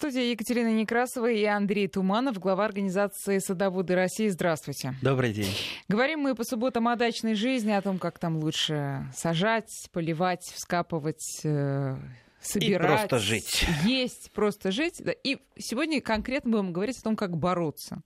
студии 0.00 0.30
Екатерина 0.30 0.72
Некрасова 0.72 1.30
и 1.30 1.44
Андрей 1.44 1.86
Туманов, 1.86 2.38
глава 2.38 2.64
организации 2.64 3.38
«Садоводы 3.38 3.94
России». 3.94 4.28
Здравствуйте. 4.28 4.94
Добрый 5.02 5.30
день. 5.30 5.54
Говорим 5.88 6.20
мы 6.20 6.34
по 6.34 6.42
субботам 6.42 6.88
о 6.88 6.96
дачной 6.96 7.34
жизни, 7.34 7.70
о 7.70 7.82
том, 7.82 7.98
как 7.98 8.18
там 8.18 8.38
лучше 8.38 9.06
сажать, 9.14 9.68
поливать, 9.92 10.40
вскапывать, 10.54 11.42
э, 11.44 11.98
собирать. 12.40 12.82
И 12.82 13.08
просто 13.08 13.18
жить. 13.18 13.66
Есть, 13.84 14.30
просто 14.32 14.72
жить. 14.72 15.02
И 15.22 15.36
сегодня 15.58 16.00
конкретно 16.00 16.52
будем 16.52 16.72
говорить 16.72 16.96
о 16.98 17.02
том, 17.02 17.14
как 17.14 17.36
бороться. 17.36 18.00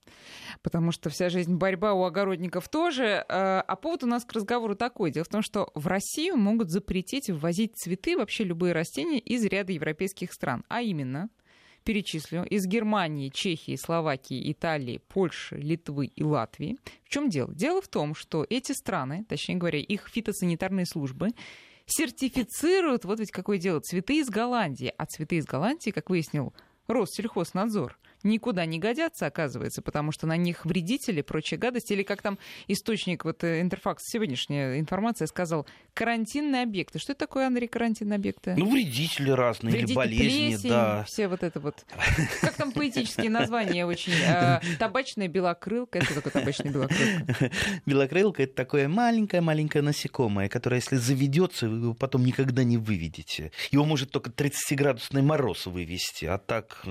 Потому 0.63 0.91
что 0.91 1.11
вся 1.11 1.29
жизнь 1.29 1.55
борьба 1.55 1.93
у 1.93 2.03
огородников 2.03 2.69
тоже. 2.69 3.25
Э, 3.29 3.61
а 3.61 3.77
повод 3.77 4.03
у 4.03 4.09
нас 4.09 4.25
к 4.25 4.33
разговору 4.33 4.75
такой. 4.75 5.13
Дело 5.13 5.25
в 5.25 5.29
том, 5.29 5.43
что 5.43 5.71
в 5.77 5.87
Россию 5.87 6.39
могут 6.39 6.71
запретить 6.71 7.31
ввозить 7.31 7.77
цветы, 7.77 8.17
вообще 8.17 8.43
любые 8.43 8.73
растения 8.73 9.21
из 9.21 9.45
ряда 9.45 9.71
европейских 9.71 10.33
стран. 10.33 10.65
А 10.67 10.83
именно, 10.83 11.29
перечислю, 11.85 12.45
из 12.45 12.67
Германии, 12.67 13.29
Чехии, 13.29 13.77
Словакии, 13.77 14.51
Италии, 14.51 15.01
Польши, 15.09 15.57
Литвы 15.57 16.07
и 16.07 16.23
Латвии. 16.25 16.79
В 17.05 17.09
чем 17.11 17.29
дело? 17.29 17.55
Дело 17.55 17.81
в 17.81 17.89
том, 17.89 18.15
что 18.15 18.47
эти 18.49 18.73
страны, 18.73 19.25
точнее 19.29 19.57
говоря, 19.57 19.79
их 19.79 20.09
фитосанитарные 20.09 20.87
службы, 20.87 21.29
сертифицируют, 21.87 23.05
вот 23.05 23.21
ведь 23.21 23.31
какое 23.31 23.59
дело, 23.59 23.81
цветы 23.81 24.19
из 24.19 24.29
Голландии. 24.29 24.93
А 24.97 25.07
цветы 25.07 25.37
из 25.37 25.45
Голландии, 25.45 25.91
как 25.91 26.11
выяснил 26.11 26.55
Россельхознадзор, 26.89 27.99
никуда 28.25 28.67
не 28.67 28.79
годятся, 28.79 29.27
оказывается, 29.27 29.83
потому 29.83 30.13
что 30.13 30.27
на 30.27 30.37
них 30.37 30.65
вредители, 30.65 31.23
прочие 31.23 31.59
гадости, 31.59 31.93
или 31.93 32.03
как 32.03 32.23
там 32.23 32.39
источник, 32.67 33.25
вот 33.25 33.45
э, 33.45 33.61
Интерфакс, 33.61 34.03
сегодняшняя 34.05 34.81
информация 34.81 35.27
сказал, 35.27 35.67
карантинные 35.93 36.63
объекты. 36.63 36.99
Что 36.99 37.13
это 37.13 37.21
такое, 37.21 37.47
Андрей, 37.47 37.69
карантинные 37.69 38.17
объекты? 38.17 38.55
Ну, 38.57 38.71
вредители 38.71 39.31
разные, 39.31 39.73
Вредитель, 39.73 39.91
или 39.91 39.97
болезни, 39.97 40.51
плесень, 40.51 40.69
да. 40.71 41.05
все 41.05 41.29
вот 41.29 41.43
это 41.43 41.61
вот. 41.61 41.85
Как 42.41 42.55
там 42.55 42.73
поэтические 42.73 43.31
названия 43.31 43.87
очень? 43.87 44.13
А, 44.27 44.61
табачная 44.79 45.29
белокрылка. 45.29 45.99
Это 45.99 46.15
такое 46.15 46.33
табачная 46.33 46.73
белокрылка? 46.73 47.51
Белокрылка— 47.87 48.43
это 48.45 48.55
такое 48.55 48.89
маленькое-маленькое 48.89 49.83
насекомое, 49.83 50.49
которое, 50.49 50.77
если 50.77 50.97
заведется, 50.97 51.69
вы 51.69 51.77
его 51.77 51.95
потом 51.95 52.25
никогда 52.25 52.65
не 52.65 52.79
выведете. 52.79 53.53
Его 53.71 53.85
может 53.85 54.11
только 54.11 54.31
30-градусный 54.31 55.23
мороз 55.23 55.67
вывести, 55.67 56.25
а 56.27 56.39
так... 56.39 56.85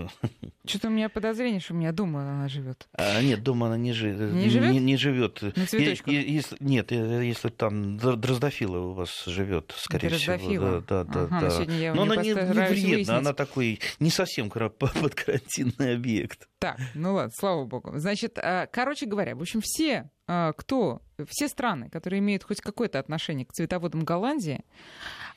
Что-то 0.66 0.88
у 0.88 0.92
меня 0.92 1.10
подозрение, 1.24 1.62
что 1.62 1.74
у 1.74 1.78
меня 1.78 1.94
дома 1.94 2.22
она 2.22 2.50
живет. 2.50 2.86
А, 2.94 3.22
нет, 3.22 3.42
дома 3.42 3.68
она 3.68 3.78
не, 3.78 3.94
жи... 3.94 4.12
не 4.12 4.50
живет. 4.50 4.72
Не, 4.72 4.80
не 4.80 4.98
живет. 4.98 5.42
На 5.42 5.66
цветочках? 5.66 6.14
Если, 6.14 6.58
нет, 6.60 6.92
если 6.92 7.48
там 7.48 7.98
дроздофила 7.98 8.78
у 8.80 8.94
вас 8.94 9.24
живет, 9.26 9.74
скорее 9.78 10.10
дроздофила. 10.10 10.48
всего. 10.48 10.84
Да, 10.88 11.04
да, 11.06 11.22
ага, 11.24 11.40
да. 11.40 11.50
Сегодня 11.50 11.78
я 11.78 11.94
Но 11.94 12.02
она 12.04 12.18
не, 12.18 12.30
не 12.30 12.34
вредна, 12.34 13.18
она 13.18 13.34
такой 13.34 13.80
не 14.00 14.10
совсем 14.10 14.50
подкарантинный 14.50 15.96
объект. 15.96 16.50
Так, 16.64 16.80
ну 16.94 17.14
ладно, 17.14 17.32
слава 17.36 17.66
богу. 17.66 17.92
Значит, 18.00 18.40
а, 18.42 18.68
короче 18.68 19.06
говоря, 19.06 19.36
в 19.36 19.42
общем, 19.42 19.60
все, 19.62 20.10
а, 20.28 20.54
кто, 20.54 21.02
все 21.28 21.50
страны, 21.50 21.90
которые 21.90 22.20
имеют 22.20 22.44
хоть 22.44 22.62
какое-то 22.62 23.00
отношение 23.00 23.46
к 23.46 23.52
цветоводам 23.52 24.06
Голландии, 24.06 24.64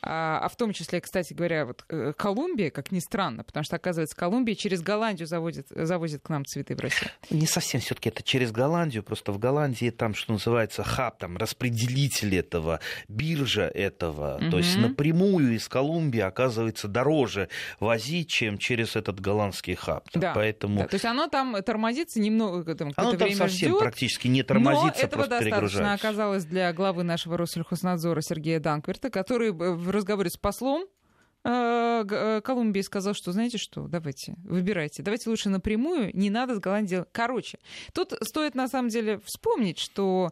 а, 0.02 0.38
а 0.42 0.48
в 0.48 0.56
том 0.56 0.72
числе, 0.72 1.00
кстати 1.00 1.32
говоря, 1.32 1.66
вот 1.66 1.84
э, 1.88 2.12
Колумбия, 2.16 2.70
как 2.70 2.92
ни 2.92 3.00
странно, 3.00 3.42
потому 3.42 3.64
что, 3.64 3.76
оказывается, 3.76 4.14
Колумбия 4.14 4.54
через 4.54 4.82
Голландию 4.82 5.26
заводит, 5.26 5.66
завозит 5.70 6.22
к 6.22 6.28
нам 6.28 6.44
цветы 6.44 6.76
в 6.76 6.80
Россию. 6.80 7.10
Не 7.30 7.46
совсем 7.46 7.80
все 7.80 7.94
таки 7.94 8.10
это 8.10 8.22
через 8.22 8.52
Голландию, 8.52 9.02
просто 9.02 9.32
в 9.32 9.38
Голландии 9.38 9.90
там, 9.90 10.14
что 10.14 10.34
называется, 10.34 10.84
хаб, 10.84 11.18
там, 11.18 11.36
распределитель 11.36 12.36
этого, 12.36 12.78
биржа 13.08 13.66
этого, 13.66 14.38
mm-hmm. 14.38 14.50
то 14.50 14.58
есть 14.58 14.76
напрямую 14.78 15.54
из 15.56 15.68
Колумбии 15.68 16.20
оказывается 16.20 16.86
дороже 16.86 17.48
возить, 17.80 18.28
чем 18.28 18.58
через 18.58 18.94
этот 18.94 19.20
голландский 19.20 19.74
хаб. 19.74 20.08
Да, 20.14 20.32
Поэтому... 20.34 20.80
да, 20.80 20.86
то 20.86 20.94
есть 20.94 21.04
оно 21.16 21.28
там 21.28 21.62
тормозится 21.62 22.20
немного, 22.20 22.74
там, 22.74 22.92
оно 22.96 23.10
там 23.12 23.18
время 23.18 23.36
совсем 23.36 23.70
ждёт, 23.70 23.80
практически 23.80 24.28
не 24.28 24.42
тормозится, 24.42 25.00
но 25.00 25.06
этого 25.06 25.26
достаточно 25.26 25.94
оказалось 25.94 26.44
для 26.44 26.72
главы 26.72 27.02
нашего 27.02 27.38
Россельхознадзора 27.38 28.20
Сергея 28.20 28.60
Данкверта, 28.60 29.10
который 29.10 29.50
в 29.50 29.90
разговоре 29.90 30.28
с 30.28 30.36
послом 30.36 30.84
э, 31.44 32.40
Колумбии 32.44 32.82
сказал, 32.82 33.14
что 33.14 33.32
знаете 33.32 33.56
что, 33.56 33.88
давайте, 33.88 34.34
выбирайте, 34.44 35.02
давайте 35.02 35.30
лучше 35.30 35.48
напрямую, 35.48 36.10
не 36.14 36.28
надо 36.28 36.54
с 36.54 36.58
Голландией. 36.58 37.04
Короче, 37.12 37.58
тут 37.92 38.12
стоит 38.22 38.54
на 38.54 38.68
самом 38.68 38.90
деле 38.90 39.18
вспомнить, 39.24 39.78
что 39.78 40.30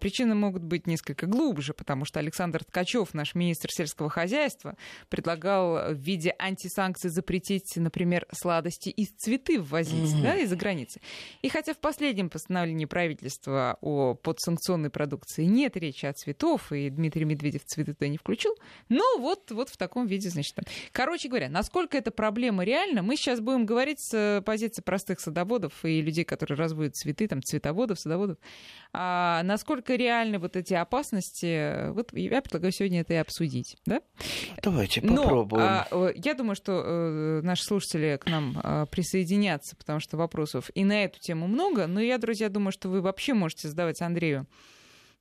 причины 0.00 0.34
могут 0.34 0.62
быть 0.62 0.86
несколько 0.86 1.26
глубже, 1.26 1.74
потому 1.74 2.04
что 2.04 2.18
Александр 2.18 2.64
Ткачев, 2.64 3.14
наш 3.14 3.34
министр 3.34 3.70
сельского 3.70 4.10
хозяйства, 4.10 4.76
предлагал 5.08 5.92
в 5.92 5.98
виде 5.98 6.34
антисанкций 6.38 7.10
запретить, 7.10 7.76
например, 7.76 8.26
сладости 8.32 8.88
и 8.88 9.06
цветы 9.06 9.60
ввозить 9.60 10.14
mm-hmm. 10.14 10.22
да, 10.22 10.36
из-за 10.38 10.56
границы. 10.56 11.00
И 11.42 11.48
хотя 11.48 11.74
в 11.74 11.78
последнем 11.78 12.30
постановлении 12.30 12.86
правительства 12.86 13.78
о 13.80 14.14
подсанкционной 14.14 14.90
продукции 14.90 15.44
нет 15.44 15.76
речи 15.76 16.06
о 16.06 16.12
цветов, 16.12 16.72
и 16.72 16.90
Дмитрий 16.90 17.24
Медведев 17.24 17.64
цветы 17.64 17.94
туда 17.94 18.08
не 18.08 18.16
включил, 18.16 18.56
но 18.88 19.04
вот, 19.18 19.50
вот 19.50 19.68
в 19.68 19.76
таком 19.76 20.06
виде, 20.06 20.30
значит, 20.30 20.54
там. 20.54 20.64
Короче 20.92 21.28
говоря, 21.28 21.48
насколько 21.48 21.96
эта 21.96 22.10
проблема 22.10 22.64
реальна, 22.64 23.02
мы 23.02 23.16
сейчас 23.16 23.40
будем 23.40 23.66
говорить 23.66 24.00
с 24.00 24.42
позиции 24.44 24.82
простых 24.82 25.20
садоводов 25.20 25.84
и 25.84 26.00
людей, 26.00 26.24
которые 26.24 26.56
разводят 26.58 26.96
цветы, 26.96 27.28
там, 27.28 27.42
цветоводов, 27.42 28.00
садоводов, 28.00 28.38
а, 28.92 29.42
насколько 29.60 29.94
реальны 29.94 30.38
вот 30.38 30.56
эти 30.56 30.72
опасности, 30.72 31.90
вот 31.90 32.12
я 32.14 32.40
предлагаю 32.40 32.72
сегодня 32.72 33.02
это 33.02 33.12
и 33.12 33.16
обсудить, 33.16 33.76
да? 33.84 34.00
Давайте 34.62 35.02
попробуем. 35.02 35.62
Но, 35.62 35.84
а, 35.90 36.12
я 36.14 36.32
думаю, 36.32 36.56
что 36.56 36.82
э, 36.82 37.40
наши 37.42 37.62
слушатели 37.64 38.18
к 38.18 38.26
нам 38.26 38.58
а, 38.62 38.86
присоединятся, 38.86 39.76
потому 39.76 40.00
что 40.00 40.16
вопросов 40.16 40.70
и 40.74 40.82
на 40.82 41.04
эту 41.04 41.20
тему 41.20 41.46
много, 41.46 41.86
но 41.86 42.00
я, 42.00 42.16
друзья, 42.16 42.48
думаю, 42.48 42.72
что 42.72 42.88
вы 42.88 43.02
вообще 43.02 43.34
можете 43.34 43.68
задавать 43.68 44.00
Андрею 44.00 44.46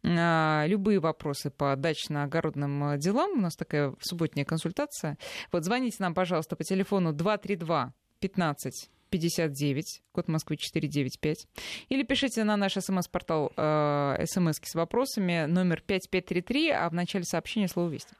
а, 0.06 0.64
любые 0.68 1.00
вопросы 1.00 1.50
по 1.50 1.76
дачно-огородным 1.76 2.98
делам. 2.98 3.40
У 3.40 3.42
нас 3.42 3.58
такая 3.58 3.94
субботняя 4.00 4.46
консультация. 4.46 5.18
Вот 5.52 5.66
звоните 5.66 5.98
нам, 6.00 6.14
пожалуйста, 6.14 6.56
по 6.56 6.64
телефону 6.64 7.12
232 7.12 7.94
15 8.22 8.90
59, 9.10 10.02
код 10.12 10.28
Москвы 10.28 10.58
495. 10.58 11.48
Или 11.90 12.04
пишите 12.04 12.44
на 12.44 12.58
наш 12.58 12.74
смс-портал 12.74 13.52
э, 13.56 14.26
смс 14.26 14.60
с 14.64 14.76
вопросами 14.76 15.46
номер 15.46 15.82
5533, 15.86 16.70
а 16.70 16.90
в 16.90 16.94
начале 16.94 17.24
сообщения 17.24 17.68
слово 17.68 17.90
«Вести». 17.90 18.14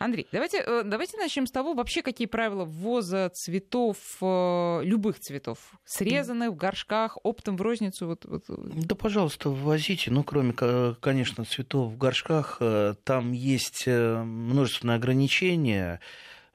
Андрей, 0.00 0.26
давайте, 0.32 0.62
э, 0.66 0.82
давайте 0.82 1.18
начнем 1.18 1.46
с 1.46 1.50
того, 1.50 1.74
вообще 1.74 2.00
какие 2.00 2.26
правила 2.26 2.64
ввоза 2.64 3.28
цветов, 3.34 3.98
э, 4.22 4.80
любых 4.82 5.20
цветов, 5.20 5.58
срезанных 5.84 6.52
в 6.52 6.56
горшках, 6.56 7.18
оптом 7.22 7.58
в 7.58 7.60
розницу? 7.60 8.06
Вот, 8.06 8.24
вот. 8.24 8.44
Да, 8.48 8.94
пожалуйста, 8.94 9.50
ввозите. 9.50 10.10
Ну, 10.10 10.24
кроме, 10.24 10.54
конечно, 10.54 11.44
цветов 11.44 11.92
в 11.92 11.98
горшках, 11.98 12.56
э, 12.60 12.94
там 13.04 13.32
есть 13.32 13.86
множественные 13.86 14.96
ограничения. 14.96 16.00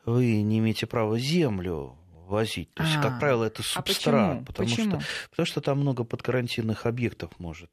Вы 0.05 0.41
не 0.41 0.57
имеете 0.57 0.87
права 0.87 1.19
землю 1.19 1.95
возить. 2.25 2.73
То 2.73 2.83
есть, 2.83 2.95
а, 2.97 3.01
как 3.01 3.19
правило, 3.19 3.45
это 3.45 3.63
субстрат. 3.63 3.83
А 3.85 4.33
почему? 4.33 4.45
Потому, 4.45 4.69
почему? 4.69 4.99
Что, 4.99 5.09
потому 5.29 5.45
что 5.45 5.61
там 5.61 5.79
много 5.79 6.03
подкарантинных 6.03 6.85
объектов 6.85 7.31
может 7.39 7.71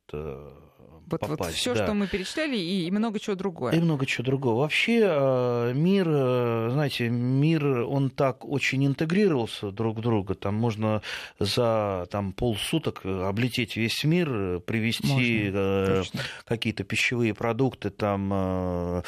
вот, 1.12 1.20
попасть. 1.20 1.50
Вот 1.50 1.56
все, 1.56 1.74
да. 1.74 1.84
что 1.84 1.94
мы 1.94 2.06
перечисляли, 2.06 2.56
и, 2.56 2.86
и 2.86 2.90
много 2.90 3.20
чего 3.20 3.36
другое. 3.36 3.74
И 3.74 3.80
много 3.80 4.06
чего 4.06 4.24
другого. 4.24 4.60
Вообще 4.60 5.00
э, 5.04 5.72
мир, 5.74 6.08
э, 6.08 6.70
знаете, 6.72 7.08
мир, 7.08 7.64
он 7.64 8.10
так 8.10 8.44
очень 8.44 8.86
интегрировался 8.86 9.70
друг 9.70 9.98
в 9.98 10.00
друга. 10.00 10.34
Там 10.34 10.54
можно 10.54 11.02
за 11.38 12.06
там, 12.10 12.32
полсуток 12.32 13.04
облететь 13.04 13.76
весь 13.76 14.04
мир, 14.04 14.60
привезти 14.60 15.50
э, 15.52 16.02
какие-то 16.44 16.84
пищевые 16.84 17.34
продукты, 17.34 17.90
там, 17.90 19.02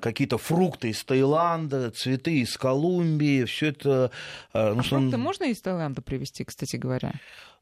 какие-то 0.00 0.38
фрукты 0.38 0.90
из 0.90 1.04
Таиланда, 1.04 1.90
цветы 1.90 2.40
из 2.40 2.56
Колумбии. 2.56 3.44
Все 3.44 3.68
это... 3.68 4.10
Ну, 4.52 4.78
а 4.78 4.82
фрукты 4.82 5.16
он... 5.16 5.20
можно 5.20 5.44
из 5.44 5.60
Таиланда 5.60 6.02
привезти, 6.02 6.44
кстати 6.44 6.76
говоря? 6.76 7.12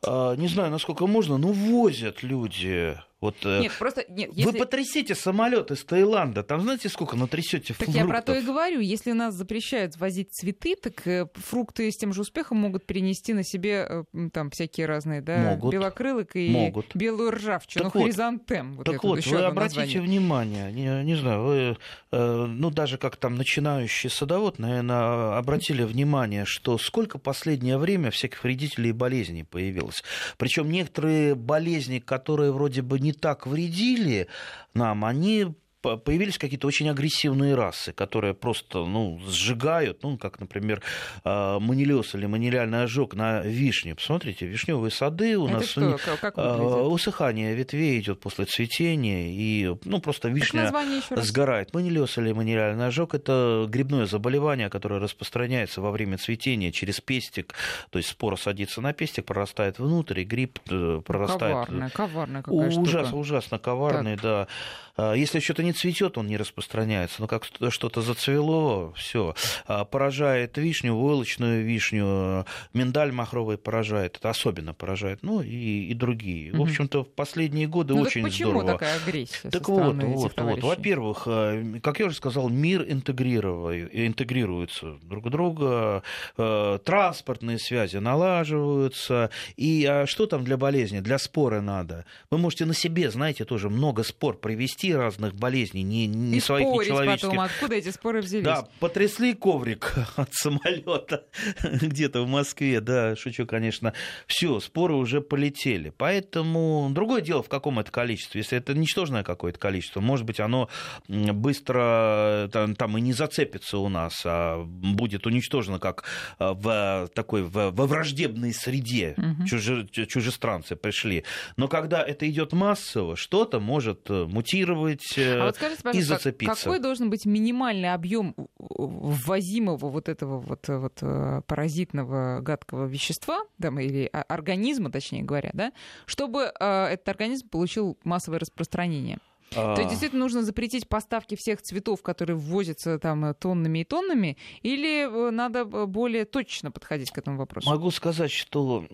Не 0.06 0.48
знаю, 0.48 0.70
насколько 0.70 1.06
можно, 1.06 1.38
но 1.38 1.48
возят 1.48 2.22
люди. 2.22 2.96
Вот, 3.24 3.36
э, 3.44 3.60
нет, 3.60 3.72
просто, 3.78 4.04
нет, 4.10 4.28
если... 4.34 4.52
Вы 4.52 4.58
потрясите 4.58 5.14
самолет 5.14 5.70
из 5.70 5.82
Таиланда, 5.82 6.42
там 6.42 6.60
знаете, 6.60 6.90
сколько 6.90 7.16
натрясете 7.16 7.68
Так 7.68 7.86
фруктов? 7.86 7.94
я 7.94 8.04
про 8.06 8.20
то 8.20 8.34
и 8.34 8.42
говорю. 8.42 8.80
Если 8.80 9.12
нас 9.12 9.34
запрещают 9.34 9.96
возить 9.96 10.30
цветы, 10.30 10.76
так 10.76 11.06
э, 11.06 11.26
фрукты 11.32 11.90
с 11.90 11.96
тем 11.96 12.12
же 12.12 12.20
успехом 12.20 12.58
могут 12.58 12.84
перенести 12.84 13.32
на 13.32 13.42
себе 13.42 13.86
э, 13.88 14.28
там 14.30 14.50
всякие 14.50 14.84
разные, 14.84 15.22
да, 15.22 15.38
могут. 15.38 15.72
белокрылок 15.72 16.36
и 16.36 16.50
могут. 16.50 16.94
белую 16.94 17.30
ржавчину, 17.30 17.84
так 17.84 17.94
вот, 17.94 18.04
хризантем. 18.04 18.74
Вот 18.74 18.84
так 18.84 18.96
это, 18.96 19.06
вот, 19.06 19.24
вы 19.24 19.38
обратите 19.38 19.80
название. 19.80 20.02
внимание, 20.02 20.72
не, 20.72 21.04
не 21.04 21.14
знаю, 21.14 21.42
вы, 21.44 21.76
ну 22.10 22.68
даже 22.68 22.98
как 22.98 23.16
там 23.16 23.36
начинающий 23.36 24.10
садовод, 24.10 24.58
наверное, 24.58 25.38
обратили 25.38 25.84
внимание, 25.84 26.44
что 26.44 26.76
сколько 26.76 27.16
последнее 27.18 27.78
время 27.78 28.10
всяких 28.10 28.44
вредителей 28.44 28.90
и 28.90 28.92
болезней 28.92 29.44
появилось. 29.44 29.93
Причем 30.36 30.70
некоторые 30.70 31.34
болезни, 31.34 31.98
которые 31.98 32.52
вроде 32.52 32.82
бы 32.82 32.98
не 32.98 33.12
так 33.12 33.46
вредили 33.46 34.28
нам, 34.72 35.04
они 35.04 35.54
появились 35.84 36.38
какие-то 36.38 36.66
очень 36.66 36.88
агрессивные 36.88 37.54
расы, 37.54 37.92
которые 37.92 38.34
просто 38.34 38.84
ну, 38.84 39.20
сжигают, 39.26 40.02
ну, 40.02 40.18
как, 40.18 40.40
например, 40.40 40.82
а, 41.24 41.58
манилиоз 41.60 42.14
или 42.14 42.26
манилиальный 42.26 42.82
ожог 42.82 43.14
на 43.14 43.40
вишне. 43.40 43.94
Посмотрите, 43.94 44.46
вишневые 44.46 44.90
сады 44.90 45.36
у 45.36 45.46
Это 45.46 45.54
нас 45.54 45.66
что? 45.66 45.98
Как 46.20 46.36
выглядит? 46.36 46.92
усыхание 46.92 47.54
ветвей 47.54 48.00
идет 48.00 48.20
после 48.20 48.44
цветения, 48.46 49.28
и 49.28 49.74
ну, 49.84 50.00
просто 50.00 50.28
вишня 50.28 50.72
сгорает. 51.10 51.74
Манилиоз 51.74 52.18
или 52.18 52.32
манилиальный 52.32 52.86
ожог– 52.86 53.14
это 53.16 53.66
грибное 53.68 54.06
заболевание, 54.06 54.70
которое 54.70 55.00
распространяется 55.00 55.80
во 55.80 55.90
время 55.90 56.18
цветения 56.18 56.72
через 56.72 57.00
пестик, 57.00 57.54
то 57.90 57.98
есть 57.98 58.10
спора 58.10 58.36
садится 58.36 58.80
на 58.80 58.92
пестик, 58.92 59.24
прорастает 59.24 59.78
внутрь, 59.78 60.20
и 60.20 60.24
гриб 60.24 60.58
э, 60.70 61.00
прорастает. 61.04 61.54
Коварная, 61.54 61.90
коварная 61.90 62.42
какая 62.42 62.68
ужасно, 62.68 63.04
штука. 63.04 63.14
ужасно 63.16 63.58
коварный, 63.58 64.16
так. 64.16 64.22
да. 64.22 64.48
А, 64.96 65.14
если 65.14 65.40
что-то 65.40 65.62
не 65.62 65.72
цветет, 65.72 66.18
он 66.18 66.26
не 66.26 66.36
распространяется. 66.36 67.20
Но 67.20 67.26
как 67.26 67.44
что-то 67.44 68.02
зацвело, 68.02 68.92
все. 68.94 69.34
А, 69.66 69.84
поражает 69.84 70.56
вишню, 70.56 70.94
войлочную 70.94 71.64
вишню, 71.64 72.46
миндаль 72.72 73.12
махровый 73.12 73.58
поражает. 73.58 74.16
Это 74.16 74.30
особенно 74.30 74.74
поражает. 74.74 75.20
Ну 75.22 75.40
и, 75.40 75.86
и 75.86 75.94
другие. 75.94 76.52
Угу. 76.52 76.58
В 76.58 76.62
общем-то, 76.62 77.04
в 77.04 77.10
последние 77.10 77.66
годы 77.66 77.94
ну, 77.94 78.02
очень 78.02 78.22
так 78.22 78.30
почему 78.30 78.50
здорово. 78.50 78.72
такая 78.72 78.96
агрессия? 78.96 79.50
Так 79.50 79.68
вот, 79.68 79.94
вот, 79.94 80.32
вот. 80.36 80.62
Во-первых, 80.62 81.22
э, 81.26 81.80
как 81.82 82.00
я 82.00 82.06
уже 82.06 82.16
сказал, 82.16 82.48
мир 82.48 82.84
интегрируется 82.84 84.98
друг 85.02 85.30
друга, 85.30 86.02
транспортные 86.36 87.58
связи 87.58 87.96
налаживаются. 87.96 89.30
И 89.56 89.84
а 89.84 90.06
что 90.06 90.26
там 90.26 90.44
для 90.44 90.56
болезни? 90.56 91.00
Для 91.00 91.18
споры 91.18 91.60
надо. 91.60 92.04
Вы 92.30 92.38
можете 92.38 92.64
на 92.64 92.74
себе, 92.74 93.10
знаете, 93.10 93.44
тоже 93.44 93.70
много 93.70 94.02
спор 94.02 94.38
привести 94.38 94.83
привести 94.84 94.94
разных 94.94 95.34
болезней, 95.34 95.82
не, 95.82 96.06
не 96.06 96.38
и 96.38 96.40
своих, 96.40 96.66
не 96.66 96.86
человеческих. 96.86 97.30
потом, 97.30 97.40
откуда 97.40 97.74
эти 97.76 97.90
споры 97.90 98.20
взялись? 98.20 98.44
Да, 98.44 98.68
потрясли 98.80 99.34
коврик 99.34 99.94
от 100.16 100.32
самолета 100.34 101.24
где-то 101.62 102.22
в 102.22 102.28
Москве, 102.28 102.80
да, 102.80 103.16
шучу, 103.16 103.46
конечно. 103.46 103.94
Все, 104.26 104.60
споры 104.60 104.94
уже 104.94 105.20
полетели. 105.20 105.90
Поэтому 105.96 106.88
другое 106.90 107.20
дело, 107.20 107.42
в 107.42 107.48
каком 107.48 107.78
это 107.78 107.90
количестве. 107.90 108.40
Если 108.40 108.58
это 108.58 108.74
ничтожное 108.74 109.22
какое-то 109.22 109.58
количество, 109.58 110.00
может 110.00 110.26
быть, 110.26 110.40
оно 110.40 110.68
быстро 111.08 112.48
там, 112.52 112.74
там 112.74 112.98
и 112.98 113.00
не 113.00 113.12
зацепится 113.12 113.78
у 113.78 113.88
нас, 113.88 114.22
а 114.24 114.62
будет 114.64 115.26
уничтожено 115.26 115.78
как 115.78 116.04
а, 116.38 116.54
в 116.54 117.08
такой 117.14 117.42
в, 117.42 117.70
во 117.70 117.86
враждебной 117.86 118.52
среде. 118.52 119.14
Угу. 119.16 119.46
Чуже, 119.46 119.86
чужестранцы 119.88 120.76
пришли. 120.76 121.24
Но 121.56 121.68
когда 121.68 122.02
это 122.02 122.28
идет 122.28 122.52
массово, 122.52 123.16
что-то 123.16 123.60
может 123.60 124.10
э, 124.10 124.26
мутировать 124.26 124.73
фиксировать 124.74 125.40
а 125.40 125.44
вот 125.46 125.56
скажите, 125.56 125.98
и 125.98 126.02
зацепиться. 126.02 126.64
Какой 126.64 126.78
должен 126.78 127.10
быть 127.10 127.26
минимальный 127.26 127.92
объем 127.92 128.34
ввозимого 128.58 129.88
вот 129.88 130.08
этого 130.08 130.38
вот, 130.40 130.68
вот 130.68 130.98
э, 131.02 131.42
паразитного 131.46 132.40
гадкого 132.40 132.86
вещества, 132.86 133.44
да, 133.58 133.68
или 133.68 134.10
организма, 134.12 134.90
точнее 134.90 135.22
говоря, 135.22 135.50
да, 135.52 135.72
чтобы 136.06 136.52
э, 136.58 136.84
этот 136.86 137.08
организм 137.08 137.48
получил 137.48 137.98
массовое 138.04 138.38
распространение? 138.38 139.18
То 139.54 139.74
есть 139.76 139.86
а. 139.86 139.90
действительно 139.90 140.24
нужно 140.24 140.42
запретить 140.42 140.88
поставки 140.88 141.36
всех 141.36 141.62
цветов, 141.62 142.02
которые 142.02 142.36
ввозятся 142.36 142.98
там 142.98 143.24
э, 143.24 143.34
тоннами 143.34 143.80
и 143.80 143.84
тоннами, 143.84 144.36
или 144.62 145.30
надо 145.30 145.64
более 145.64 146.24
точно 146.24 146.70
подходить 146.70 147.10
к 147.10 147.18
этому 147.18 147.38
вопросу? 147.38 147.68
Могу 147.68 147.90
сказать, 147.90 148.30
что, 148.30 148.86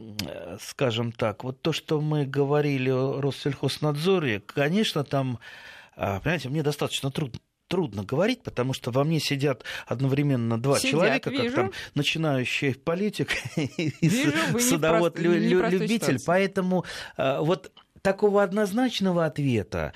скажем 0.61 1.13
так, 1.13 1.45
вот 1.45 1.61
то, 1.63 1.73
что 1.73 2.01
мы 2.01 2.27
говорили 2.27 2.91
о 2.91 3.21
Россельхознадзоре, 3.21 4.41
конечно, 4.41 5.05
там 5.05 5.39
понимаете, 5.97 6.49
мне 6.49 6.63
достаточно 6.63 7.11
трудно 7.11 7.41
трудно 7.71 8.03
говорить, 8.03 8.43
потому 8.43 8.73
что 8.75 8.91
во 8.91 9.05
мне 9.05 9.21
сидят 9.21 9.65
одновременно 9.87 10.61
два 10.61 10.79
сидят, 10.79 10.91
человека, 10.91 11.31
вижу. 11.31 11.45
как 11.45 11.55
там 11.55 11.73
начинающий 11.95 12.75
политик 12.75 13.31
и 13.57 13.93
вижу, 14.01 14.59
садовод-любитель. 14.59 16.19
Поэтому 16.27 16.85
а, 17.17 17.41
вот 17.41 17.71
такого 18.03 18.43
однозначного 18.43 19.25
ответа 19.25 19.93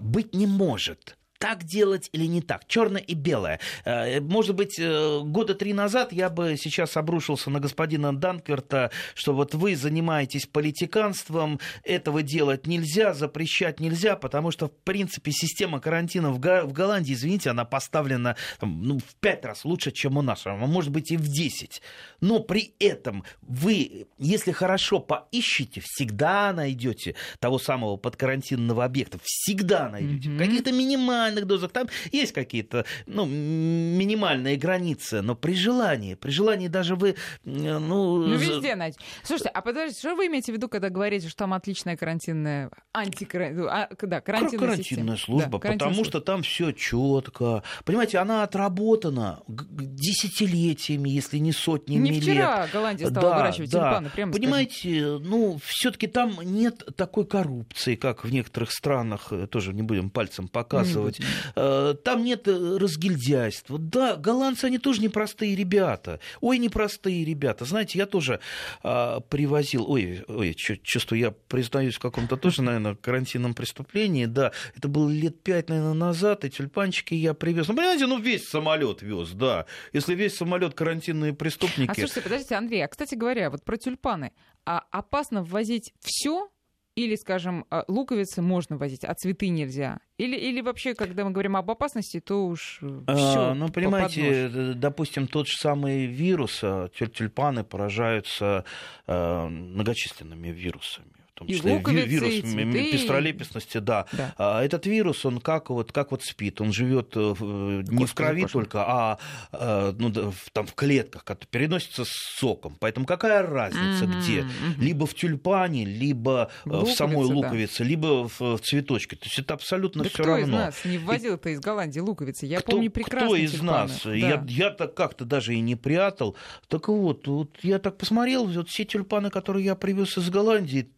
быть 0.00 0.34
не 0.34 0.46
может 0.46 1.16
так 1.42 1.64
делать 1.64 2.08
или 2.12 2.26
не 2.26 2.40
так, 2.40 2.68
черное 2.68 3.00
и 3.00 3.14
белое. 3.14 3.58
Э, 3.84 4.20
может 4.20 4.54
быть, 4.54 4.78
э, 4.78 5.20
года 5.24 5.56
три 5.56 5.72
назад 5.72 6.12
я 6.12 6.30
бы 6.30 6.56
сейчас 6.56 6.96
обрушился 6.96 7.50
на 7.50 7.58
господина 7.58 8.16
Данкверта, 8.16 8.92
что 9.16 9.34
вот 9.34 9.52
вы 9.52 9.74
занимаетесь 9.74 10.46
политиканством, 10.46 11.58
этого 11.82 12.22
делать 12.22 12.68
нельзя, 12.68 13.12
запрещать 13.12 13.80
нельзя, 13.80 14.14
потому 14.14 14.52
что, 14.52 14.68
в 14.68 14.72
принципе, 14.84 15.32
система 15.32 15.80
карантина 15.80 16.30
в, 16.30 16.38
Голландии, 16.38 17.12
извините, 17.12 17.50
она 17.50 17.64
поставлена 17.64 18.36
там, 18.60 18.80
ну, 18.80 19.00
в 19.00 19.16
пять 19.18 19.44
раз 19.44 19.64
лучше, 19.64 19.90
чем 19.90 20.18
у 20.18 20.22
нас, 20.22 20.46
а 20.46 20.54
может 20.54 20.92
быть 20.92 21.10
и 21.10 21.16
в 21.16 21.26
десять. 21.26 21.82
Но 22.20 22.38
при 22.38 22.74
этом 22.78 23.24
вы, 23.40 24.06
если 24.16 24.52
хорошо 24.52 25.00
поищете, 25.00 25.82
всегда 25.84 26.52
найдете 26.52 27.16
того 27.40 27.58
самого 27.58 27.96
подкарантинного 27.96 28.84
объекта, 28.84 29.18
всегда 29.24 29.88
найдете. 29.88 30.28
Mm-hmm. 30.28 30.38
Каких-то 30.38 30.70
минимальных 30.70 31.31
минимальных 31.32 31.46
дозах. 31.46 31.72
Там 31.72 31.88
есть 32.10 32.32
какие-то 32.32 32.84
ну, 33.06 33.26
минимальные 33.26 34.56
границы, 34.56 35.22
но 35.22 35.34
при 35.34 35.54
желании, 35.54 36.14
при 36.14 36.30
желании 36.30 36.68
даже 36.68 36.96
вы... 36.96 37.16
Ну, 37.44 37.78
ну 37.78 38.36
везде 38.36 38.74
найти. 38.74 38.98
Слушайте, 39.22 39.50
а 39.50 39.62
подождите, 39.62 40.00
что 40.00 40.14
вы 40.14 40.26
имеете 40.26 40.52
в 40.52 40.56
виду, 40.56 40.68
когда 40.68 40.88
говорите, 40.88 41.28
что 41.28 41.38
там 41.38 41.54
отличная 41.54 41.96
карантинная, 41.96 42.70
антикарантинная, 42.92 43.68
а, 43.68 43.88
да, 44.02 44.20
карантинная, 44.20 44.68
карантинная 44.68 45.16
служба, 45.16 45.58
да, 45.58 45.70
потому 45.72 45.94
служба. 45.94 46.10
что 46.10 46.20
там 46.20 46.42
все 46.42 46.72
четко. 46.72 47.62
Понимаете, 47.84 48.18
она 48.18 48.42
отработана 48.42 49.42
десятилетиями, 49.48 51.10
если 51.10 51.38
не 51.38 51.52
сотнями 51.52 52.08
лет. 52.08 52.14
Не 52.14 52.20
вчера 52.20 52.68
Голландия 52.72 53.08
стала 53.08 53.30
да, 53.30 53.36
выращивать 53.38 53.70
да. 53.70 53.78
тюльпаны, 53.78 54.10
прямо 54.10 54.32
Понимаете, 54.32 55.00
скажем. 55.00 55.22
ну, 55.24 55.60
все-таки 55.64 56.06
там 56.06 56.38
нет 56.42 56.82
такой 56.96 57.26
коррупции, 57.26 57.94
как 57.94 58.24
в 58.24 58.32
некоторых 58.32 58.72
странах, 58.72 59.28
э, 59.30 59.46
тоже 59.46 59.72
не 59.72 59.82
будем 59.82 60.10
пальцем 60.10 60.48
показывать. 60.48 61.20
Э, 61.54 61.94
там 62.04 62.24
нет 62.24 62.48
э, 62.48 62.76
разгильдяйства. 62.78 63.78
Да, 63.78 64.16
голландцы, 64.16 64.66
они 64.66 64.78
тоже 64.78 65.00
непростые 65.00 65.54
ребята. 65.54 66.20
Ой, 66.40 66.58
непростые 66.58 67.24
ребята. 67.24 67.64
Знаете, 67.64 67.98
я 67.98 68.06
тоже 68.06 68.40
а, 68.82 69.20
привозил... 69.20 69.90
Ой, 69.90 70.24
ой, 70.28 70.54
чувствую, 70.54 71.20
я 71.20 71.30
признаюсь 71.30 71.96
в 71.96 72.00
каком-то 72.00 72.36
тоже, 72.36 72.62
наверное, 72.62 72.94
карантинном 72.94 73.54
преступлении. 73.54 74.26
Да, 74.26 74.52
это 74.76 74.88
было 74.88 75.10
лет 75.10 75.42
пять, 75.42 75.68
наверное, 75.68 75.94
назад, 75.94 76.44
и 76.44 76.50
тюльпанчики 76.50 77.14
я 77.14 77.34
привез. 77.34 77.68
Ну, 77.68 77.74
понимаете, 77.74 78.06
ну 78.06 78.18
весь 78.18 78.48
самолет 78.48 79.02
вез, 79.02 79.30
да. 79.30 79.66
Если 79.92 80.14
весь 80.14 80.36
самолет 80.36 80.74
карантинные 80.74 81.32
преступники... 81.32 81.90
А 81.90 81.94
слушайте, 81.94 82.22
подождите, 82.22 82.54
Андрей, 82.54 82.84
а, 82.84 82.88
кстати 82.88 83.14
говоря, 83.14 83.50
вот 83.50 83.64
про 83.64 83.76
тюльпаны. 83.76 84.32
А 84.64 84.84
опасно 84.90 85.42
ввозить 85.42 85.92
все 86.00 86.48
или, 86.94 87.16
скажем, 87.16 87.64
а, 87.70 87.84
луковицы 87.88 88.42
можно 88.42 88.76
возить, 88.76 89.04
а 89.04 89.14
цветы 89.14 89.48
нельзя? 89.48 90.00
Или, 90.18 90.36
или 90.36 90.60
вообще, 90.60 90.94
когда 90.94 91.24
мы 91.24 91.30
говорим 91.30 91.56
об 91.56 91.70
опасности, 91.70 92.20
то 92.20 92.46
уж 92.46 92.76
все. 92.78 93.04
А, 93.06 93.54
ну, 93.54 93.68
понимаете, 93.68 94.74
допустим, 94.74 95.26
тот 95.26 95.48
же 95.48 95.56
самый 95.56 96.06
вирус, 96.06 96.60
а, 96.62 96.88
тюльпаны 96.88 97.64
поражаются 97.64 98.64
а, 99.06 99.48
многочисленными 99.48 100.48
вирусами 100.48 101.21
том 101.34 101.48
числе 101.48 101.78
и 101.78 102.06
вирус 102.06 102.28
и 102.28 102.42
цветы, 102.42 102.92
пестролепестности, 102.92 103.78
да. 103.78 104.06
да. 104.12 104.34
А 104.38 104.62
этот 104.62 104.86
вирус, 104.86 105.24
он 105.24 105.40
как 105.40 105.70
вот, 105.70 105.92
как 105.92 106.10
вот 106.10 106.22
спит, 106.22 106.60
он 106.60 106.72
живет 106.72 107.16
э, 107.16 107.34
э, 107.38 107.82
не 107.88 108.04
в 108.04 108.14
крови 108.14 108.42
пошел. 108.42 108.60
только, 108.60 108.84
а, 108.86 109.18
а 109.52 109.94
ну, 109.98 110.32
там 110.52 110.66
в 110.66 110.74
клетках, 110.74 111.24
переносится 111.50 112.04
с 112.04 112.10
соком. 112.38 112.76
Поэтому 112.80 113.06
какая 113.06 113.42
разница 113.42 114.04
mm-hmm. 114.04 114.20
где? 114.20 114.46
Либо 114.78 115.06
в 115.06 115.14
тюльпане, 115.14 115.84
либо 115.84 116.50
Луковица, 116.64 116.92
в 116.92 116.96
самой 116.96 117.24
луковице, 117.24 117.78
да. 117.78 117.84
либо 117.84 118.28
в 118.38 118.58
цветочке. 118.58 119.16
То 119.16 119.26
есть 119.26 119.38
это 119.38 119.54
абсолютно 119.54 120.04
да 120.04 120.10
все 120.10 120.22
равно. 120.22 120.42
Кто 120.42 120.46
из 120.46 120.48
нас 120.48 120.84
не 120.84 120.98
ввозил-то 120.98 121.48
из 121.50 121.60
Голландии 121.60 122.00
луковицы? 122.00 122.46
Я 122.46 122.60
кто, 122.60 122.72
помню 122.72 122.90
прекрасно 122.90 123.28
Кто 123.28 123.36
из 123.36 123.52
тюльпаны. 123.52 123.70
нас? 123.70 124.00
Да. 124.04 124.14
Я, 124.14 124.44
я 124.48 124.70
так 124.70 124.94
как-то 124.94 125.24
даже 125.24 125.54
и 125.54 125.60
не 125.60 125.76
прятал. 125.76 126.36
Так 126.68 126.88
вот, 126.88 127.26
вот 127.26 127.58
я 127.62 127.78
так 127.78 127.96
посмотрел, 127.96 128.46
вот 128.46 128.68
все 128.68 128.84
тюльпаны, 128.84 129.30
которые 129.30 129.64
я 129.64 129.74
привез 129.74 130.16
из 130.18 130.28
Голландии, 130.30 130.88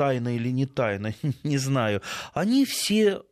тайно 0.00 0.34
или 0.34 0.48
не 0.48 0.64
тайно, 0.64 1.12
не 1.44 1.58
знаю, 1.58 2.00
они 2.32 2.64
все 2.64 3.22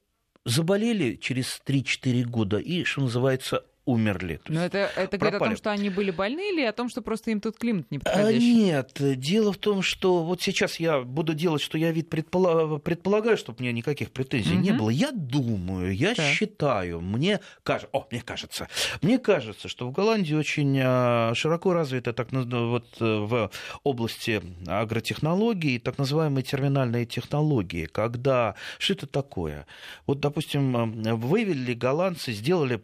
заболели 0.44 1.16
через 1.16 1.62
3-4 1.66 2.25
года. 2.25 2.58
И, 2.58 2.84
что 2.84 3.00
называется, 3.00 3.64
умерли. 3.88 4.40
Но 4.49 4.64
это, 4.64 4.90
это 4.97 5.16
говорит 5.16 5.40
о 5.40 5.45
том, 5.45 5.57
что 5.57 5.71
они 5.71 5.88
были 5.88 6.11
больны 6.11 6.52
или 6.52 6.62
о 6.62 6.73
том, 6.73 6.90
что 6.90 7.00
просто 7.00 7.30
им 7.30 7.40
тут 7.40 7.57
климат 7.57 7.90
не 7.90 7.99
А, 8.04 8.30
нет, 8.30 8.92
дело 8.99 9.52
в 9.52 9.57
том, 9.57 9.80
что 9.80 10.23
вот 10.25 10.42
сейчас 10.42 10.78
я 10.78 11.00
буду 11.00 11.33
делать, 11.33 11.62
что 11.62 11.78
я 11.78 11.90
вид 11.90 12.11
предполагаю, 12.11 12.78
предполагаю 12.78 13.38
чтобы 13.38 13.59
у 13.61 13.62
меня 13.62 13.73
никаких 13.73 14.11
претензий 14.11 14.54
угу. 14.54 14.61
не 14.61 14.73
было. 14.73 14.90
Я 14.90 15.11
думаю, 15.12 15.97
я 15.97 16.14
так. 16.14 16.26
считаю, 16.26 17.00
мне 17.00 17.40
кажется, 17.62 17.88
о, 17.92 18.07
мне 18.11 18.21
кажется, 18.21 18.68
мне 19.00 19.18
кажется, 19.18 19.68
что 19.68 19.88
в 19.88 19.92
Голландии 19.92 20.35
очень 20.35 20.78
а, 20.83 21.33
широко 21.35 21.73
развита 21.73 22.12
так 22.12 22.28
вот 22.30 22.87
э, 23.00 23.04
в 23.04 23.50
области 23.85 24.42
агротехнологий 24.66 25.78
так 25.78 25.97
называемые 25.97 26.45
терминальные 26.45 27.07
технологии, 27.07 27.87
когда 27.87 28.54
что 28.78 28.92
это 28.92 29.07
такое? 29.07 29.66
Вот, 30.07 30.21
допустим, 30.21 31.16
вывели 31.16 31.73
голландцы, 31.73 32.33
сделали 32.33 32.78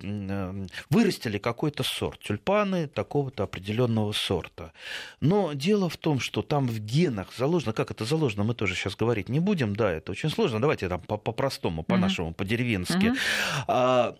вырастили 0.94 1.38
какой-то 1.38 1.82
сорт, 1.82 2.20
тюльпаны 2.20 2.86
такого-то 2.86 3.42
определенного 3.42 4.12
сорта. 4.12 4.72
Но 5.20 5.52
дело 5.52 5.88
в 5.88 5.96
том, 5.96 6.20
что 6.20 6.42
там 6.42 6.66
в 6.66 6.78
генах 6.78 7.28
заложено, 7.36 7.72
как 7.72 7.90
это 7.90 8.04
заложено, 8.04 8.44
мы 8.44 8.54
тоже 8.54 8.74
сейчас 8.74 8.96
говорить 8.96 9.28
не 9.28 9.40
будем, 9.40 9.74
да, 9.76 9.92
это 9.92 10.12
очень 10.12 10.30
сложно, 10.30 10.60
давайте 10.60 10.88
там 10.88 11.00
по-простому, 11.00 11.82
по-нашему, 11.82 12.30
mm-hmm. 12.30 12.34
по-деревенски. 12.34 13.06
Mm-hmm. 13.06 13.18
А, 13.68 14.16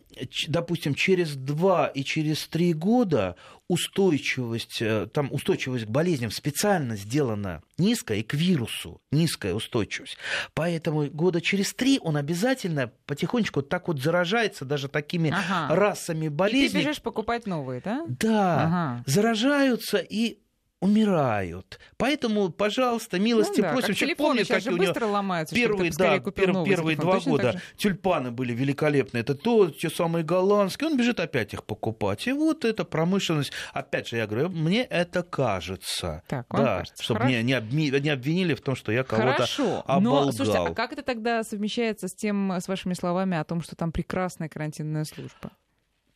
допустим, 0.49 0.95
через 0.95 1.37
два 1.37 1.87
и 1.87 2.03
через 2.05 2.47
три 2.49 2.73
года 2.73 3.37
устойчивость, 3.69 4.83
э, 4.83 5.07
там 5.13 5.29
устойчивость 5.33 5.87
к 5.87 5.89
болезням 5.89 6.31
специально 6.31 6.97
сделана 6.97 7.63
низкая, 7.79 8.19
и 8.19 8.23
к 8.23 8.35
вирусу 8.35 9.01
низкая 9.11 9.55
устойчивость. 9.55 10.19
Поэтому 10.53 11.07
года 11.07 11.41
через 11.41 11.73
три 11.73 11.99
он 12.03 12.17
обязательно 12.17 12.93
потихонечку 13.07 13.61
вот 13.61 13.69
так 13.69 13.89
вот 13.89 14.01
заражается 14.01 14.65
даже 14.65 14.89
такими 14.89 15.31
ага. 15.31 15.75
расами 15.75 16.29
болезней. 16.29 16.67
И 16.67 16.71
ты 16.71 16.79
бежишь 16.79 17.01
покупать 17.01 17.47
новые, 17.47 17.81
да? 17.81 18.05
Да, 18.07 18.65
ага. 18.65 19.05
заражаются 19.07 19.99
и 19.99 20.39
умирают. 20.85 21.81
Поэтому, 21.97 22.51
пожалуйста, 22.51 23.19
милости 23.19 23.61
ну, 23.61 23.63
да, 23.63 23.73
просим. 23.73 23.89
Как 23.89 23.97
Человек 23.97 24.19
помнит, 24.19 24.49
как 24.49 24.67
у 24.67 24.77
него 24.77 25.07
ломаются, 25.07 25.55
первые, 25.55 25.91
да, 25.97 26.19
пер, 26.19 26.65
первые 26.65 26.97
два 26.99 27.21
года 27.21 27.61
тюльпаны 27.77 28.31
были 28.31 28.53
великолепны. 28.53 29.19
Это 29.19 29.35
то, 29.35 29.71
те 29.71 29.89
самые 29.89 30.25
голландские. 30.25 30.91
Он 30.91 30.99
бежит 30.99 31.21
опять 31.21 31.55
их 31.55 31.65
покупать. 31.65 32.27
И 32.27 32.33
вот 32.33 32.67
эта 32.67 32.85
промышленность. 32.85 33.53
Опять 33.73 34.09
же, 34.09 34.19
я 34.19 34.27
говорю, 34.27 34.51
мне 34.51 34.83
это 34.83 35.23
кажется. 35.23 36.23
Так, 36.29 36.47
да, 36.51 36.79
кажется. 36.79 37.03
чтобы 37.03 37.21
Хорошо. 37.21 37.33
меня 37.33 37.43
не, 37.43 37.55
обми... 37.55 37.91
не 37.91 38.11
обвинили 38.11 38.53
в 38.53 38.61
том, 38.61 38.77
что 38.77 38.93
я 38.93 39.05
кого-то 39.05 39.33
Хорошо. 39.33 39.83
оболгал. 39.87 40.27
Но, 40.27 40.33
слушайте, 40.33 40.59
а 40.59 40.75
как 40.75 40.93
это 40.93 41.03
тогда 41.03 41.43
совмещается 41.45 42.09
с 42.09 42.15
тем, 42.15 42.53
с 42.53 42.69
вашими 42.69 42.93
словами 42.93 43.39
о 43.39 43.45
том, 43.45 43.63
что 43.63 43.75
там 43.75 43.91
прекрасная 43.91 44.51
карантинная 44.51 45.05
служба? 45.05 45.51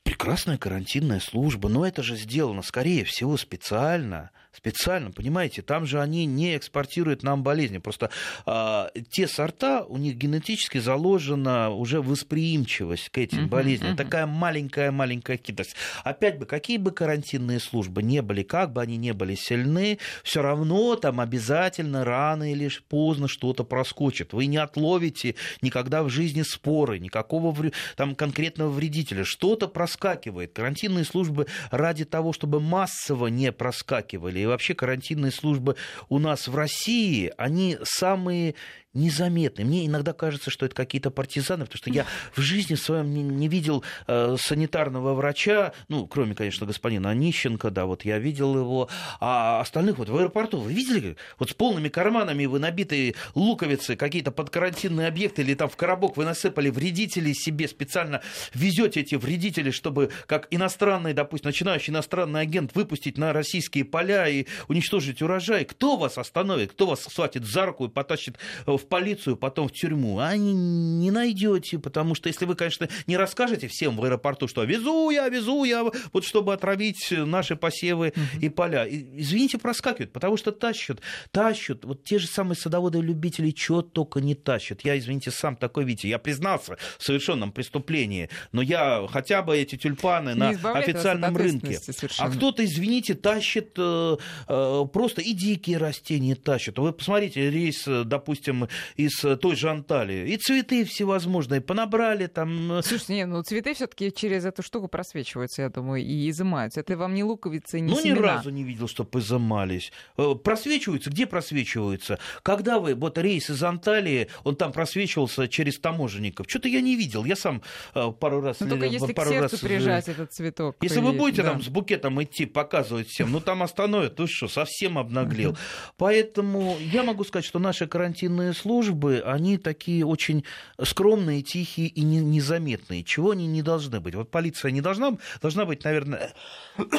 Прекрасная 0.02 0.58
карантинная 0.58 1.20
служба, 1.20 1.68
но 1.68 1.86
это 1.86 2.02
же 2.02 2.16
сделано, 2.16 2.62
скорее 2.62 3.04
всего, 3.04 3.36
специально 3.36 4.30
специально, 4.52 5.10
понимаете, 5.10 5.62
там 5.62 5.86
же 5.86 6.00
они 6.00 6.26
не 6.26 6.56
экспортируют 6.56 7.22
нам 7.22 7.42
болезни, 7.42 7.78
просто 7.78 8.10
а, 8.46 8.90
те 9.10 9.28
сорта, 9.28 9.84
у 9.84 9.96
них 9.98 10.16
генетически 10.16 10.78
заложена 10.78 11.70
уже 11.70 12.00
восприимчивость 12.00 13.08
к 13.10 13.18
этим 13.18 13.44
uh-huh, 13.44 13.48
болезням, 13.48 13.94
uh-huh. 13.94 13.96
такая 13.96 14.26
маленькая-маленькая 14.26 15.36
китость. 15.36 15.74
Опять 16.04 16.38
бы, 16.38 16.46
какие 16.46 16.78
бы 16.78 16.90
карантинные 16.90 17.60
службы 17.60 18.02
не 18.02 18.22
были, 18.22 18.42
как 18.42 18.72
бы 18.72 18.82
они 18.82 18.96
не 18.96 19.12
были 19.12 19.34
сильны, 19.34 19.98
все 20.22 20.42
равно 20.42 20.96
там 20.96 21.20
обязательно 21.20 22.04
рано 22.04 22.50
или 22.50 22.70
поздно 22.88 23.28
что-то 23.28 23.64
проскочит. 23.64 24.32
Вы 24.32 24.46
не 24.46 24.58
отловите 24.58 25.34
никогда 25.62 26.02
в 26.02 26.08
жизни 26.08 26.42
споры, 26.42 26.98
никакого 26.98 27.54
там 27.96 28.14
конкретного 28.14 28.70
вредителя. 28.70 29.24
Что-то 29.24 29.68
проскакивает. 29.68 30.52
Карантинные 30.52 31.04
службы 31.04 31.46
ради 31.70 32.04
того, 32.04 32.32
чтобы 32.32 32.60
массово 32.60 33.28
не 33.28 33.52
проскакивали, 33.52 34.37
вообще 34.46 34.74
карантинные 34.74 35.32
службы 35.32 35.76
у 36.08 36.18
нас 36.18 36.48
в 36.48 36.54
России, 36.54 37.32
они 37.36 37.78
самые 37.82 38.54
незаметны. 38.94 39.64
Мне 39.64 39.86
иногда 39.86 40.12
кажется, 40.12 40.50
что 40.50 40.66
это 40.66 40.74
какие-то 40.74 41.10
партизаны, 41.10 41.64
потому 41.64 41.78
что 41.78 41.90
я 41.90 42.06
в 42.34 42.40
жизни 42.40 42.74
своем 42.74 43.12
не, 43.12 43.22
не 43.22 43.48
видел 43.48 43.84
э, 44.06 44.36
санитарного 44.38 45.14
врача, 45.14 45.72
ну, 45.88 46.06
кроме, 46.06 46.34
конечно, 46.34 46.66
господина 46.66 47.10
Онищенко, 47.10 47.70
да, 47.70 47.86
вот 47.86 48.04
я 48.04 48.18
видел 48.18 48.56
его, 48.56 48.88
а 49.20 49.60
остальных 49.60 49.98
вот 49.98 50.08
в 50.08 50.16
аэропорту, 50.16 50.58
вы 50.58 50.72
видели, 50.72 51.16
вот 51.38 51.50
с 51.50 51.54
полными 51.54 51.88
карманами 51.88 52.46
вы 52.46 52.58
набитые 52.58 53.14
луковицы, 53.34 53.96
какие-то 53.96 54.30
подкарантинные 54.30 55.08
объекты, 55.08 55.42
или 55.42 55.54
там 55.54 55.68
в 55.68 55.76
коробок 55.76 56.16
вы 56.16 56.24
насыпали 56.24 56.70
вредителей 56.70 57.34
себе, 57.34 57.68
специально 57.68 58.22
везете 58.54 59.00
эти 59.00 59.14
вредители, 59.14 59.70
чтобы 59.70 60.10
как 60.26 60.48
иностранный, 60.50 61.12
допустим, 61.12 61.48
начинающий 61.48 61.92
иностранный 61.92 62.40
агент 62.40 62.74
выпустить 62.74 63.18
на 63.18 63.32
российские 63.32 63.84
поля 63.84 64.28
и 64.28 64.46
уничтожить 64.68 65.22
урожай. 65.22 65.64
Кто 65.64 65.96
вас 65.96 66.18
остановит, 66.18 66.72
кто 66.72 66.86
вас 66.86 67.02
схватит 67.02 67.44
за 67.44 67.66
руку 67.66 67.86
и 67.86 67.88
потащит 67.88 68.36
в 68.66 68.77
полицию, 68.86 69.36
потом 69.36 69.68
в 69.68 69.72
тюрьму, 69.72 70.18
а 70.18 70.36
не, 70.36 71.10
найдете, 71.10 71.78
потому 71.78 72.14
что 72.14 72.28
если 72.28 72.44
вы, 72.44 72.54
конечно, 72.54 72.88
не 73.06 73.16
расскажете 73.16 73.68
всем 73.68 73.96
в 73.96 74.04
аэропорту, 74.04 74.48
что 74.48 74.64
везу 74.64 75.10
я, 75.10 75.28
везу 75.28 75.64
я, 75.64 75.84
вот 76.12 76.24
чтобы 76.24 76.52
отравить 76.52 77.08
наши 77.10 77.56
посевы 77.56 78.08
uh-huh. 78.08 78.40
и 78.40 78.48
поля, 78.48 78.86
извините, 78.88 79.58
проскакивают, 79.58 80.12
потому 80.12 80.36
что 80.36 80.52
тащат, 80.52 81.00
тащат, 81.30 81.84
вот 81.84 82.04
те 82.04 82.18
же 82.18 82.26
самые 82.26 82.56
садоводы-любители, 82.56 83.54
что 83.56 83.82
только 83.82 84.20
не 84.20 84.34
тащат. 84.34 84.84
Я, 84.84 84.98
извините, 84.98 85.30
сам 85.30 85.56
такой, 85.56 85.84
видите, 85.84 86.08
я 86.08 86.18
признался 86.18 86.76
в 86.98 87.02
совершенном 87.02 87.52
преступлении, 87.52 88.28
но 88.52 88.62
я 88.62 89.06
хотя 89.10 89.42
бы 89.42 89.56
эти 89.56 89.76
тюльпаны 89.76 90.30
не 90.30 90.56
на 90.56 90.72
официальном 90.72 91.36
рынке. 91.36 91.78
Совершенно. 91.78 92.30
А 92.30 92.34
кто-то, 92.34 92.64
извините, 92.64 93.14
тащит 93.14 93.72
э, 93.76 94.16
э, 94.48 94.84
просто 94.92 95.22
и 95.22 95.32
дикие 95.32 95.78
растения 95.78 96.34
тащат. 96.34 96.78
Вы 96.78 96.92
посмотрите 96.92 97.50
рейс, 97.50 97.84
допустим, 97.86 98.67
из 98.96 99.18
той 99.18 99.56
же 99.56 99.70
Анталии. 99.70 100.28
И 100.32 100.36
цветы 100.36 100.84
всевозможные 100.84 101.60
понабрали 101.60 102.26
там. 102.26 102.72
Э, 102.72 102.82
Слушайте, 102.82 103.14
не, 103.14 103.26
ну 103.26 103.42
цветы 103.42 103.74
все-таки 103.74 104.12
через 104.12 104.44
эту 104.44 104.62
штуку 104.62 104.88
просвечиваются, 104.88 105.62
я 105.62 105.68
думаю, 105.68 106.02
и 106.02 106.30
изымаются. 106.30 106.80
Это 106.80 106.96
вам 106.96 107.14
не 107.14 107.24
луковицы, 107.24 107.80
не 107.80 107.92
Ну, 107.92 108.00
семена. 108.00 108.16
ни 108.16 108.22
разу 108.22 108.50
не 108.50 108.64
видел, 108.64 108.88
чтобы 108.88 109.20
изымались. 109.20 109.92
Э, 110.16 110.34
просвечиваются? 110.42 111.10
Где 111.10 111.26
просвечиваются? 111.26 112.18
Когда 112.42 112.78
вы, 112.78 112.94
вот 112.94 113.18
рейс 113.18 113.50
из 113.50 113.62
Анталии, 113.62 114.28
он 114.44 114.56
там 114.56 114.72
просвечивался 114.72 115.48
через 115.48 115.78
таможенников. 115.78 116.46
Что-то 116.48 116.68
я 116.68 116.80
не 116.80 116.96
видел. 116.96 117.24
Я 117.24 117.36
сам 117.36 117.62
э, 117.94 118.12
пару 118.18 118.40
раз... 118.40 118.60
Ну, 118.60 118.68
только 118.68 118.86
если 118.86 119.12
пару 119.12 119.30
к 119.30 119.32
сердцу 119.32 119.56
раз... 119.56 119.60
прижать 119.60 120.08
этот 120.08 120.32
цветок. 120.32 120.76
Если 120.80 121.00
вы 121.00 121.12
будете 121.12 121.42
да. 121.42 121.52
там 121.52 121.62
с 121.62 121.68
букетом 121.68 122.22
идти, 122.22 122.46
показывать 122.46 123.08
всем, 123.08 123.32
ну, 123.32 123.40
там 123.40 123.62
остановят, 123.62 124.16
ты 124.16 124.26
что, 124.26 124.48
совсем 124.48 124.98
обнаглел. 124.98 125.56
Поэтому 125.96 126.76
я 126.80 127.02
могу 127.02 127.24
сказать, 127.24 127.44
что 127.44 127.58
наши 127.58 127.86
карантинные 127.86 128.52
службы 128.58 129.22
они 129.24 129.58
такие 129.58 130.04
очень 130.04 130.44
скромные, 130.82 131.42
тихие 131.42 131.88
и 131.88 132.02
незаметные. 132.02 133.04
Чего 133.04 133.30
они 133.30 133.46
не 133.46 133.62
должны 133.62 134.00
быть? 134.00 134.14
Вот 134.14 134.30
полиция 134.30 134.70
не 134.70 134.80
должна, 134.80 135.16
должна 135.40 135.64
быть, 135.64 135.84
наверное, 135.84 136.32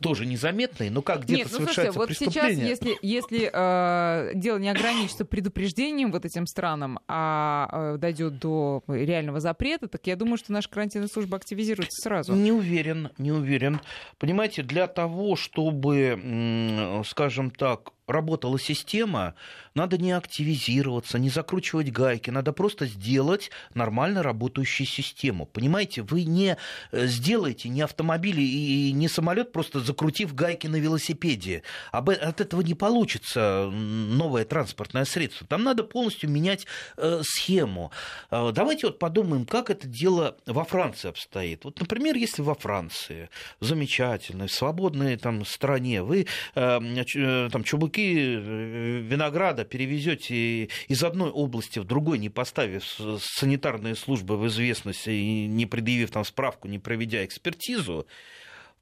тоже 0.00 0.26
незаметные, 0.26 0.90
но 0.90 1.02
как 1.02 1.22
где-то 1.22 1.38
Нет, 1.38 1.48
ну, 1.50 1.58
совершается 1.58 1.92
слушайте, 1.92 2.24
вот 2.24 2.32
сейчас, 2.32 2.52
если, 2.52 2.98
если 3.00 3.50
э, 3.52 4.32
дело 4.34 4.58
не 4.58 4.68
ограничится 4.68 5.24
предупреждением 5.24 6.12
вот 6.12 6.24
этим 6.24 6.46
странам, 6.46 7.00
а 7.08 7.68
э, 7.94 7.98
дойдет 7.98 8.38
до 8.38 8.82
реального 8.86 9.40
запрета, 9.40 9.88
так 9.88 10.06
я 10.06 10.16
думаю, 10.16 10.36
что 10.36 10.52
наша 10.52 10.68
карантинная 10.68 11.08
служба 11.08 11.38
активизируется 11.38 12.02
сразу. 12.02 12.34
Не 12.34 12.52
уверен, 12.52 13.10
не 13.18 13.32
уверен. 13.32 13.80
Понимаете, 14.18 14.62
для 14.62 14.86
того, 14.86 15.36
чтобы, 15.36 17.02
скажем 17.06 17.50
так, 17.50 17.92
работала 18.08 18.58
система, 18.58 19.34
надо 19.74 19.98
не 19.98 20.12
активизироваться, 20.12 21.18
не 21.18 21.30
закручивать 21.30 21.92
гайки, 21.92 22.30
надо 22.30 22.52
просто 22.52 22.86
сделать 22.86 23.50
нормально 23.74 24.22
работающую 24.22 24.86
систему. 24.86 25.46
Понимаете, 25.46 26.02
вы 26.02 26.24
не 26.24 26.56
э, 26.90 27.06
сделаете 27.06 27.68
ни 27.68 27.80
автомобиль 27.80 28.40
и 28.40 28.92
не 28.92 29.08
самолет, 29.08 29.52
просто 29.52 29.80
закрутив 29.80 30.34
гайки 30.34 30.66
на 30.66 30.76
велосипеде. 30.76 31.62
От 31.92 32.40
этого 32.40 32.62
не 32.62 32.74
получится 32.74 33.70
новое 33.70 34.44
транспортное 34.44 35.04
средство. 35.04 35.46
Там 35.46 35.62
надо 35.62 35.84
полностью 35.84 36.30
менять 36.30 36.66
э, 36.96 37.20
схему. 37.22 37.92
Э, 38.30 38.50
давайте 38.52 38.86
вот 38.86 38.98
подумаем, 38.98 39.44
как 39.44 39.70
это 39.70 39.86
дело 39.86 40.36
во 40.46 40.64
Франции 40.64 41.08
обстоит. 41.08 41.64
Вот, 41.64 41.78
например, 41.78 42.16
если 42.16 42.42
во 42.42 42.54
Франции, 42.54 43.28
замечательной, 43.60 44.48
свободной 44.48 45.16
там 45.16 45.44
стране, 45.44 46.02
вы 46.02 46.26
там 46.54 47.64
чубуки 47.64 47.97
куски 47.98 48.14
э, 48.16 49.00
винограда 49.00 49.64
перевезете 49.64 50.64
из 50.88 51.02
одной 51.02 51.30
области 51.30 51.78
в 51.78 51.84
другой, 51.84 52.18
не 52.18 52.28
поставив 52.28 52.84
санитарные 53.20 53.94
службы 53.94 54.36
в 54.36 54.46
известность 54.46 55.06
и 55.06 55.46
не 55.46 55.66
предъявив 55.66 56.10
там 56.10 56.24
справку, 56.24 56.68
не 56.68 56.78
проведя 56.78 57.24
экспертизу, 57.24 58.06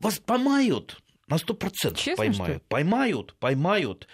вас 0.01 0.19
поймают 0.19 0.99
на 1.29 1.37
100% 1.37 1.97
Честно, 1.97 2.17
поймают. 2.17 2.57
Что? 2.57 2.69
Поймают, 2.69 3.35
поймают. 3.39 4.09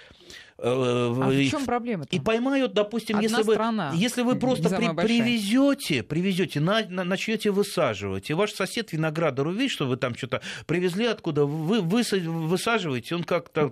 А 0.63 1.31
в 1.31 1.51
чем 1.51 1.65
проблема? 1.65 2.07
И 2.11 2.21
поймают, 2.21 2.73
допустим, 2.73 3.17
Одна 3.17 3.29
если 3.29 3.43
страна, 3.43 3.91
вы, 3.91 3.97
если 3.97 4.23
вы 4.23 4.37
просто 4.37 4.69
при, 4.71 4.89
привезете, 4.95 6.03
привезете, 6.03 6.61
на, 6.61 6.85
на, 6.89 7.03
начнете 7.03 7.51
высаживать, 7.51 8.31
и 8.31 8.35
ваш 8.35 8.53
сосед 8.53 8.93
виноградар 8.93 9.47
увидит, 9.47 9.73
что 9.73 9.87
вы 9.87 9.97
там 9.97 10.15
что-то 10.15 10.41
привезли 10.67 11.07
откуда, 11.07 11.47
вы, 11.47 11.81
вы 11.81 12.03
высаживаете, 12.03 13.17
он 13.17 13.25
как-то 13.25 13.71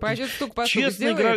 честный 0.66 1.14
гра... 1.14 1.36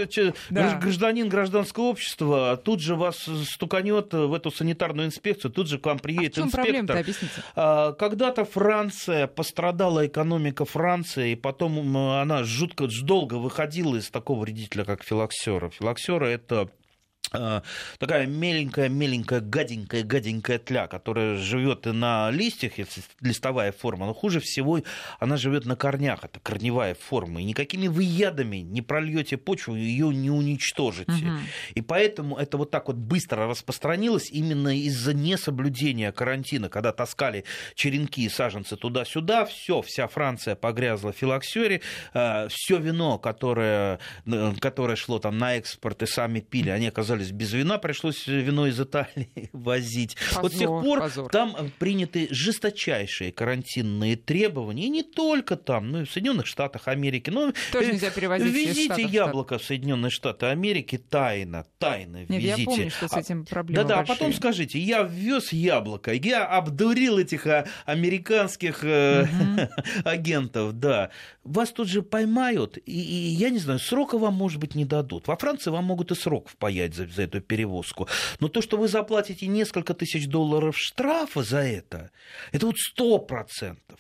да. 0.50 0.80
гражданин 0.80 1.30
гражданского 1.30 1.84
общества, 1.84 2.60
тут 2.64 2.82
же 2.82 2.96
вас 2.96 3.30
стуканет 3.52 4.14
в 4.14 4.34
эту 4.34 4.50
санитарную 4.50 5.08
инспекцию, 5.08 5.52
тут 5.52 5.68
же 5.68 5.78
к 5.78 5.86
вам 5.86 6.00
приедет 6.00 6.38
а 6.40 6.48
в 6.48 6.52
чем 6.52 6.66
инспектор. 6.66 7.06
А, 7.56 7.92
когда-то 7.94 8.46
Франция 8.46 9.28
пострадала 9.28 10.08
экономика 10.08 10.66
Франции, 10.66 11.34
и 11.34 11.36
потом 11.36 11.96
она 11.96 12.44
жутко 12.44 12.88
долго 13.04 13.36
выходила 13.36 13.98
из 13.98 14.10
такого 14.10 14.42
вредителя, 14.42 14.84
как 14.84 15.04
филоксия 15.04 15.43
филоксера. 15.44 15.70
Филоксера 15.70 16.26
это 16.26 16.70
такая 18.00 18.28
меленькая-меленькая, 18.28 19.42
гаденькая, 19.42 20.04
гаденькая 20.04 20.60
тля, 20.60 20.88
которая 20.88 21.38
живет 21.38 21.88
и 21.88 21.92
на 21.92 22.32
листьях, 22.32 22.78
если 22.78 23.02
листовая 23.22 23.72
форма, 23.72 24.06
но 24.06 24.14
хуже 24.14 24.40
всего 24.40 24.80
она 25.20 25.38
живет 25.38 25.66
на 25.66 25.76
корнях, 25.76 26.24
это 26.24 26.40
корневая 26.40 26.96
форма. 26.96 27.42
И 27.42 27.44
никакими 27.44 27.88
вы 27.88 28.04
ядами 28.04 28.58
не 28.58 28.82
прольете 28.82 29.38
почву, 29.38 29.76
ее 29.76 30.14
не 30.14 30.30
уничтожите. 30.30 31.12
Угу. 31.12 31.38
И 31.76 31.82
поэтому 31.82 32.38
это 32.38 32.58
вот 32.58 32.72
так 32.72 32.88
вот 32.88 32.98
быстро 32.98 33.48
распространилось 33.48 34.30
именно 34.32 34.78
из-за 34.78 35.14
несоблюдения 35.14 36.12
карантина, 36.12 36.70
когда 36.70 36.92
таскали 36.92 37.46
черенки 37.76 38.24
и 38.24 38.30
саженцы 38.30 38.76
туда-сюда, 38.76 39.46
все, 39.46 39.82
вся 39.82 40.08
Франция 40.08 40.56
погрязла 40.56 41.12
в 41.12 41.18
филоксере, 41.18 41.82
а, 42.14 42.48
все 42.50 42.78
вино, 42.78 43.18
которое, 43.18 44.00
э, 44.26 44.54
которое 44.60 44.96
шло 44.96 45.20
там 45.20 45.38
на 45.38 45.56
экспорт 45.56 46.04
и 46.04 46.06
сами 46.06 46.40
пили, 46.40 46.70
они 46.70 46.88
оказались 46.88 47.23
оказались 47.24 47.32
без 47.32 47.54
вина, 47.54 47.78
пришлось 47.78 48.28
вино 48.28 48.68
из 48.68 48.80
Италии 48.80 49.50
возить. 49.54 50.16
Позор, 50.16 50.42
вот 50.42 50.54
с 50.54 50.58
тех 50.58 50.68
пор 50.68 51.00
позор. 51.00 51.30
там 51.30 51.72
приняты 51.80 52.28
жесточайшие 52.32 53.32
карантинные 53.32 54.16
требования, 54.16 54.86
и 54.86 54.90
не 54.90 55.04
только 55.04 55.56
там, 55.56 55.92
но 55.92 56.02
и 56.02 56.06
в 56.06 56.12
Соединенных 56.12 56.46
Штатах 56.46 56.88
Америки. 56.88 57.30
Но 57.30 57.54
Тоже 57.72 57.94
нельзя 57.94 58.12
перевозить 58.12 58.54
Везите 58.54 59.04
яблоко 59.04 59.58
в 59.58 59.64
Соединенные 59.64 60.10
Штаты 60.10 60.48
Америки 60.48 60.98
тайно, 60.98 61.66
тайно 61.80 62.26
Нет, 62.28 62.30
везите. 62.30 62.62
я 62.62 62.66
помню, 62.66 62.92
что 62.92 63.08
с 63.08 63.14
этим 63.14 63.46
проблемы 63.46 63.84
Да-да, 63.84 64.02
а 64.02 64.06
потом 64.06 64.34
скажите, 64.34 64.80
я 64.80 65.04
ввез 65.04 65.52
яблоко, 65.52 66.14
я 66.14 66.46
обдурил 66.46 67.18
этих 67.18 67.48
а, 67.48 67.68
американских 67.86 68.84
угу. 68.84 69.70
агентов, 70.04 70.80
да. 70.80 71.10
Вас 71.44 71.72
тут 71.72 71.88
же 71.88 72.02
поймают, 72.02 72.78
и, 72.78 72.82
и 72.92 73.30
я 73.34 73.50
не 73.50 73.60
знаю, 73.60 73.80
срока 73.80 74.18
вам, 74.18 74.34
может 74.34 74.60
быть, 74.60 74.76
не 74.76 74.86
дадут. 74.86 75.28
Во 75.28 75.36
Франции 75.36 75.72
вам 75.72 75.86
могут 75.86 76.12
и 76.12 76.16
срок 76.16 76.50
впаять 76.50 76.96
за 76.96 77.06
за 77.14 77.24
эту 77.24 77.42
перевозку. 77.42 78.08
Но 78.40 78.48
то, 78.48 78.62
что 78.62 78.78
вы 78.78 78.88
заплатите 78.88 79.48
несколько 79.48 79.94
тысяч 79.94 80.28
долларов 80.28 80.78
штрафа 80.78 81.44
за 81.44 81.60
это, 81.60 82.12
это 82.52 82.66
вот 82.66 82.78
сто 82.78 83.20
процентов. 83.20 84.00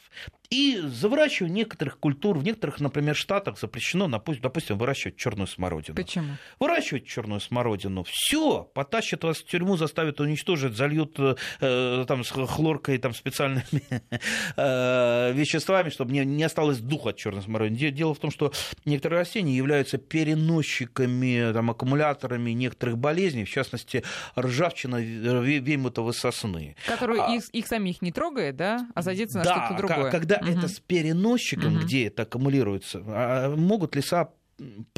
И 0.53 0.79
за 0.79 1.09
выращивание 1.09 1.63
некоторых 1.63 1.97
культур, 1.97 2.37
в 2.37 2.43
некоторых, 2.43 2.79
например, 2.79 3.15
штатах 3.15 3.59
запрещено, 3.59 4.07
допустим, 4.07 4.77
выращивать 4.77 5.17
черную 5.17 5.47
смородину. 5.47 5.95
Почему? 5.95 6.27
Выращивать 6.59 7.07
черную 7.07 7.41
смородину, 7.41 8.05
все, 8.07 8.61
потащат 8.75 9.23
вас 9.23 9.37
в 9.37 9.45
тюрьму, 9.45 9.77
заставят 9.77 10.19
уничтожить, 10.19 10.75
зальют 10.75 11.17
э, 11.17 12.05
там 12.07 12.23
с 12.23 12.29
хлоркой, 12.29 12.99
там 12.99 13.15
специальными 13.15 13.63
э, 14.55 15.31
веществами, 15.33 15.89
чтобы 15.89 16.11
не, 16.11 16.23
не 16.23 16.43
осталось 16.43 16.77
духа 16.77 17.09
от 17.09 17.17
черной 17.17 17.41
смородины. 17.41 17.89
Дело 17.89 18.13
в 18.13 18.19
том, 18.19 18.29
что 18.29 18.53
некоторые 18.85 19.21
растения 19.21 19.57
являются 19.57 19.97
переносчиками, 19.97 21.51
там, 21.51 21.71
аккумуляторами 21.71 22.51
некоторых 22.51 22.99
болезней, 22.99 23.45
в 23.45 23.49
частности, 23.49 24.03
ржавчина 24.37 24.97
веймутовой 24.97 26.13
сосны. 26.13 26.75
Которую 26.85 27.23
а, 27.23 27.33
их, 27.33 27.49
их 27.49 27.65
самих 27.65 28.03
не 28.03 28.11
трогает, 28.11 28.55
да, 28.55 28.87
а 28.93 29.01
садится 29.01 29.39
на 29.39 29.43
да, 29.43 29.65
что-то 29.65 29.87
другое. 29.87 30.11
когда 30.11 30.42
угу. 30.43 30.59
это 30.59 30.67
с 30.67 30.79
переносчиком, 30.79 31.75
угу. 31.75 31.83
где 31.83 32.07
это 32.07 32.23
аккумулируется, 32.23 33.01
а 33.05 33.55
могут 33.55 33.95
леса 33.95 34.29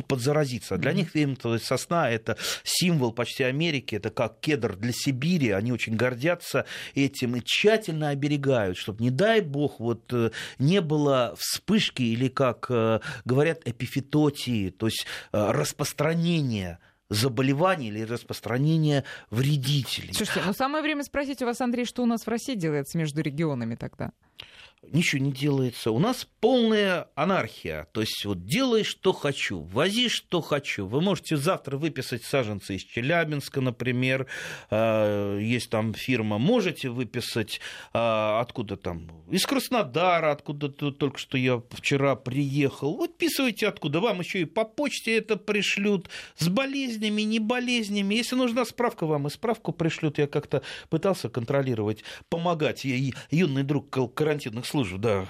подзаразиться. 0.08 0.78
Для 0.78 0.94
них 0.94 1.12
то 1.38 1.58
сосна 1.58 2.10
это 2.10 2.38
символ 2.64 3.12
почти 3.12 3.44
Америки, 3.44 3.96
это 3.96 4.10
как 4.10 4.40
кедр 4.40 4.76
для 4.76 4.92
Сибири. 4.94 5.52
Они 5.52 5.72
очень 5.72 5.96
гордятся 5.96 6.66
этим 6.94 7.36
и 7.36 7.42
тщательно 7.44 8.10
оберегают, 8.10 8.78
чтобы, 8.78 9.04
не 9.04 9.12
дай 9.12 9.42
бог, 9.42 9.80
вот 9.80 10.12
э, 10.14 10.32
не 10.60 10.82
было 10.82 11.36
вспышки 11.38 12.04
или, 12.04 12.28
как 12.28 12.68
э, 12.70 13.00
говорят, 13.24 13.62
эпифитотии, 13.66 14.70
то 14.70 14.88
есть 14.88 15.06
э, 15.32 15.52
распространения 15.52 16.80
заболеваний 17.10 17.90
или 17.90 18.02
распространения 18.02 19.04
вредителей. 19.30 20.14
Слушайте, 20.14 20.42
ну 20.46 20.54
самое 20.54 20.84
время 20.84 21.04
спросить 21.04 21.42
у 21.42 21.46
вас, 21.46 21.62
Андрей, 21.62 21.86
что 21.86 22.02
у 22.02 22.06
нас 22.06 22.26
в 22.26 22.28
России 22.28 22.56
делается 22.56 22.98
между 22.98 23.22
регионами 23.22 23.76
тогда? 23.76 24.12
Ничего 24.92 25.24
не 25.24 25.32
делается. 25.32 25.92
У 25.92 26.00
нас 26.00 26.28
полная 26.40 27.08
анархия. 27.16 27.88
То 27.92 28.02
есть 28.02 28.24
вот 28.26 28.46
делай, 28.46 28.84
что 28.84 29.14
хочу, 29.14 29.62
вози, 29.62 30.10
что 30.10 30.42
хочу. 30.42 30.86
Вы 30.86 31.02
можете 31.02 31.38
завтра 31.38 31.78
выписать 31.78 32.24
саженцы 32.24 32.76
из 32.76 32.84
Челябинска, 32.84 33.62
например. 33.62 34.28
А, 34.70 35.38
есть 35.40 35.70
там 35.70 35.94
фирма. 35.94 36.38
Можете 36.38 36.90
выписать 36.90 37.60
а, 37.94 38.40
откуда 38.42 38.78
там? 38.78 39.10
Из 39.30 39.46
Краснодара, 39.46 40.32
откуда 40.32 40.70
только 40.70 41.18
что 41.18 41.38
я 41.38 41.62
вчера 41.72 42.16
приехал. 42.16 42.98
Выписывайте 42.98 43.68
откуда. 43.68 44.00
Вам 44.00 44.20
еще 44.20 44.42
и 44.42 44.46
по 44.46 44.66
почте 44.66 45.18
это 45.18 45.38
пришлют. 45.38 46.10
С 46.38 46.48
болезнями, 46.48 47.24
не 47.24 47.40
болезнями. 47.40 48.16
Если 48.16 48.36
нужна 48.36 48.66
справка, 48.66 49.06
вам 49.06 49.28
и 49.28 49.30
справку 49.30 49.72
пришлют. 49.72 50.18
Я 50.18 50.28
как-то 50.28 50.62
пытался 50.90 51.30
контролировать, 51.30 52.04
помогать. 52.30 52.86
Я 52.86 53.12
юный 53.32 53.64
друг 53.64 53.90
карантинных 54.14 54.66
служб, 54.76 54.98
да, 54.98 55.26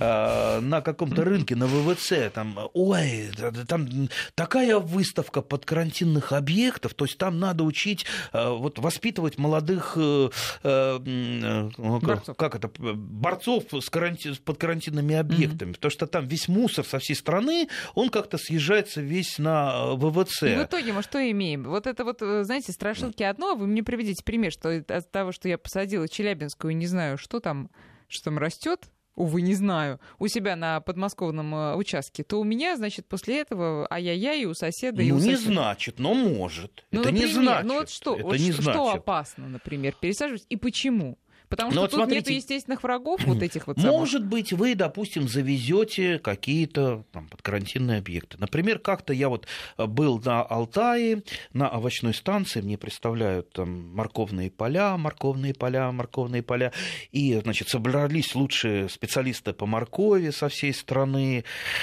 а, 0.00 0.60
на 0.60 0.80
каком-то 0.80 1.24
рынке, 1.24 1.56
на 1.56 1.66
ВВЦ, 1.66 2.30
там, 2.32 2.56
ой, 2.72 3.30
там 3.66 4.08
такая 4.34 4.78
выставка 4.78 5.42
под 5.42 5.64
карантинных 5.64 6.32
объектов, 6.32 6.94
то 6.94 7.04
есть 7.04 7.18
там 7.18 7.40
надо 7.40 7.64
учить, 7.64 8.06
а, 8.32 8.52
вот 8.52 8.78
воспитывать 8.78 9.38
молодых, 9.38 9.94
э, 9.96 10.30
э, 10.62 11.70
борцов. 11.78 12.36
как 12.36 12.54
это, 12.54 12.70
борцов 12.78 13.64
с 13.72 13.90
карантин, 13.90 14.36
под 14.44 14.58
карантинными 14.58 15.16
объектами, 15.16 15.70
mm-hmm. 15.70 15.74
потому 15.74 15.90
что 15.90 16.06
там 16.06 16.28
весь 16.28 16.46
мусор 16.48 16.84
со 16.84 16.98
всей 16.98 17.14
страны, 17.14 17.68
он 17.94 18.10
как-то 18.10 18.38
съезжается 18.38 19.00
весь 19.00 19.38
на 19.38 19.94
ВВЦ. 19.94 20.44
И 20.44 20.54
в 20.54 20.64
итоге 20.64 20.92
мы 20.92 21.02
что 21.02 21.18
имеем? 21.30 21.64
Вот 21.64 21.86
это 21.86 22.04
вот, 22.04 22.22
э, 22.22 22.44
знаете, 22.44 22.72
страшилки 22.72 23.22
одно, 23.22 23.56
вы 23.56 23.66
мне 23.66 23.82
приведите 23.82 24.22
пример, 24.24 24.52
что 24.52 24.70
от 24.70 25.10
того, 25.10 25.32
что 25.32 25.48
я 25.48 25.58
посадила 25.58 26.08
Челябинскую, 26.08 26.76
не 26.76 26.86
знаю, 26.86 27.18
что 27.18 27.40
там, 27.40 27.68
что 28.10 28.24
там 28.24 28.38
растет, 28.38 28.90
увы, 29.14 29.42
не 29.42 29.54
знаю, 29.54 30.00
у 30.18 30.28
себя 30.28 30.56
на 30.56 30.80
подмосковном 30.80 31.54
э, 31.54 31.74
участке, 31.76 32.24
то 32.24 32.40
у 32.40 32.44
меня, 32.44 32.76
значит, 32.76 33.06
после 33.06 33.40
этого 33.40 33.86
ай-яй-яй 33.90 34.42
и 34.42 34.46
у 34.46 34.54
соседа, 34.54 34.98
ну, 34.98 35.08
и 35.08 35.10
у 35.12 35.16
не 35.16 35.36
соседа. 35.36 35.52
значит, 35.52 35.98
но 35.98 36.14
может. 36.14 36.84
Ну, 36.90 37.00
это 37.00 37.10
например, 37.10 37.28
не 37.28 37.34
значит. 37.34 37.66
Ну 37.66 37.74
вот 37.74 37.90
что, 37.90 38.14
это 38.14 38.24
вот 38.24 38.32
не 38.38 38.52
что, 38.52 38.62
значит. 38.62 38.80
что 38.80 38.92
опасно, 38.92 39.48
например, 39.48 39.94
пересаживать 40.00 40.46
и 40.48 40.56
почему? 40.56 41.18
Потому 41.50 41.72
что 41.72 41.80
вот 41.80 41.90
тут 41.90 41.98
смотрите, 41.98 42.30
нет 42.32 42.42
естественных 42.42 42.84
врагов 42.84 43.20
вот 43.26 43.42
этих 43.42 43.66
вот 43.66 43.76
Может 43.76 44.24
быть, 44.24 44.52
вы, 44.52 44.76
допустим, 44.76 45.28
завезете 45.28 46.20
какие-то 46.20 47.04
там, 47.10 47.26
подкарантинные 47.26 47.98
объекты. 47.98 48.38
Например, 48.38 48.78
как-то 48.78 49.12
я 49.12 49.28
вот 49.28 49.48
э, 49.76 49.86
был 49.86 50.20
на 50.20 50.42
Алтае, 50.42 51.24
на 51.52 51.68
овощной 51.68 52.14
станции, 52.14 52.60
мне 52.60 52.78
представляют 52.78 53.52
там 53.52 53.88
морковные 53.96 54.48
поля, 54.52 54.96
морковные 54.96 55.52
поля, 55.52 55.90
морковные 55.90 56.44
поля, 56.44 56.72
и, 57.10 57.40
значит, 57.42 57.68
собрались 57.68 58.36
лучшие 58.36 58.88
специалисты 58.88 59.52
по 59.52 59.66
моркови 59.66 60.30
со 60.30 60.48
всей 60.48 60.72
страны. 60.72 61.42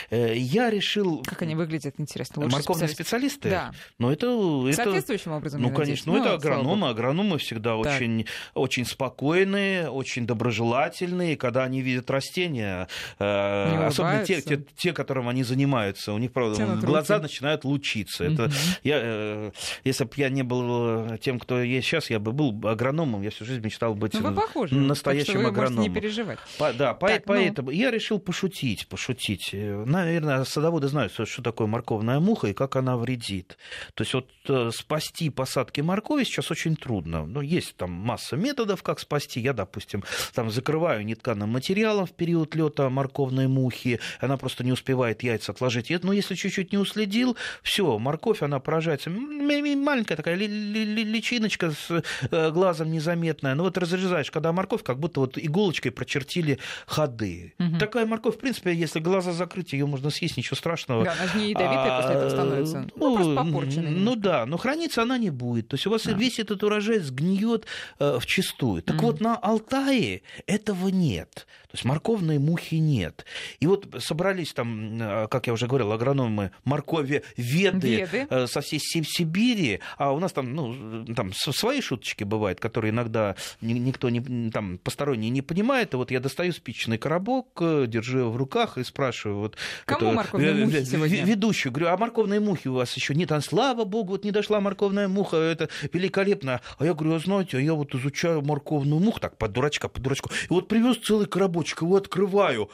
Э, 0.10 0.34
я 0.34 0.70
решил... 0.70 1.24
Как 1.24 1.42
они 1.42 1.56
выглядят, 1.56 1.96
интересно? 1.98 2.42
Лучшие 2.42 2.60
Морковные 2.60 2.88
специалисты? 2.88 3.50
Да. 3.50 3.74
Но 4.00 4.14
это... 4.14 4.28
это... 4.66 4.78
Соответствующим 4.78 5.34
образом, 5.34 5.62
Ну, 5.62 5.72
конечно. 5.72 6.14
Ну, 6.14 6.22
это 6.22 6.36
агрономы. 6.36 6.88
Агрономы 6.88 7.38
всегда 7.38 7.76
очень, 7.76 8.26
очень 8.54 8.86
спокойны 8.86 9.57
спокойные, 9.58 9.90
очень 9.90 10.26
доброжелательные, 10.26 11.38
когда 11.38 11.64
они 11.64 11.82
видят 11.82 12.10
растения, 12.10 12.88
э, 13.20 13.86
особенно 13.86 14.24
те, 14.26 14.42
те, 14.42 14.64
те, 14.76 14.94
которым 14.94 15.28
они 15.30 15.44
занимаются, 15.44 16.14
у 16.14 16.18
них 16.18 16.32
правда, 16.32 16.66
глаза 16.82 17.16
руки. 17.16 17.24
начинают 17.24 17.64
лучиться. 17.64 18.26
Это, 18.26 18.46
угу. 18.46 18.52
я, 18.84 19.00
э, 19.02 19.52
если 19.84 20.04
бы 20.06 20.12
я 20.16 20.30
не 20.30 20.44
был 20.44 21.18
тем, 21.18 21.40
кто 21.40 21.62
есть 21.62 21.88
сейчас, 21.88 22.10
я 22.10 22.20
бы 22.20 22.32
был 22.32 22.68
агрономом, 22.68 23.22
я 23.22 23.30
всю 23.30 23.46
жизнь 23.46 23.64
мечтал 23.64 23.96
быть 23.96 24.14
ну, 24.14 24.34
похожи, 24.34 24.76
настоящим 24.76 25.44
вы 25.44 25.48
агрономом. 25.48 25.84
не 25.84 25.90
переживать. 25.90 26.40
По, 26.58 26.74
да, 26.74 26.94
так, 26.94 27.00
по, 27.00 27.10
ну... 27.10 27.22
поэтому 27.26 27.72
я 27.72 27.92
решил 27.92 28.20
пошутить, 28.20 28.88
пошутить. 28.88 29.52
Наверное, 29.54 30.44
садоводы 30.44 30.88
знают, 30.88 31.14
что 31.14 31.42
такое 31.42 31.68
морковная 31.68 32.20
муха 32.20 32.48
и 32.48 32.54
как 32.54 32.76
она 32.76 32.98
вредит. 32.98 33.58
То 33.94 34.04
есть 34.04 34.14
вот 34.14 34.30
э, 34.48 34.72
спасти 34.74 35.30
посадки 35.30 35.82
моркови 35.82 36.24
сейчас 36.24 36.52
очень 36.52 36.76
трудно. 36.76 37.26
Ну, 37.26 37.42
есть 37.42 37.76
там 37.76 37.92
масса 37.92 38.36
методов, 38.36 38.84
как 38.84 39.00
спасти 39.00 39.42
Я, 39.48 39.54
допустим, 39.54 40.04
там 40.34 40.52
закрываю 40.52 41.06
нетканым 41.06 41.50
материалом 41.50 42.06
в 42.06 42.12
период 42.12 42.54
лета 42.54 42.90
морковной 42.90 43.48
мухи, 43.48 44.02
она 44.20 44.36
просто 44.36 44.66
не 44.66 44.74
успевает 44.74 45.24
яйца 45.24 45.54
отложить. 45.54 45.90
Но 46.04 46.12
если 46.12 46.36
чуть-чуть 46.36 46.74
не 46.74 46.78
уследил, 46.78 47.38
все, 47.64 47.98
морковь, 47.98 48.42
она 48.42 48.60
поражается. 48.60 49.10
Маленькая 49.10 50.18
такая 50.18 50.36
личиночка 50.36 51.72
с 51.72 52.04
э, 52.30 52.52
глазом 52.52 52.92
незаметная. 52.92 53.56
Ну 53.56 53.64
вот 53.64 53.78
разрезаешь, 53.78 54.32
когда 54.32 54.52
морковь, 54.52 54.84
как 54.84 55.00
будто 55.00 55.22
вот 55.22 55.38
иголочкой 55.38 55.94
прочертили 55.94 56.60
ходы. 56.86 57.54
Угу. 57.58 57.78
Такая 57.80 58.06
морковь, 58.06 58.36
в 58.36 58.40
принципе, 58.40 58.74
если 58.74 59.00
глаза 59.00 59.32
закрыть, 59.32 59.72
ее 59.72 59.86
можно 59.86 60.10
съесть, 60.10 60.36
ничего 60.36 60.58
страшного. 60.58 61.06
Да, 61.06 61.14
она 61.14 61.28
же 61.28 61.38
не 61.38 61.52
ядовитая 61.52 61.98
а, 61.98 62.02
после 62.02 62.16
этого 62.16 62.30
становится. 62.32 62.88
Ну, 62.98 63.10
ну 63.10 63.16
просто 63.16 63.36
попорченная. 63.36 63.92
Ну 63.92 64.16
да, 64.18 64.46
но 64.46 64.58
храниться 64.58 65.04
она 65.04 65.18
не 65.18 65.30
будет. 65.30 65.70
То 65.70 65.76
есть 65.76 65.88
у 65.88 65.90
вас 65.90 66.04
да. 66.04 66.12
весь 66.12 66.38
этот 66.40 66.64
урожай 66.64 67.00
сгниет 67.00 67.66
э, 68.00 68.20
вчистую. 68.20 68.82
Так 68.82 68.98
угу. 68.98 69.06
вот, 69.08 69.22
на 69.22 69.37
Алтае 69.38 70.22
этого 70.46 70.90
нет. 70.90 71.48
То 71.68 71.76
есть 71.76 71.84
морковной 71.84 72.40
мухи 72.40 72.76
нет. 72.76 73.26
И 73.60 73.68
вот 73.68 73.88
собрались 74.00 74.54
там, 74.54 75.02
э, 75.02 75.28
как 75.28 75.48
я 75.48 75.54
уже 75.54 75.68
говорил, 75.68 75.92
агрономы 75.92 76.52
моркови 76.64 77.24
веды, 77.36 78.08
веды. 78.12 78.28
Э, 78.30 78.48
со 78.48 78.62
всей 78.62 78.80
Сибири, 78.80 79.82
а 79.98 80.14
у 80.14 80.20
нас 80.20 80.32
там, 80.32 80.54
ну, 80.54 81.06
там 81.14 81.34
свои 81.34 81.82
шуточки 81.82 82.24
бывают, 82.24 82.62
которые 82.62 82.92
иногда 82.92 83.36
никто 83.60 84.10
не, 84.10 84.50
там, 84.50 84.78
посторонний 84.78 85.30
не 85.30 85.42
понимает. 85.42 85.94
И 85.94 85.98
вот 85.98 86.10
я 86.10 86.22
достаю 86.22 86.54
спичечный 86.54 86.98
коробок, 86.98 87.48
э, 87.60 87.86
держу 87.88 88.20
его 88.20 88.32
в 88.32 88.38
руках 88.38 88.78
и 88.78 88.84
спрашиваю 88.86 89.40
вот 89.40 89.58
Кому 89.86 90.14
морковные 90.14 90.66
мухи 90.66 90.86
сегодня? 90.86 91.26
ведущую, 91.26 91.74
говорю, 91.74 91.94
а 91.94 91.98
морковной 91.98 92.40
мухи 92.40 92.70
у 92.70 92.76
вас 92.76 92.94
еще 92.94 93.14
нет? 93.14 93.34
А 93.34 93.42
слава 93.42 93.84
богу, 93.84 94.12
вот 94.12 94.24
не 94.24 94.32
дошла 94.32 94.62
морковная 94.62 95.10
муха, 95.10 95.36
это 95.36 95.68
великолепно. 95.92 96.62
А 96.80 96.86
я 96.86 96.94
говорю, 96.94 97.16
а 97.16 97.20
знаете, 97.20 97.58
а 97.58 97.60
я 97.60 97.74
вот 97.74 97.94
изучаю 97.94 98.42
морковную 98.42 99.02
муху, 99.02 99.20
так, 99.28 99.38
под 99.38 99.52
дурачка, 99.52 99.90
под 99.90 100.02
дурачку, 100.02 100.30
и 100.30 100.54
вот 100.54 100.68
привез 100.68 100.98
целый 100.98 101.28
коробочек, 101.28 101.82
его 101.82 101.98
открываю. 101.98 102.70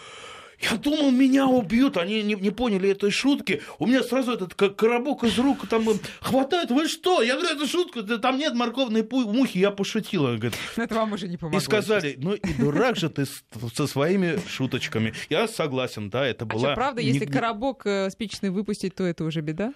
Я 0.59 0.77
думал, 0.77 1.11
меня 1.11 1.45
убьют, 1.47 1.97
они 1.97 2.21
не, 2.23 2.35
не 2.35 2.51
поняли 2.51 2.89
этой 2.89 3.11
шутки. 3.11 3.61
У 3.79 3.87
меня 3.87 4.01
сразу 4.01 4.31
этот 4.31 4.53
коробок 4.53 5.25
из 5.25 5.37
рук 5.37 5.67
там 5.67 5.85
хватает. 6.21 6.71
Вы 6.71 6.87
что? 6.87 7.21
Я 7.21 7.35
говорю, 7.35 7.55
это 7.55 7.67
шутка, 7.67 8.03
там 8.19 8.37
нет 8.37 8.53
морковной 8.53 9.05
мухи. 9.11 9.57
Я 9.57 9.71
пошутила. 9.71 10.27
Говорит. 10.37 10.53
Это 10.77 10.95
вам 10.95 11.11
уже 11.11 11.27
не 11.27 11.35
помогло. 11.35 11.59
И 11.59 11.61
сказали, 11.61 12.15
ну 12.17 12.33
и 12.33 12.53
дурак 12.53 12.95
же 12.95 13.09
ты 13.09 13.25
со 13.75 13.87
своими 13.87 14.39
шуточками. 14.47 15.13
Я 15.29 15.49
согласен, 15.49 16.09
да, 16.09 16.25
это 16.25 16.45
была... 16.45 16.69
А 16.69 16.71
что, 16.71 16.75
правда, 16.75 17.01
если 17.01 17.25
коробок 17.25 17.85
э, 17.85 18.09
спичечный 18.09 18.49
выпустить, 18.49 18.95
то 18.95 19.03
это 19.03 19.25
уже 19.25 19.41
беда? 19.41 19.73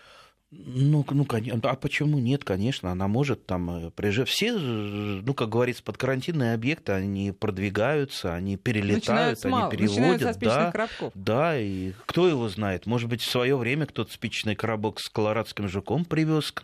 Ну, 0.49 1.05
ну, 1.09 1.25
конечно. 1.25 1.59
А 1.69 1.75
почему 1.75 2.19
нет, 2.19 2.45
конечно, 2.45 2.89
она 2.89 3.09
может 3.09 3.45
там 3.45 3.87
э, 3.87 3.91
приезжать. 3.91 4.29
Все, 4.29 4.53
ну, 4.53 5.33
как 5.33 5.49
говорится, 5.49 5.83
под 5.83 5.97
карантинные 5.97 6.53
объекты, 6.53 6.93
они 6.93 7.33
продвигаются, 7.33 8.33
они 8.33 8.55
перелетают, 8.55 9.43
они 9.43 9.51
мало. 9.51 9.69
переводят. 9.69 10.39
да, 10.39 10.71
коробков. 10.71 11.11
да, 11.15 11.59
и 11.59 11.91
кто 12.05 12.29
его 12.29 12.47
знает? 12.47 12.85
Может 12.85 13.09
быть, 13.09 13.21
в 13.23 13.29
свое 13.29 13.57
время 13.57 13.87
кто-то 13.87 14.13
спичный 14.13 14.55
коробок 14.55 15.01
с 15.01 15.09
колорадским 15.09 15.67
жуком 15.67 16.05
привез 16.05 16.53
к, 16.53 16.63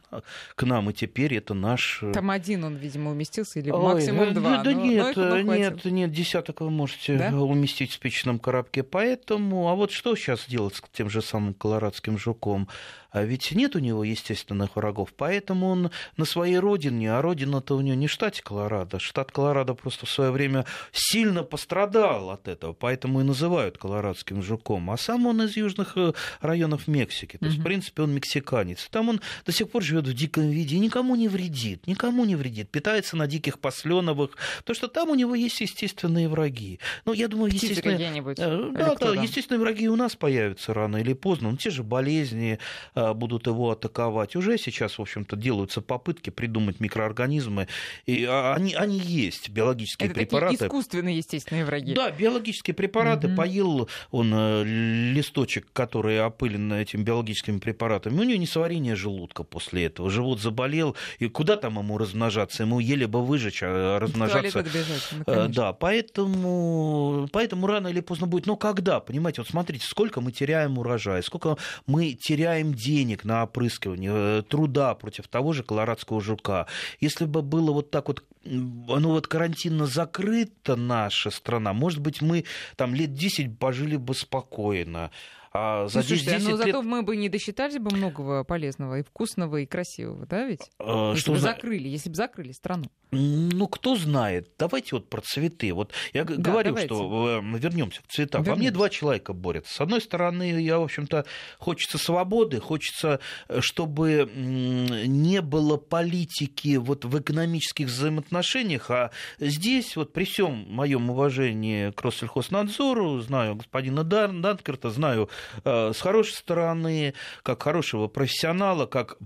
к 0.55 0.63
нам, 0.63 0.89
и 0.89 0.93
теперь 0.93 1.35
это 1.35 1.53
наш. 1.53 2.01
Э, 2.03 2.13
там 2.13 2.31
один 2.31 2.63
он, 2.63 2.75
видимо, 2.75 3.11
уместился, 3.11 3.59
или 3.59 3.69
Ой, 3.69 3.81
максимум 3.81 4.33
да, 4.33 4.39
два. 4.39 4.63
Да, 4.63 4.71
но, 4.71 4.81
нет, 4.81 5.15
но 5.17 5.41
нет, 5.41 5.83
нет, 5.83 6.11
десяток 6.13 6.61
вы 6.61 6.69
можете 6.69 7.17
да? 7.17 7.35
уместить 7.35 7.91
в 7.91 7.95
спичном 7.95 8.39
коробке. 8.39 8.81
Поэтому, 8.81 9.67
а 9.67 9.75
вот 9.75 9.91
что 9.91 10.15
сейчас 10.15 10.45
делать 10.47 10.75
с 10.75 10.83
тем 10.93 11.09
же 11.09 11.21
самым 11.21 11.53
колорадским 11.53 12.17
жуком? 12.17 12.69
А 13.13 13.23
ведь 13.23 13.51
нет 13.51 13.75
у 13.75 13.79
него 13.79 14.03
естественных 14.03 14.75
врагов, 14.75 15.13
поэтому 15.15 15.67
он 15.67 15.91
на 16.17 16.25
своей 16.25 16.57
родине, 16.57 17.13
а 17.13 17.21
родина-то 17.21 17.77
у 17.77 17.81
него 17.81 17.95
не 17.95 18.07
штат 18.07 18.41
Колорадо. 18.41 18.97
Штат 18.97 19.31
Колорадо 19.31 19.75
просто 19.75 20.07
в 20.07 20.09
свое 20.09 20.31
время 20.31 20.65
сильно 20.91 21.43
пострадал 21.43 22.31
от 22.31 22.47
этого, 22.47 22.73
поэтому 22.73 23.21
и 23.21 23.23
называют 23.23 23.77
колорадским 23.77 24.41
жуком. 24.41 24.89
А 24.89 24.97
сам 24.97 25.27
он 25.27 25.43
из 25.43 25.55
южных 25.55 25.95
э, 25.95 26.13
районов 26.41 26.87
Мексики. 26.87 27.37
То 27.37 27.45
есть, 27.45 27.59
в 27.59 27.63
принципе, 27.63 28.01
он 28.01 28.15
мексиканец. 28.15 28.87
Там 28.89 29.09
он 29.09 29.21
до 29.45 29.51
сих 29.51 29.69
пор 29.69 29.83
живет 29.83 30.07
в 30.07 30.13
диком 30.13 30.49
виде 30.49 30.77
и 30.77 30.79
никому 30.79 31.15
не 31.15 31.27
вредит, 31.27 31.85
никому 31.85 32.25
не 32.25 32.35
вредит. 32.35 32.71
Питается 32.71 33.15
на 33.15 33.27
диких 33.27 33.59
посленовых, 33.59 34.31
потому 34.59 34.75
что 34.75 34.87
там 34.87 35.09
у 35.09 35.15
него 35.15 35.35
есть 35.35 35.61
естественные 35.61 36.27
враги. 36.27 36.79
Ну, 37.05 37.13
я 37.13 37.27
думаю, 37.27 37.53
естественные... 37.53 38.23
Э, 38.37 38.71
да, 38.73 38.95
да, 38.95 39.13
естественные 39.13 39.59
враги 39.59 39.87
у 39.87 39.95
нас 39.95 40.15
появятся 40.15 40.73
рано 40.73 40.97
или 40.97 41.13
поздно. 41.13 41.51
Ну, 41.51 41.57
те 41.57 41.69
же 41.69 41.83
болезни, 41.83 42.57
Э, 43.02 43.02
будут 43.13 43.47
его 43.47 43.71
атаковать. 43.71 44.35
Уже 44.35 44.57
сейчас, 44.57 44.97
в 44.97 45.01
общем-то, 45.01 45.35
делаются 45.35 45.81
попытки 45.81 46.29
придумать 46.29 46.79
микроорганизмы. 46.79 47.67
И 48.05 48.25
а, 48.25 48.53
они, 48.55 48.73
они 48.73 48.97
есть, 48.97 49.49
биологические 49.49 50.09
Это 50.09 50.19
препараты. 50.19 50.57
Такие 50.57 50.67
искусственные, 50.67 51.17
естественные 51.17 51.65
враги. 51.65 51.93
Да, 51.93 52.11
биологические 52.11 52.73
препараты. 52.73 53.27
Угу. 53.27 53.35
Поел 53.35 53.89
он 54.11 54.33
э, 54.33 54.63
листочек, 54.63 55.67
который 55.73 56.21
опылен 56.21 56.71
этими 56.71 57.03
биологическими 57.03 57.59
препаратами. 57.59 58.19
У 58.19 58.23
него 58.23 58.39
несварение 58.39 58.95
желудка 58.95 59.43
после 59.43 59.85
этого. 59.85 60.09
Живот 60.09 60.39
заболел. 60.39 60.95
И 61.19 61.27
куда 61.27 61.57
там 61.57 61.77
ему 61.79 61.97
размножаться? 61.97 62.63
Ему 62.63 62.79
еле 62.79 63.07
бы 63.07 63.25
выжечь, 63.25 63.61
а 63.63 63.99
размножаться... 63.99 64.63
Бежать, 64.63 65.09
ну, 65.27 65.47
да, 65.49 65.73
поэтому, 65.73 67.27
поэтому 67.31 67.67
рано 67.67 67.87
или 67.87 67.99
поздно 67.99 68.27
будет. 68.27 68.45
Но 68.45 68.55
когда? 68.55 68.99
Понимаете, 68.99 69.41
вот 69.41 69.49
смотрите, 69.49 69.85
сколько 69.85 70.21
мы 70.21 70.31
теряем 70.31 70.77
урожая, 70.77 71.21
сколько 71.21 71.57
мы 71.85 72.13
теряем 72.13 72.73
денег 72.73 72.92
денег 72.93 73.23
на 73.25 73.43
опрыскивание, 73.43 74.11
э, 74.13 74.43
труда 74.47 74.93
против 74.95 75.27
того 75.27 75.53
же 75.53 75.63
колорадского 75.63 76.21
жука. 76.21 76.67
Если 76.99 77.25
бы 77.25 77.41
было 77.41 77.71
вот 77.71 77.91
так 77.91 78.07
вот 78.07 78.23
ну 78.45 79.09
вот 79.09 79.27
карантинно 79.27 79.85
закрыта 79.85 80.75
наша 80.75 81.31
страна, 81.31 81.73
может 81.73 81.99
быть, 81.99 82.21
мы 82.21 82.43
там 82.75 82.93
лет 82.93 83.13
10 83.13 83.57
пожили 83.57 83.95
бы 83.95 84.13
спокойно. 84.13 85.11
А 85.55 85.87
за 85.87 85.99
ну, 85.99 86.03
слушайте, 86.03 86.31
10 86.31 86.43
но 86.45 86.49
лет... 86.57 86.65
зато 86.65 86.81
мы 86.81 87.03
бы 87.03 87.15
не 87.15 87.29
досчитались 87.29 87.77
бы 87.77 87.95
многого 87.95 88.43
полезного 88.43 88.99
и 88.99 89.03
вкусного, 89.03 89.57
и 89.57 89.67
красивого, 89.67 90.25
да 90.25 90.45
ведь? 90.45 90.71
А, 90.79 91.11
если 91.11 91.21
что 91.21 91.31
бы 91.33 91.37
за... 91.37 91.49
закрыли, 91.49 91.87
если 91.87 92.09
бы 92.09 92.15
закрыли 92.15 92.51
страну. 92.53 92.85
Ну, 93.11 93.67
кто 93.67 93.95
знает. 93.95 94.49
Давайте 94.57 94.89
вот 94.93 95.07
про 95.07 95.21
цветы. 95.21 95.71
Вот 95.73 95.91
я 96.13 96.23
да, 96.23 96.33
говорю, 96.35 96.69
давайте. 96.69 96.87
что 96.87 97.41
э, 97.43 97.57
вернемся 97.59 98.01
к 98.01 98.07
цветам. 98.07 98.41
Вернемся. 98.41 98.55
Во 98.55 98.59
мне 98.59 98.71
два 98.71 98.89
человека 98.89 99.33
борются. 99.33 99.75
С 99.75 99.81
одной 99.81 100.01
стороны, 100.01 100.59
я, 100.59 100.79
в 100.79 100.83
общем-то, 100.83 101.25
хочется 101.59 101.99
свободы, 101.99 102.59
хочется, 102.59 103.19
э, 103.47 103.61
чтобы 103.61 104.27
не 104.33 105.41
было 105.41 105.77
политики 105.77 106.77
вот 106.77 107.05
в 107.05 107.19
экономических 107.19 107.85
взаимоотношениях, 107.87 108.89
а 108.89 109.11
здесь 109.39 109.95
вот 109.95 110.13
при 110.13 110.25
всем 110.25 110.65
моем 110.69 111.11
уважении 111.11 111.91
к 111.91 112.01
Россельхознадзору, 112.01 113.19
знаю 113.19 113.55
господина 113.55 114.03
Данкерта, 114.03 114.89
знаю 114.89 115.29
с 115.63 115.99
хорошей 115.99 116.33
стороны, 116.33 117.13
как 117.43 117.63
хорошего 117.63 118.07
профессионала, 118.07 118.85
как 118.85 119.17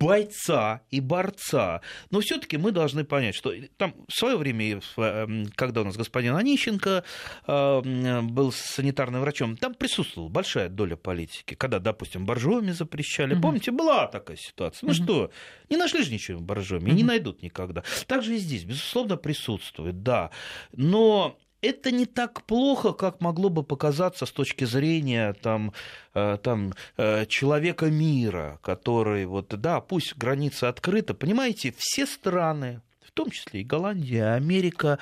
бойца 0.00 0.80
и 0.90 1.00
борца. 1.00 1.82
Но 2.10 2.20
все-таки 2.20 2.56
мы 2.56 2.72
должны 2.72 3.04
понять, 3.04 3.34
что 3.34 3.52
там 3.76 3.94
в 4.08 4.12
свое 4.12 4.36
время, 4.36 4.80
эм, 4.96 5.46
когда 5.54 5.82
у 5.82 5.84
нас 5.84 5.96
господин 5.96 6.34
Онищенко 6.34 7.04
э, 7.46 8.20
был 8.22 8.50
санитарным 8.50 9.20
врачом, 9.20 9.58
там 9.58 9.74
присутствовала 9.74 10.30
большая 10.30 10.70
доля 10.70 10.96
политики. 10.96 11.54
Когда, 11.54 11.78
допустим, 11.78 12.24
боржоми 12.24 12.70
запрещали. 12.72 13.34
Угу. 13.34 13.42
Помните, 13.42 13.70
была 13.70 14.06
такая 14.06 14.38
ситуация. 14.38 14.86
Ну 14.86 14.94
угу. 14.94 15.02
что, 15.04 15.30
не 15.68 15.76
нашли 15.76 16.02
же 16.02 16.10
ничего 16.10 16.38
в 16.38 16.42
боржоми, 16.42 16.88
угу. 16.88 16.96
не 16.96 17.04
найдут 17.04 17.42
никогда. 17.42 17.84
Также 18.06 18.36
и 18.36 18.38
здесь, 18.38 18.64
безусловно, 18.64 19.16
присутствует, 19.16 20.02
да. 20.02 20.30
Но 20.72 21.38
это 21.62 21.90
не 21.90 22.06
так 22.06 22.42
плохо, 22.42 22.92
как 22.92 23.20
могло 23.20 23.48
бы 23.48 23.62
показаться 23.62 24.26
с 24.26 24.30
точки 24.32 24.64
зрения 24.64 25.34
там, 25.34 25.72
э, 26.14 26.38
там, 26.42 26.72
э, 26.96 27.26
человека 27.26 27.86
мира, 27.86 28.58
который, 28.62 29.26
вот, 29.26 29.48
да, 29.48 29.80
пусть 29.80 30.16
граница 30.16 30.68
открыта. 30.68 31.14
Понимаете, 31.14 31.74
все 31.76 32.06
страны, 32.06 32.80
в 33.04 33.12
том 33.12 33.30
числе 33.30 33.60
и 33.60 33.64
Голландия, 33.64 34.34
Америка, 34.34 34.98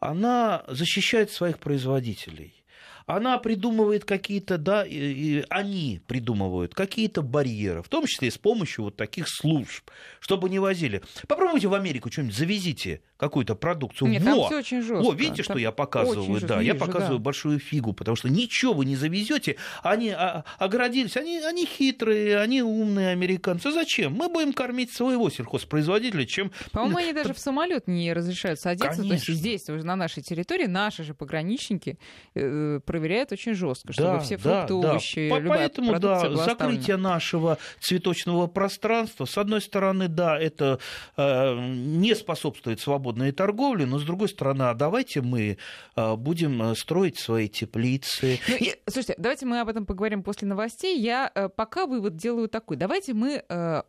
она 0.00 0.64
защищает 0.68 1.30
своих 1.30 1.58
производителей 1.58 2.62
она 3.06 3.38
придумывает 3.38 4.04
какие-то, 4.04 4.58
да, 4.58 4.84
и, 4.84 4.96
и 4.96 5.44
они 5.50 6.00
придумывают 6.06 6.74
какие-то 6.74 7.22
барьеры, 7.22 7.82
в 7.82 7.88
том 7.88 8.06
числе 8.06 8.28
и 8.28 8.30
с 8.30 8.38
помощью 8.38 8.84
вот 8.84 8.96
таких 8.96 9.28
служб, 9.28 9.90
чтобы 10.20 10.48
не 10.48 10.58
возили. 10.58 11.02
Попробуйте 11.28 11.68
в 11.68 11.74
Америку 11.74 12.10
что-нибудь 12.10 12.36
завезите 12.36 13.02
какую-то 13.22 13.54
продукцию. 13.54 14.10
Нет, 14.10 14.24
Во! 14.24 14.30
там 14.30 14.44
все 14.46 14.58
очень 14.58 14.82
жестко. 14.82 15.08
О, 15.08 15.12
видите, 15.12 15.44
что 15.44 15.56
я 15.56 15.70
показываю? 15.70 16.40
Да, 16.40 16.56
вижу, 16.58 16.66
я 16.66 16.74
показываю 16.74 17.18
да. 17.18 17.22
большую 17.22 17.60
фигу, 17.60 17.92
потому 17.92 18.16
что 18.16 18.28
ничего 18.28 18.72
вы 18.72 18.84
не 18.84 18.96
завезете. 18.96 19.58
Они 19.84 20.10
а, 20.10 20.42
оградились, 20.58 21.16
они, 21.16 21.38
они 21.38 21.64
хитрые, 21.64 22.40
они 22.40 22.62
умные 22.62 23.10
американцы. 23.10 23.70
Зачем? 23.70 24.14
Мы 24.14 24.28
будем 24.28 24.52
кормить 24.52 24.92
своего 24.92 25.30
сельхозпроизводителя, 25.30 26.26
чем... 26.26 26.50
По-моему, 26.72 26.98
они 26.98 27.12
даже 27.12 27.32
в 27.32 27.38
самолет 27.38 27.86
не 27.86 28.12
разрешают 28.12 28.58
садиться. 28.58 28.88
Конечно. 28.88 29.08
То 29.08 29.14
есть 29.14 29.28
здесь, 29.28 29.68
уже 29.68 29.86
на 29.86 29.94
нашей 29.94 30.24
территории, 30.24 30.66
наши 30.66 31.04
же 31.04 31.14
пограничники 31.14 32.00
э, 32.34 32.80
проверяет 32.84 33.30
очень 33.30 33.54
жестко, 33.54 33.92
чтобы 33.92 34.14
да, 34.14 34.18
все 34.18 34.36
фрукты, 34.36 34.66
да, 34.66 34.74
овощи, 34.74 35.28
да. 35.30 35.38
любая 35.38 35.58
Поэтому, 35.60 36.00
да, 36.00 36.34
закрытие 36.34 36.96
нашего 36.96 37.58
цветочного 37.78 38.48
пространства, 38.48 39.26
с 39.26 39.38
одной 39.38 39.60
стороны, 39.60 40.08
да, 40.08 40.36
это 40.36 40.80
э, 41.16 41.54
не 41.56 42.16
способствует 42.16 42.80
свободной 43.12 43.32
торговле, 43.32 43.86
но 43.86 43.98
с 43.98 44.04
другой 44.04 44.28
стороны, 44.28 44.62
а 44.62 44.74
давайте 44.74 45.20
мы 45.20 45.58
э, 45.96 46.16
будем 46.16 46.62
э, 46.62 46.74
строить 46.74 47.18
свои 47.18 47.48
теплицы. 47.48 48.38
Ну, 48.48 48.56
и, 48.56 48.74
слушайте, 48.88 49.14
давайте 49.18 49.46
мы 49.46 49.60
об 49.60 49.68
этом 49.68 49.86
поговорим 49.86 50.22
после 50.22 50.48
новостей. 50.48 50.98
Я 50.98 51.30
э, 51.34 51.48
пока 51.48 51.86
вывод 51.86 52.16
делаю 52.16 52.48
такой. 52.48 52.76
Давайте 52.76 53.14
мы, 53.14 53.44
э, 53.48 53.82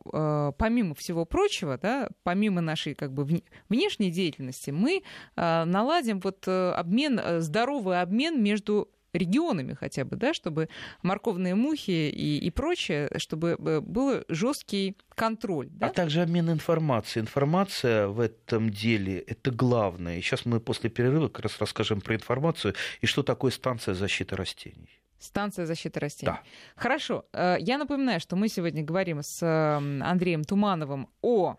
помимо 0.58 0.96
всего 0.96 1.26
прочего, 1.26 1.78
да, 1.78 2.10
помимо 2.24 2.62
нашей 2.62 2.96
как 2.96 3.14
бы 3.14 3.44
внешней 3.70 4.12
деятельности, 4.12 4.72
мы 4.72 5.04
наладим 5.36 6.20
вот 6.20 6.48
обмен, 6.48 7.20
здоровый 7.42 8.02
обмен 8.02 8.42
между 8.42 8.90
регионами 9.14 9.74
хотя 9.74 10.06
бы, 10.06 10.16
да, 10.16 10.34
чтобы 10.34 10.70
морковные 11.02 11.56
мухи 11.56 12.10
и, 12.10 12.38
и 12.38 12.50
прочее, 12.50 13.10
чтобы 13.18 13.58
э, 13.60 13.80
был 13.82 14.24
жесткий 14.28 14.98
контроль. 15.16 15.70
Да? 15.72 15.88
А 15.88 15.90
также 15.90 16.22
обмен 16.22 16.50
информацией. 16.50 17.24
Информация 17.24 18.08
в 18.08 18.20
этом 18.20 18.70
деле– 18.70 19.20
это 19.28 19.52
главное. 19.52 20.18
И 20.18 20.22
сейчас 20.22 20.46
мы 20.46 20.60
после 20.60 20.90
перерыва 20.90 21.30
как 21.30 21.44
раз 21.44 21.60
расскажем 21.60 22.02
про 22.02 22.16
информацию 22.16 22.74
и 23.02 23.06
что 23.06 23.24
такое 23.24 23.52
станция 23.52 23.94
защиты 23.94 24.36
растений. 24.36 25.00
Станция 25.20 25.66
защиты 25.66 26.00
растений. 26.00 26.34
Да. 26.34 26.42
Хорошо. 26.76 27.26
Э, 27.34 27.56
я 27.60 27.78
напоминаю, 27.78 28.20
что 28.20 28.36
мы 28.36 28.50
сегодня 28.50 28.84
говорим 28.84 29.22
с 29.22 29.42
Андреем 29.42 30.44
Тумановым 30.44 31.08
о 31.22 31.58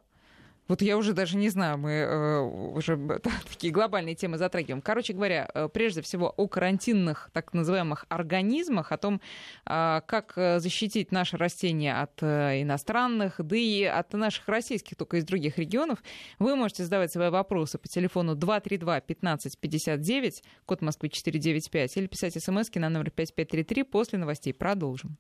вот 0.68 0.83
я 0.83 0.96
уже 0.96 1.12
даже 1.12 1.37
не 1.37 1.50
знаю, 1.50 1.79
мы 1.79 1.90
э, 1.90 2.40
уже 2.40 2.96
такие 3.48 3.72
глобальные 3.72 4.14
темы 4.14 4.38
затрагиваем. 4.38 4.81
Короче 4.81 5.12
говоря, 5.12 5.50
э, 5.53 5.68
прежде 5.72 6.00
всего 6.03 6.33
о 6.37 6.46
карантинных 6.48 7.31
так 7.33 7.53
называемых 7.53 8.07
организмах, 8.09 8.92
о 8.92 8.96
том, 8.96 9.20
э, 9.66 10.00
как 10.07 10.35
защитить 10.37 11.11
наши 11.12 11.37
растения 11.37 12.00
от 12.00 12.22
э, 12.22 12.62
иностранных, 12.62 13.35
да 13.38 13.57
и 13.57 13.85
от 13.85 14.12
наших 14.14 14.48
российских, 14.48 14.96
только 14.96 15.18
из 15.18 15.24
других 15.24 15.59
регионов. 15.59 16.03
Вы 16.38 16.57
можете 16.57 16.85
задавать 16.85 17.12
свои 17.12 17.29
вопросы 17.31 17.79
по 17.79 17.88
телефону 17.88 18.35
232-1559, 18.35 20.42
код 20.66 20.83
Москвы 20.83 21.09
495, 21.11 21.96
или 21.96 22.07
писать 22.07 22.35
смс 22.42 22.70
на 22.74 22.88
номер 22.88 23.11
5533 23.11 23.83
после 23.83 24.18
новостей. 24.18 24.55
Продолжим. 24.55 25.18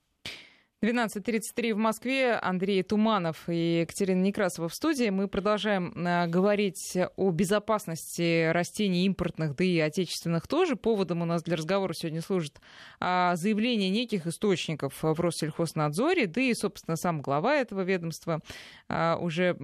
12.33 0.84 1.72
в 1.72 1.78
Москве. 1.78 2.34
Андрей 2.34 2.82
Туманов 2.82 3.48
и 3.48 3.80
Екатерина 3.80 4.20
Некрасова 4.20 4.68
в 4.68 4.74
студии. 4.74 5.08
Мы 5.08 5.28
продолжаем 5.28 5.94
э, 5.96 6.26
говорить 6.26 6.98
о 7.16 7.30
безопасности 7.30 8.50
растений 8.52 9.06
импортных, 9.06 9.56
да 9.56 9.64
и 9.64 9.78
отечественных 9.78 10.46
тоже. 10.46 10.76
Поводом 10.76 11.22
у 11.22 11.24
нас 11.24 11.42
для 11.42 11.56
разговора 11.56 11.94
сегодня 11.94 12.20
служит 12.20 12.60
а, 13.00 13.34
заявление 13.36 13.88
неких 13.88 14.26
источников 14.26 15.02
в 15.02 15.18
Россельхознадзоре, 15.18 16.26
да 16.26 16.42
и, 16.42 16.52
собственно, 16.52 16.96
сам 16.96 17.22
глава 17.22 17.56
этого 17.56 17.80
ведомства 17.80 18.40
а, 18.90 19.16
уже 19.16 19.54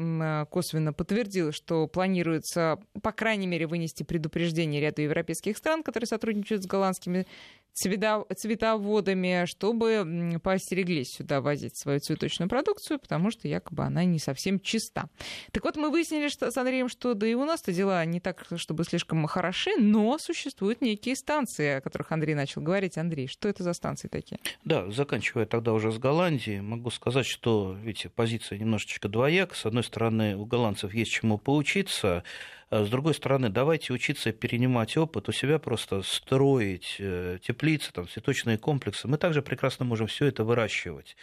косвенно 0.50 0.94
подтвердил, 0.94 1.52
что 1.52 1.86
планируется, 1.86 2.78
по 3.02 3.12
крайней 3.12 3.46
мере, 3.46 3.66
вынести 3.66 4.04
предупреждение 4.04 4.80
ряду 4.80 5.02
европейских 5.02 5.58
стран, 5.58 5.82
которые 5.82 6.06
сотрудничают 6.06 6.62
с 6.62 6.66
голландскими 6.66 7.26
цветоводами, 7.72 9.46
чтобы 9.46 10.38
поостереглись 10.42 11.14
сюда 11.14 11.40
возить 11.40 11.76
свою 11.76 12.00
цветочную 12.00 12.48
продукцию, 12.48 12.98
потому 12.98 13.30
что 13.30 13.48
якобы 13.48 13.84
она 13.84 14.04
не 14.04 14.18
совсем 14.18 14.60
чиста. 14.60 15.08
Так 15.52 15.64
вот, 15.64 15.76
мы 15.76 15.90
выяснили 15.90 16.28
что, 16.28 16.50
с 16.50 16.56
Андреем, 16.56 16.88
что 16.88 17.14
да 17.14 17.26
и 17.26 17.34
у 17.34 17.44
нас-то 17.44 17.72
дела 17.72 18.04
не 18.04 18.20
так, 18.20 18.44
чтобы 18.56 18.84
слишком 18.84 19.26
хороши, 19.26 19.76
но 19.78 20.18
существуют 20.18 20.80
некие 20.80 21.16
станции, 21.16 21.76
о 21.76 21.80
которых 21.80 22.12
Андрей 22.12 22.34
начал 22.34 22.60
говорить. 22.60 22.98
Андрей, 22.98 23.26
что 23.26 23.48
это 23.48 23.62
за 23.62 23.72
станции 23.72 24.08
такие? 24.08 24.38
Да, 24.64 24.90
заканчивая 24.90 25.46
тогда 25.46 25.72
уже 25.72 25.92
с 25.92 25.98
Голландией, 25.98 26.60
могу 26.60 26.90
сказать, 26.90 27.26
что, 27.26 27.76
видите, 27.80 28.08
позиция 28.08 28.58
немножечко 28.58 29.08
двояк. 29.08 29.54
С 29.54 29.66
одной 29.66 29.84
стороны, 29.84 30.36
у 30.36 30.44
голландцев 30.44 30.92
есть 30.94 31.10
чему 31.10 31.38
поучиться, 31.38 32.24
с 32.70 32.88
другой 32.88 33.14
стороны, 33.14 33.48
давайте 33.48 33.92
учиться 33.92 34.30
перенимать 34.32 34.96
опыт, 34.96 35.28
у 35.28 35.32
себя 35.32 35.58
просто 35.58 36.02
строить 36.02 36.96
э, 37.00 37.38
теплицы, 37.42 37.92
там, 37.92 38.08
цветочные 38.08 38.58
комплексы. 38.58 39.08
Мы 39.08 39.18
также 39.18 39.42
прекрасно 39.42 39.84
можем 39.84 40.06
все 40.06 40.26
это 40.26 40.44
выращивать 40.44 41.16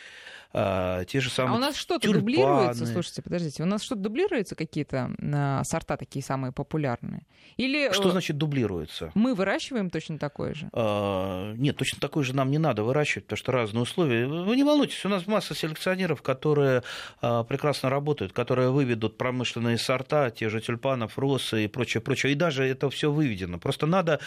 а, 0.53 1.03
те 1.05 1.19
же 1.19 1.29
самые 1.29 1.53
А 1.53 1.55
у 1.57 1.59
нас 1.59 1.75
что-то 1.75 2.11
дублируется, 2.11 2.85
слушайте, 2.85 3.21
подождите, 3.21 3.63
у 3.63 3.65
нас 3.65 3.83
что-то 3.83 4.01
дублируется 4.01 4.55
какие-то 4.55 5.11
а, 5.33 5.63
сорта 5.63 5.97
такие 5.97 6.23
самые 6.23 6.51
популярные? 6.51 7.23
Или 7.57 7.91
Что 7.91 8.09
э, 8.09 8.11
значит 8.11 8.37
дублируется? 8.37 9.11
Мы 9.15 9.33
выращиваем 9.33 9.89
точно 9.89 10.17
такое 10.17 10.53
же? 10.53 10.69
А, 10.73 11.53
нет, 11.53 11.75
точно 11.75 11.99
такое 11.99 12.23
же 12.23 12.35
нам 12.35 12.51
не 12.51 12.57
надо 12.57 12.83
выращивать, 12.83 13.25
потому 13.25 13.37
что 13.37 13.51
разные 13.51 13.81
условия. 13.81 14.27
Вы 14.27 14.55
не 14.55 14.63
волнуйтесь, 14.63 15.03
у 15.05 15.09
нас 15.09 15.27
масса 15.27 15.55
селекционеров, 15.55 16.21
которые 16.21 16.83
а, 17.21 17.43
прекрасно 17.43 17.89
работают, 17.89 18.33
которые 18.33 18.71
выведут 18.71 19.17
промышленные 19.17 19.77
сорта, 19.77 20.29
те 20.29 20.49
же 20.49 20.61
тюльпанов, 20.61 21.17
росы 21.17 21.65
и 21.65 21.67
прочее, 21.67 22.01
прочее. 22.01 22.33
И 22.33 22.35
даже 22.35 22.63
это 22.65 22.89
все 22.89 23.11
выведено. 23.11 23.59
Просто 23.59 23.85
надо 23.85 24.19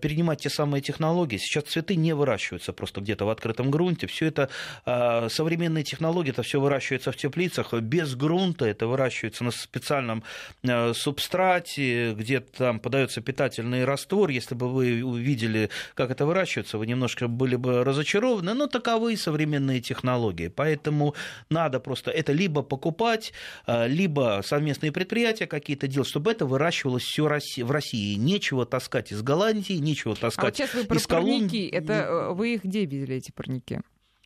перенимать 0.00 0.40
те 0.42 0.50
самые 0.50 0.82
технологии. 0.82 1.36
Сейчас 1.36 1.64
цветы 1.64 1.96
не 1.96 2.14
выращиваются 2.14 2.72
просто 2.72 3.00
где-то 3.00 3.24
в 3.24 3.30
открытом 3.30 3.70
грунте. 3.70 4.06
Все 4.06 4.26
это 4.26 4.48
современные 4.84 5.61
современные 5.62 5.84
технологии, 5.84 6.30
это 6.30 6.42
все 6.42 6.60
выращивается 6.60 7.12
в 7.12 7.16
теплицах, 7.16 7.72
без 7.72 8.16
грунта, 8.16 8.64
это 8.64 8.88
выращивается 8.88 9.44
на 9.44 9.52
специальном 9.52 10.24
э, 10.64 10.92
субстрате, 10.92 12.14
где 12.14 12.40
там 12.40 12.80
подается 12.80 13.20
питательный 13.20 13.84
раствор. 13.84 14.30
Если 14.30 14.56
бы 14.56 14.68
вы 14.68 15.04
увидели, 15.04 15.70
как 15.94 16.10
это 16.10 16.26
выращивается, 16.26 16.78
вы 16.78 16.86
немножко 16.86 17.28
были 17.28 17.54
бы 17.56 17.84
разочарованы, 17.84 18.54
но 18.54 18.66
таковы 18.66 19.16
современные 19.16 19.80
технологии. 19.80 20.48
Поэтому 20.48 21.14
надо 21.50 21.78
просто 21.78 22.10
это 22.10 22.32
либо 22.32 22.62
покупать, 22.62 23.32
э, 23.66 23.86
либо 23.86 24.42
совместные 24.44 24.90
предприятия 24.90 25.46
какие-то 25.46 25.86
делать, 25.86 26.08
чтобы 26.08 26.32
это 26.32 26.44
выращивалось 26.44 27.04
все 27.04 27.22
в 27.22 27.70
России. 27.70 28.16
Нечего 28.16 28.66
таскать 28.66 29.12
из 29.12 29.22
Голландии, 29.22 29.74
нечего 29.74 30.16
таскать 30.16 30.42
а 30.42 30.46
вот 30.46 30.56
сейчас 30.56 30.74
вы 30.74 30.84
про 30.84 30.96
из 30.96 31.06
Колумбии. 31.06 31.68
Это 31.68 31.92
э, 31.92 32.32
вы 32.32 32.54
их 32.54 32.64
где 32.64 32.80
видели, 32.80 33.14
эти 33.14 33.30
парники? 33.30 33.80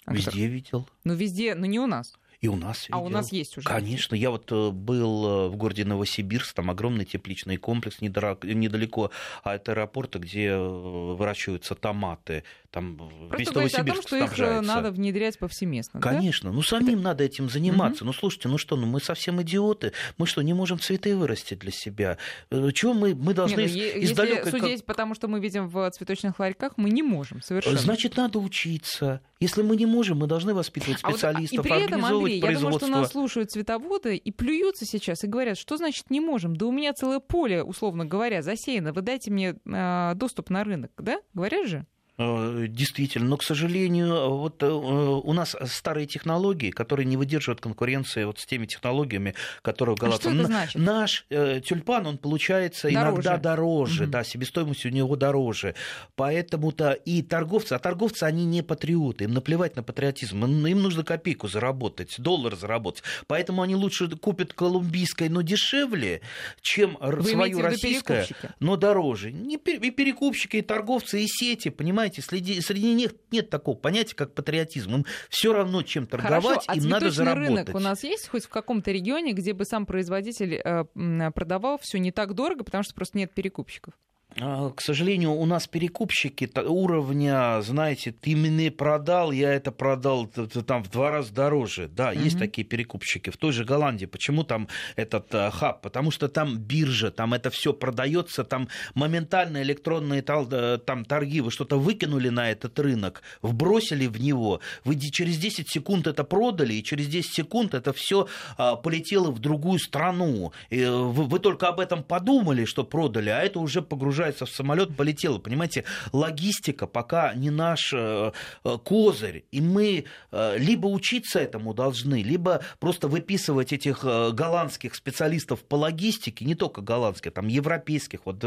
Везде 0.07 0.47
видел. 0.47 0.89
Ну, 1.05 1.15
везде, 1.15 1.55
но 1.55 1.67
не 1.67 1.81
у 1.81 1.87
нас. 1.87 2.15
И 2.41 2.49
у 2.49 2.57
нас 2.57 2.89
видел. 2.89 2.99
А 2.99 3.03
у 3.03 3.09
нас 3.09 3.33
есть 3.33 3.57
уже? 3.57 3.67
Конечно. 3.67 4.15
Я 4.15 4.31
вот 4.31 4.51
э, 4.53 4.71
был 4.71 5.27
э, 5.27 5.49
в 5.49 5.57
городе 5.57 5.85
Новосибирск, 5.85 6.55
там 6.55 6.71
огромный 6.71 7.05
тепличный 7.05 7.57
комплекс 7.57 8.01
недалеко 8.01 9.11
от 9.43 9.69
аэропорта, 9.69 10.19
где 10.19 10.49
э, 10.49 10.59
выращиваются 10.59 11.75
томаты. 11.75 12.45
Там 12.71 12.97
Просто 12.97 13.37
весь 13.39 13.53
Новосибирск 13.53 14.07
о 14.13 14.19
том, 14.19 14.29
что 14.33 14.59
их 14.59 14.63
надо 14.67 14.91
внедрять 14.91 15.39
повсеместно. 15.39 16.01
Конечно. 16.01 16.51
Да? 16.51 16.57
Ну, 16.57 16.63
самим 16.63 16.95
Это... 16.95 17.03
надо 17.03 17.25
этим 17.25 17.49
заниматься. 17.49 18.05
Угу. 18.05 18.07
Ну, 18.07 18.13
слушайте, 18.13 18.49
ну 18.49 18.59
что, 18.59 18.77
ну 18.77 18.87
мы 18.87 19.01
совсем 19.01 19.41
идиоты. 19.41 19.93
Мы 20.19 20.27
что, 20.27 20.43
не 20.43 20.53
можем 20.53 20.79
цветы 20.79 21.17
вырастить 21.17 21.61
для 21.61 21.73
себя? 21.73 22.19
Чего 22.51 22.93
мы, 22.93 23.15
мы 23.15 23.33
должны 23.33 23.63
не, 23.63 23.67
ну, 23.67 23.73
из, 23.73 24.11
издалека... 24.11 24.51
Судить, 24.51 24.81
как... 24.81 24.87
потому 24.87 25.15
что 25.15 25.29
мы 25.29 25.41
видим 25.41 25.69
в 25.69 25.91
цветочных 25.91 26.39
ларьках, 26.39 26.75
мы 26.77 26.91
не 26.91 27.03
можем 27.03 27.41
совершенно. 27.41 27.79
Значит, 27.79 28.17
надо 28.17 28.39
учиться. 28.39 29.23
Если 29.41 29.63
мы 29.63 29.77
не 29.77 29.87
можем, 29.87 30.19
мы 30.19 30.27
должны 30.27 30.55
воспитывать 30.55 30.99
специалистов, 30.99 31.59
а 31.59 31.63
вот, 31.63 31.67
и 31.67 31.69
при 31.69 31.85
этом, 31.85 32.05
Андрей, 32.35 32.41
я 32.41 32.59
думаю, 32.59 32.79
что 32.79 32.87
нас 32.87 33.13
слушают 33.13 33.51
цветоводы 33.51 34.17
и 34.17 34.31
плюются 34.31 34.85
сейчас 34.85 35.25
и 35.25 35.27
говорят, 35.27 35.59
что 35.59 35.77
значит 35.77 36.11
не 36.11 36.21
можем? 36.21 36.57
Да 36.57 36.67
у 36.67 36.73
меня 36.73 36.93
целое 36.93 37.21
поле, 37.21 37.63
условно 37.63 38.05
говоря, 38.05 38.43
засеяно. 38.43 38.93
Вы 38.93 39.03
дайте 39.03 39.31
мне 39.31 39.57
э, 39.65 40.13
доступ 40.15 40.51
на 40.51 40.65
рынок, 40.65 40.93
да? 40.99 41.21
Говорят 41.35 41.67
же? 41.67 41.87
Э, 42.19 42.67
действительно, 42.69 43.27
но, 43.27 43.37
к 43.37 43.43
сожалению, 43.43 44.31
вот 44.37 44.63
э, 44.63 44.67
у 44.67 45.33
нас 45.35 45.55
старые 45.67 46.07
технологии, 46.07 46.71
которые 46.71 47.05
не 47.05 47.19
выдерживают 47.19 47.61
конкуренции 47.61 48.25
вот 48.25 48.39
с 48.39 48.47
теми 48.47 48.65
технологиями, 48.65 49.35
которые. 49.61 49.97
А 50.01 50.13
что 50.13 50.31
это 50.31 50.45
значит? 50.45 50.81
Наш 50.81 51.27
э, 51.29 51.61
тюльпан, 51.63 52.07
он 52.07 52.17
получается 52.17 52.91
дороже. 52.91 53.13
иногда 53.13 53.37
дороже, 53.37 54.05
угу. 54.05 54.13
да, 54.13 54.25
себестоимость 54.25 54.87
у 54.87 54.89
него 54.89 55.15
дороже. 55.17 55.75
Поэтому-то 56.15 56.93
и 56.93 57.21
торговцы, 57.21 57.75
а 57.75 57.79
торговцы, 57.79 58.23
они 58.23 58.47
не 58.47 58.63
патриоты, 58.63 59.25
им 59.25 59.35
наплевать 59.35 59.77
на 59.77 59.83
патриотизм, 59.83 60.43
им 60.43 60.83
нужно 60.83 61.05
копейку 61.05 61.49
заработать, 61.49 62.15
доллар 62.17 62.57
заработать. 62.57 63.03
Поэтому 63.27 63.61
они 63.61 63.75
лучше 63.75 64.09
купят 64.09 64.55
колумбийское, 64.55 65.29
но 65.29 65.43
дешевле, 65.43 66.23
чем 66.63 66.97
Вы 66.99 67.25
свою 67.25 67.61
российское, 67.61 68.27
но 68.59 68.77
дороже. 68.77 69.33
И 69.33 69.59
перекупщики, 69.59 70.57
и 70.57 70.63
торговцы, 70.63 71.23
и 71.23 71.27
сети, 71.27 71.69
понимаете? 71.69 72.06
Понимаете, 72.07 72.23
среди, 72.23 72.61
среди 72.61 72.95
них 72.95 73.13
нет 73.31 73.51
такого 73.51 73.77
понятия, 73.77 74.15
как 74.15 74.35
патриотизм. 74.35 74.95
Им 74.97 75.07
все 75.29 75.53
равно, 75.53 75.83
чем 75.83 76.07
торговать, 76.07 76.65
Хорошо, 76.65 76.65
а 76.67 76.77
им 76.77 76.89
надо 76.89 77.11
заработать. 77.11 77.49
рынок 77.49 77.75
у 77.75 77.79
нас 77.79 78.03
есть 78.05 78.29
хоть 78.29 78.45
в 78.45 78.49
каком-то 78.49 78.91
регионе, 78.91 79.33
где 79.33 79.53
бы 79.53 79.65
сам 79.65 79.87
производитель 79.87 80.55
э, 80.55 81.31
продавал 81.33 81.79
все 81.81 81.99
не 81.99 82.13
так 82.13 82.35
дорого, 82.35 82.65
потому 82.65 82.85
что 82.85 82.95
просто 82.95 83.19
нет 83.19 83.33
перекупщиков? 83.35 83.95
А, 84.41 84.71
к 84.71 84.83
сожалению, 84.83 85.33
у 85.33 85.47
нас 85.47 85.67
перекупщики 85.67 86.51
уровня, 86.67 87.61
знаете, 87.63 88.13
ты 88.13 88.37
мне 88.37 88.71
продал, 88.71 89.33
я 89.33 89.53
это 89.55 89.73
продал 89.73 90.27
там 90.27 90.85
в 90.85 90.91
два 90.91 91.11
раза 91.11 91.33
дороже. 91.33 91.89
Да, 91.89 92.13
mm-hmm. 92.13 92.23
есть 92.23 92.39
такие 92.39 92.67
перекупщики. 92.67 93.31
В 93.31 93.37
той 93.37 93.53
же 93.53 93.65
Голландии. 93.65 94.07
Почему 94.07 94.45
там 94.45 94.69
этот 94.97 95.35
э, 95.35 95.51
хаб? 95.51 95.81
Потому 95.81 96.11
что 96.11 96.29
там 96.29 96.59
биржа, 96.59 97.11
там 97.11 97.33
это 97.33 97.51
все 97.51 97.73
продается, 97.73 98.45
там 98.45 98.69
моментально 98.95 99.63
электронные 99.63 100.23
э, 100.27 100.79
там 100.85 101.05
торги. 101.05 101.41
Вы 101.41 101.51
что-то 101.51 101.79
выкинули 101.79 102.29
на 102.29 102.51
этот 102.51 102.79
рынок, 102.79 103.23
вбросили 103.41 104.07
в 104.07 104.21
него, 104.21 104.61
вы 104.85 104.99
через 105.01 105.39
10 105.39 105.71
секунд 105.71 106.07
это 106.07 106.25
продали, 106.25 106.75
и 106.75 106.83
через 106.83 107.07
10 107.07 107.33
секунд 107.33 107.75
это 107.75 107.93
все 107.93 108.29
а, 108.59 108.77
полетело 108.77 109.31
в 109.31 109.39
другую 109.39 109.79
страну. 109.79 110.53
И 110.69 110.81
э, 110.81 110.91
вы, 110.91 111.25
вы 111.25 111.39
только 111.39 111.69
об 111.69 111.81
этом 111.81 112.03
подумали, 112.03 112.65
что 112.65 112.85
продали, 112.85 113.31
а 113.31 113.41
это 113.41 113.61
уже 113.61 113.81
погружается 113.81 114.26
погружается 114.27 114.47
в 114.47 114.51
самолет, 114.51 114.97
полетела. 114.97 115.39
Понимаете, 115.39 115.85
логистика 116.13 116.87
пока 116.87 117.35
не 117.35 117.51
наш 117.51 117.93
э, 117.93 118.33
э, 118.65 118.79
козырь. 118.85 119.45
И 119.53 119.61
мы 119.61 120.05
э, 120.33 120.59
либо 120.59 120.87
учиться 120.87 121.39
этому 121.39 121.75
должны, 121.75 122.23
либо 122.23 122.63
просто 122.81 123.09
выписывать 123.09 123.73
этих 123.73 124.05
голландских 124.05 124.95
специалистов 124.95 125.63
по 125.65 125.77
логистике, 125.77 126.45
не 126.45 126.55
только 126.55 126.81
голландских, 126.81 127.33
там 127.33 127.49
европейских. 127.49 128.21
Вот 128.25 128.43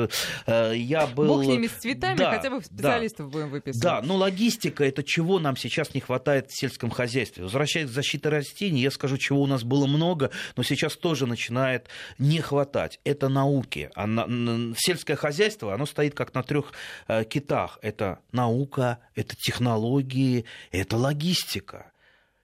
я 0.47 1.07
был... 1.07 1.27
Бог 1.27 1.45
ними 1.45 1.67
с 1.67 1.71
цветами, 1.71 2.17
да, 2.17 2.31
хотя 2.31 2.49
бы 2.49 2.61
специалистов 2.61 3.27
да, 3.27 3.31
будем 3.31 3.49
выписывать. 3.49 3.83
Да, 3.83 4.01
но 4.01 4.15
логистика 4.15 4.83
это 4.83 5.03
чего 5.03 5.39
нам 5.39 5.55
сейчас 5.55 5.93
не 5.93 6.01
хватает 6.01 6.49
в 6.49 6.59
сельском 6.59 6.89
хозяйстве. 6.89 7.43
Возвращаясь 7.43 7.89
к 7.89 7.93
защите 7.93 8.29
растений, 8.29 8.81
я 8.81 8.91
скажу, 8.91 9.17
чего 9.17 9.41
у 9.41 9.47
нас 9.47 9.63
было 9.63 9.87
много, 9.87 10.31
но 10.55 10.63
сейчас 10.63 10.95
тоже 10.95 11.25
начинает 11.25 11.87
не 12.17 12.39
хватать. 12.39 12.99
Это 13.03 13.29
науки. 13.29 13.89
А 13.95 14.07
на, 14.07 14.75
сельское 14.77 15.15
хозяйство 15.15 15.68
общество, 15.69 15.73
оно 15.73 15.85
стоит 15.85 16.15
как 16.15 16.33
на 16.33 16.43
трех 16.43 16.73
э, 17.07 17.23
китах. 17.23 17.79
Это 17.81 18.19
наука, 18.31 18.99
это 19.15 19.35
технологии, 19.35 20.45
это 20.71 20.97
логистика. 20.97 21.91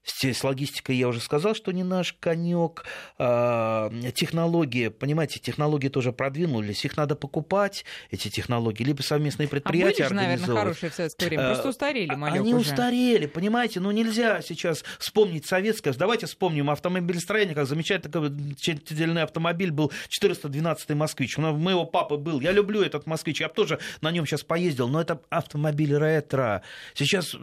С 0.06 0.44
логистикой 0.44 0.96
я 0.96 1.08
уже 1.08 1.20
сказал, 1.20 1.56
что 1.56 1.72
не 1.72 1.84
наш 1.84 2.14
конек. 2.14 2.86
А, 3.18 3.92
технологии, 4.14 4.90
понимаете, 4.90 5.40
технологии 5.40 5.90
тоже 5.90 6.14
продвинулись. 6.14 6.86
Их 6.86 6.96
надо 6.96 7.16
покупать, 7.16 7.86
эти 8.12 8.30
технологии, 8.30 8.84
либо 8.84 9.02
совместные 9.02 9.48
предприятия 9.48 10.06
а 10.06 10.10
были 10.10 10.20
же, 10.20 10.26
наверное, 10.28 10.56
хорошие 10.56 10.90
в 10.92 10.94
советское 10.94 11.26
время. 11.26 11.46
Просто 11.48 11.70
устарели, 11.70 12.12
а, 12.12 12.26
Они 12.26 12.54
уже. 12.54 12.72
устарели, 12.72 13.26
понимаете. 13.26 13.80
Ну, 13.80 13.90
нельзя 13.92 14.42
сейчас 14.42 14.84
вспомнить 15.00 15.48
советское. 15.48 15.94
Давайте 15.94 16.28
вспомним 16.28 16.70
автомобилестроение, 16.70 17.56
как 17.56 17.66
замечательный 17.66 18.12
такой 18.12 19.24
автомобиль 19.24 19.72
был 19.72 19.92
412-й 20.10 20.94
«Москвич». 20.96 21.38
У 21.38 21.42
моего 21.42 21.86
папы 21.86 22.18
был. 22.18 22.40
Я 22.42 22.52
люблю 22.52 22.82
этот 22.82 23.08
«Москвич». 23.08 23.42
Я 23.42 23.50
тоже 23.50 23.80
на 24.02 24.12
нем 24.12 24.26
сейчас 24.26 24.44
поездил. 24.44 24.88
Но 24.88 25.02
это 25.02 25.20
автомобиль 25.30 25.98
ретро. 25.98 26.62
Сейчас 26.94 27.36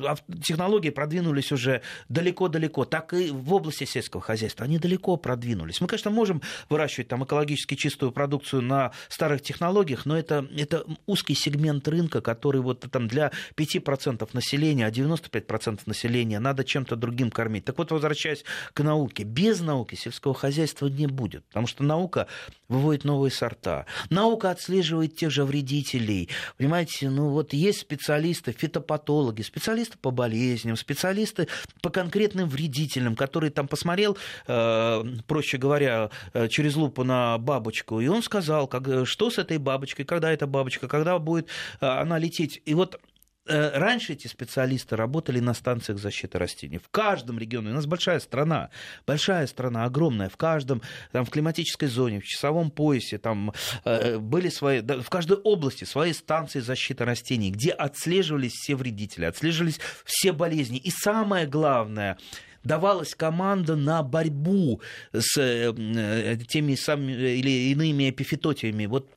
технологии 0.42 0.90
продвинулись 0.90 1.50
уже 1.50 1.82
далеко 2.08 2.48
далеко, 2.52 2.84
так 2.84 3.12
и 3.14 3.30
в 3.30 3.52
области 3.52 3.84
сельского 3.84 4.22
хозяйства. 4.22 4.64
Они 4.64 4.78
далеко 4.78 5.16
продвинулись. 5.16 5.80
Мы, 5.80 5.88
конечно, 5.88 6.10
можем 6.10 6.40
выращивать 6.68 7.08
там 7.08 7.24
экологически 7.24 7.74
чистую 7.74 8.12
продукцию 8.12 8.62
на 8.62 8.92
старых 9.08 9.42
технологиях, 9.42 10.06
но 10.06 10.16
это, 10.16 10.46
это 10.56 10.84
узкий 11.06 11.34
сегмент 11.34 11.88
рынка, 11.88 12.20
который 12.20 12.60
вот 12.60 12.86
там 12.90 13.08
для 13.08 13.32
5% 13.56 14.28
населения, 14.32 14.86
а 14.86 14.90
95% 14.90 15.80
населения 15.86 16.38
надо 16.38 16.64
чем-то 16.64 16.94
другим 16.94 17.30
кормить. 17.30 17.64
Так 17.64 17.78
вот, 17.78 17.90
возвращаясь 17.90 18.44
к 18.72 18.82
науке, 18.82 19.24
без 19.24 19.60
науки 19.60 19.94
сельского 19.94 20.34
хозяйства 20.34 20.86
не 20.86 21.06
будет, 21.06 21.44
потому 21.46 21.66
что 21.66 21.82
наука 21.82 22.28
выводит 22.68 23.04
новые 23.04 23.30
сорта. 23.30 23.86
Наука 24.10 24.50
отслеживает 24.50 25.16
тех 25.16 25.30
же 25.30 25.44
вредителей. 25.44 26.28
Понимаете, 26.58 27.10
ну 27.10 27.28
вот 27.28 27.52
есть 27.52 27.80
специалисты, 27.80 28.52
фитопатологи, 28.52 29.42
специалисты 29.42 29.98
по 29.98 30.10
болезням, 30.10 30.76
специалисты 30.76 31.48
по 31.80 31.90
конкретным 31.90 32.41
потенциальным 32.42 32.48
вредителем, 32.48 33.16
который 33.16 33.50
там 33.50 33.68
посмотрел, 33.68 34.16
э, 34.46 35.04
проще 35.26 35.58
говоря, 35.58 36.10
э, 36.34 36.48
через 36.48 36.76
лупу 36.76 37.04
на 37.04 37.38
бабочку, 37.38 38.00
и 38.00 38.08
он 38.08 38.22
сказал, 38.22 38.68
как, 38.68 38.88
э, 38.88 39.04
что 39.04 39.30
с 39.30 39.38
этой 39.38 39.58
бабочкой, 39.58 40.04
когда 40.04 40.30
эта 40.30 40.46
бабочка, 40.46 40.88
когда 40.88 41.18
будет 41.18 41.48
она 41.80 42.18
лететь. 42.18 42.62
И 42.68 42.74
вот 42.74 43.00
Раньше 43.46 44.12
эти 44.12 44.28
специалисты 44.28 44.94
работали 44.94 45.40
на 45.40 45.54
станциях 45.54 45.98
защиты 45.98 46.38
растений. 46.38 46.78
В 46.78 46.88
каждом 46.88 47.38
регионе, 47.38 47.70
у 47.70 47.74
нас 47.74 47.86
большая 47.86 48.20
страна, 48.20 48.70
большая 49.06 49.46
страна, 49.46 49.84
огромная, 49.84 50.28
в 50.28 50.36
каждом, 50.36 50.80
там, 51.10 51.24
в 51.24 51.30
климатической 51.30 51.88
зоне, 51.88 52.20
в 52.20 52.24
часовом 52.24 52.70
поясе, 52.70 53.18
там 53.18 53.52
были 53.84 54.48
свои, 54.48 54.80
в 54.80 55.08
каждой 55.10 55.38
области 55.38 55.84
свои 55.84 56.12
станции 56.12 56.60
защиты 56.60 57.04
растений, 57.04 57.50
где 57.50 57.70
отслеживались 57.70 58.52
все 58.52 58.76
вредители, 58.76 59.24
отслеживались 59.24 59.80
все 60.04 60.32
болезни. 60.32 60.78
И 60.78 60.90
самое 60.90 61.46
главное, 61.46 62.18
давалась 62.64 63.14
команда 63.14 63.76
на 63.76 64.02
борьбу 64.02 64.80
с 65.12 65.36
э, 65.36 66.36
теми 66.48 66.74
самыми 66.74 67.12
или 67.12 67.72
иными 67.72 68.10
эпифитотиями. 68.10 68.86
Вот 68.86 69.08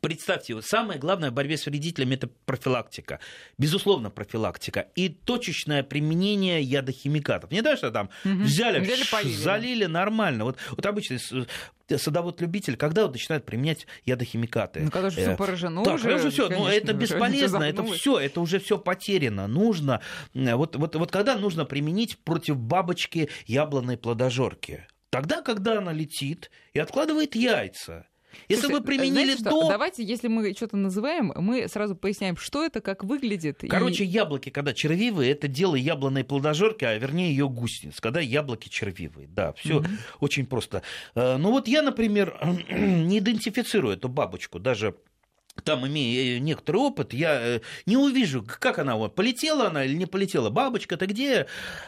Представьте, 0.00 0.60
самое 0.62 0.98
главное 0.98 1.30
в 1.30 1.34
борьбе 1.34 1.56
с 1.56 1.66
вредителями– 1.66 2.14
это 2.16 2.28
профилактика. 2.46 3.20
Безусловно, 3.58 4.10
профилактика. 4.10 4.88
И 4.94 5.08
точечное 5.10 5.82
применение 5.82 6.62
ядохимикатов. 6.62 7.50
Не 7.50 7.60
да, 7.60 7.76
что 7.76 7.90
там 7.90 8.08
угу. 8.24 8.44
взяли, 8.44 8.80
взяли 8.80 9.32
залили 9.32 9.84
нормально. 9.84 10.44
Вот, 10.44 10.56
вот 10.70 10.86
обычный 10.86 11.18
садовод-любитель, 11.88 12.76
когда 12.76 13.04
он 13.04 13.12
начинает 13.12 13.44
применять 13.44 13.86
ядохимикаты? 14.04 14.80
Ну, 14.80 14.90
когда 14.90 15.10
же 15.10 15.20
все 15.20 15.32
э, 15.32 15.36
поражено 15.36 15.84
так, 15.84 15.94
уже, 15.94 16.30
все, 16.30 16.48
ну, 16.48 16.66
это 16.66 16.94
бесполезно, 16.94 17.64
это 17.64 17.84
все, 17.84 18.18
это 18.18 18.40
уже 18.40 18.58
все 18.60 18.78
потеряно. 18.78 19.46
Нужно, 19.46 20.00
вот, 20.32 20.76
вот, 20.76 20.96
вот 20.96 21.10
когда 21.10 21.36
нужно 21.36 21.66
применить 21.66 22.18
против 22.18 22.56
бабочки 22.56 23.28
яблонной 23.46 23.98
плодожорки? 23.98 24.86
Тогда, 25.10 25.42
когда 25.42 25.78
она 25.78 25.92
летит 25.92 26.50
и 26.72 26.78
откладывает 26.78 27.36
яйца. 27.36 28.06
Если 28.48 28.66
Слушай, 28.66 28.80
вы 28.80 28.84
применили 28.84 29.34
до... 29.34 29.50
Что? 29.50 29.68
Давайте, 29.68 30.04
если 30.04 30.28
мы 30.28 30.52
что-то 30.54 30.76
называем, 30.76 31.32
мы 31.36 31.68
сразу 31.68 31.94
поясняем, 31.94 32.36
что 32.36 32.64
это, 32.64 32.80
как 32.80 33.04
выглядит. 33.04 33.62
Короче, 33.68 34.04
и... 34.04 34.06
яблоки, 34.06 34.50
когда 34.50 34.72
червивые, 34.72 35.32
это 35.32 35.48
дело 35.48 35.74
яблонной 35.74 36.24
плодожорки, 36.24 36.84
а 36.84 36.96
вернее 36.96 37.30
ее 37.30 37.48
гусениц, 37.48 38.00
когда 38.00 38.20
яблоки 38.20 38.68
червивые. 38.68 39.28
Да, 39.28 39.52
все 39.54 39.78
mm-hmm. 39.78 39.98
очень 40.20 40.46
просто. 40.46 40.82
Э, 41.14 41.36
ну 41.36 41.50
вот 41.50 41.68
я, 41.68 41.82
например, 41.82 42.38
не 42.70 43.18
идентифицирую 43.18 43.94
эту 43.94 44.08
бабочку, 44.08 44.58
даже 44.58 44.94
там, 45.62 45.86
имея 45.86 46.40
некоторый 46.40 46.78
опыт, 46.78 47.12
я 47.12 47.40
э, 47.40 47.60
не 47.86 47.96
увижу, 47.96 48.44
как 48.44 48.78
она, 48.78 48.96
полетела 49.08 49.68
она 49.68 49.84
или 49.84 49.94
не 49.94 50.06
полетела, 50.06 50.50
бабочка-то 50.50 51.06
где. 51.06 51.46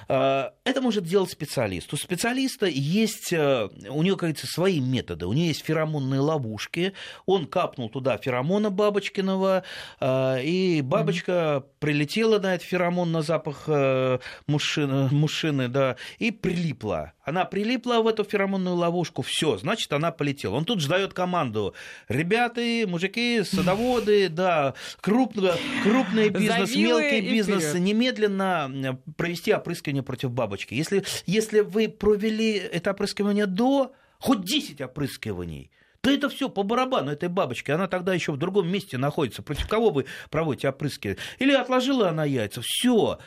А, 0.08 0.52
это 0.64 0.80
может 0.80 1.04
делать 1.04 1.30
специалист. 1.30 1.92
У 1.92 1.96
специалиста 1.96 2.66
есть, 2.66 3.32
э, 3.32 3.68
у 3.88 4.02
него, 4.02 4.16
говорится, 4.16 4.46
свои 4.46 4.80
методы. 4.80 5.26
У 5.26 5.32
него 5.32 5.48
есть 5.48 5.64
феромонные 5.64 6.20
ловушки, 6.20 6.92
он 7.26 7.46
капнул 7.46 7.88
туда 7.88 8.18
феромона 8.18 8.70
бабочкиного, 8.70 9.64
а, 10.00 10.36
и 10.36 10.80
бабочка 10.82 11.32
mm-hmm. 11.32 11.64
прилетела 11.80 12.38
на 12.38 12.54
этот 12.54 12.66
феромон, 12.66 13.10
на 13.10 13.22
запах 13.22 13.64
э, 13.66 14.18
мужчины, 14.46 15.08
мужчины 15.10 15.68
да, 15.68 15.96
и 16.18 16.30
прилипла. 16.30 17.12
Она 17.24 17.44
прилипла 17.44 18.00
в 18.00 18.06
эту 18.06 18.22
феромонную 18.22 18.76
ловушку, 18.76 19.22
все, 19.22 19.56
значит, 19.58 19.92
она 19.92 20.12
полетела. 20.12 20.54
Он 20.54 20.64
тут 20.64 20.80
же 20.80 20.88
дает 20.88 21.12
команду. 21.12 21.74
Ребята, 22.08 22.60
мужики, 22.86 23.42
садоводы, 23.56 24.28
да, 24.28 24.74
крупный, 25.00 25.52
крупный 25.82 26.28
бизнес, 26.28 26.68
Завилы 26.70 27.02
мелкий 27.02 27.20
бизнес, 27.30 27.64
вперед. 27.64 27.82
немедленно 27.82 29.00
провести 29.16 29.52
опрыскивание 29.52 30.02
против 30.02 30.30
бабочки. 30.30 30.74
Если, 30.74 31.04
если 31.26 31.60
вы 31.60 31.88
провели 31.88 32.54
это 32.54 32.92
опрыскивание 32.92 33.46
до, 33.46 33.92
хоть 34.18 34.42
10 34.42 34.80
опрыскиваний, 34.80 35.70
то 36.06 36.12
это 36.12 36.28
все 36.28 36.48
по 36.48 36.62
барабану 36.62 37.10
этой 37.10 37.28
бабочки. 37.28 37.72
Она 37.72 37.88
тогда 37.88 38.14
еще 38.14 38.30
в 38.30 38.36
другом 38.36 38.68
месте 38.68 38.96
находится. 38.96 39.42
Против 39.42 39.66
кого 39.66 39.90
вы 39.90 40.06
проводите 40.30 40.68
опрыски? 40.68 41.16
Или 41.40 41.52
отложила 41.52 42.10
она 42.10 42.24
яйца. 42.24 42.60
Все. 42.64 43.18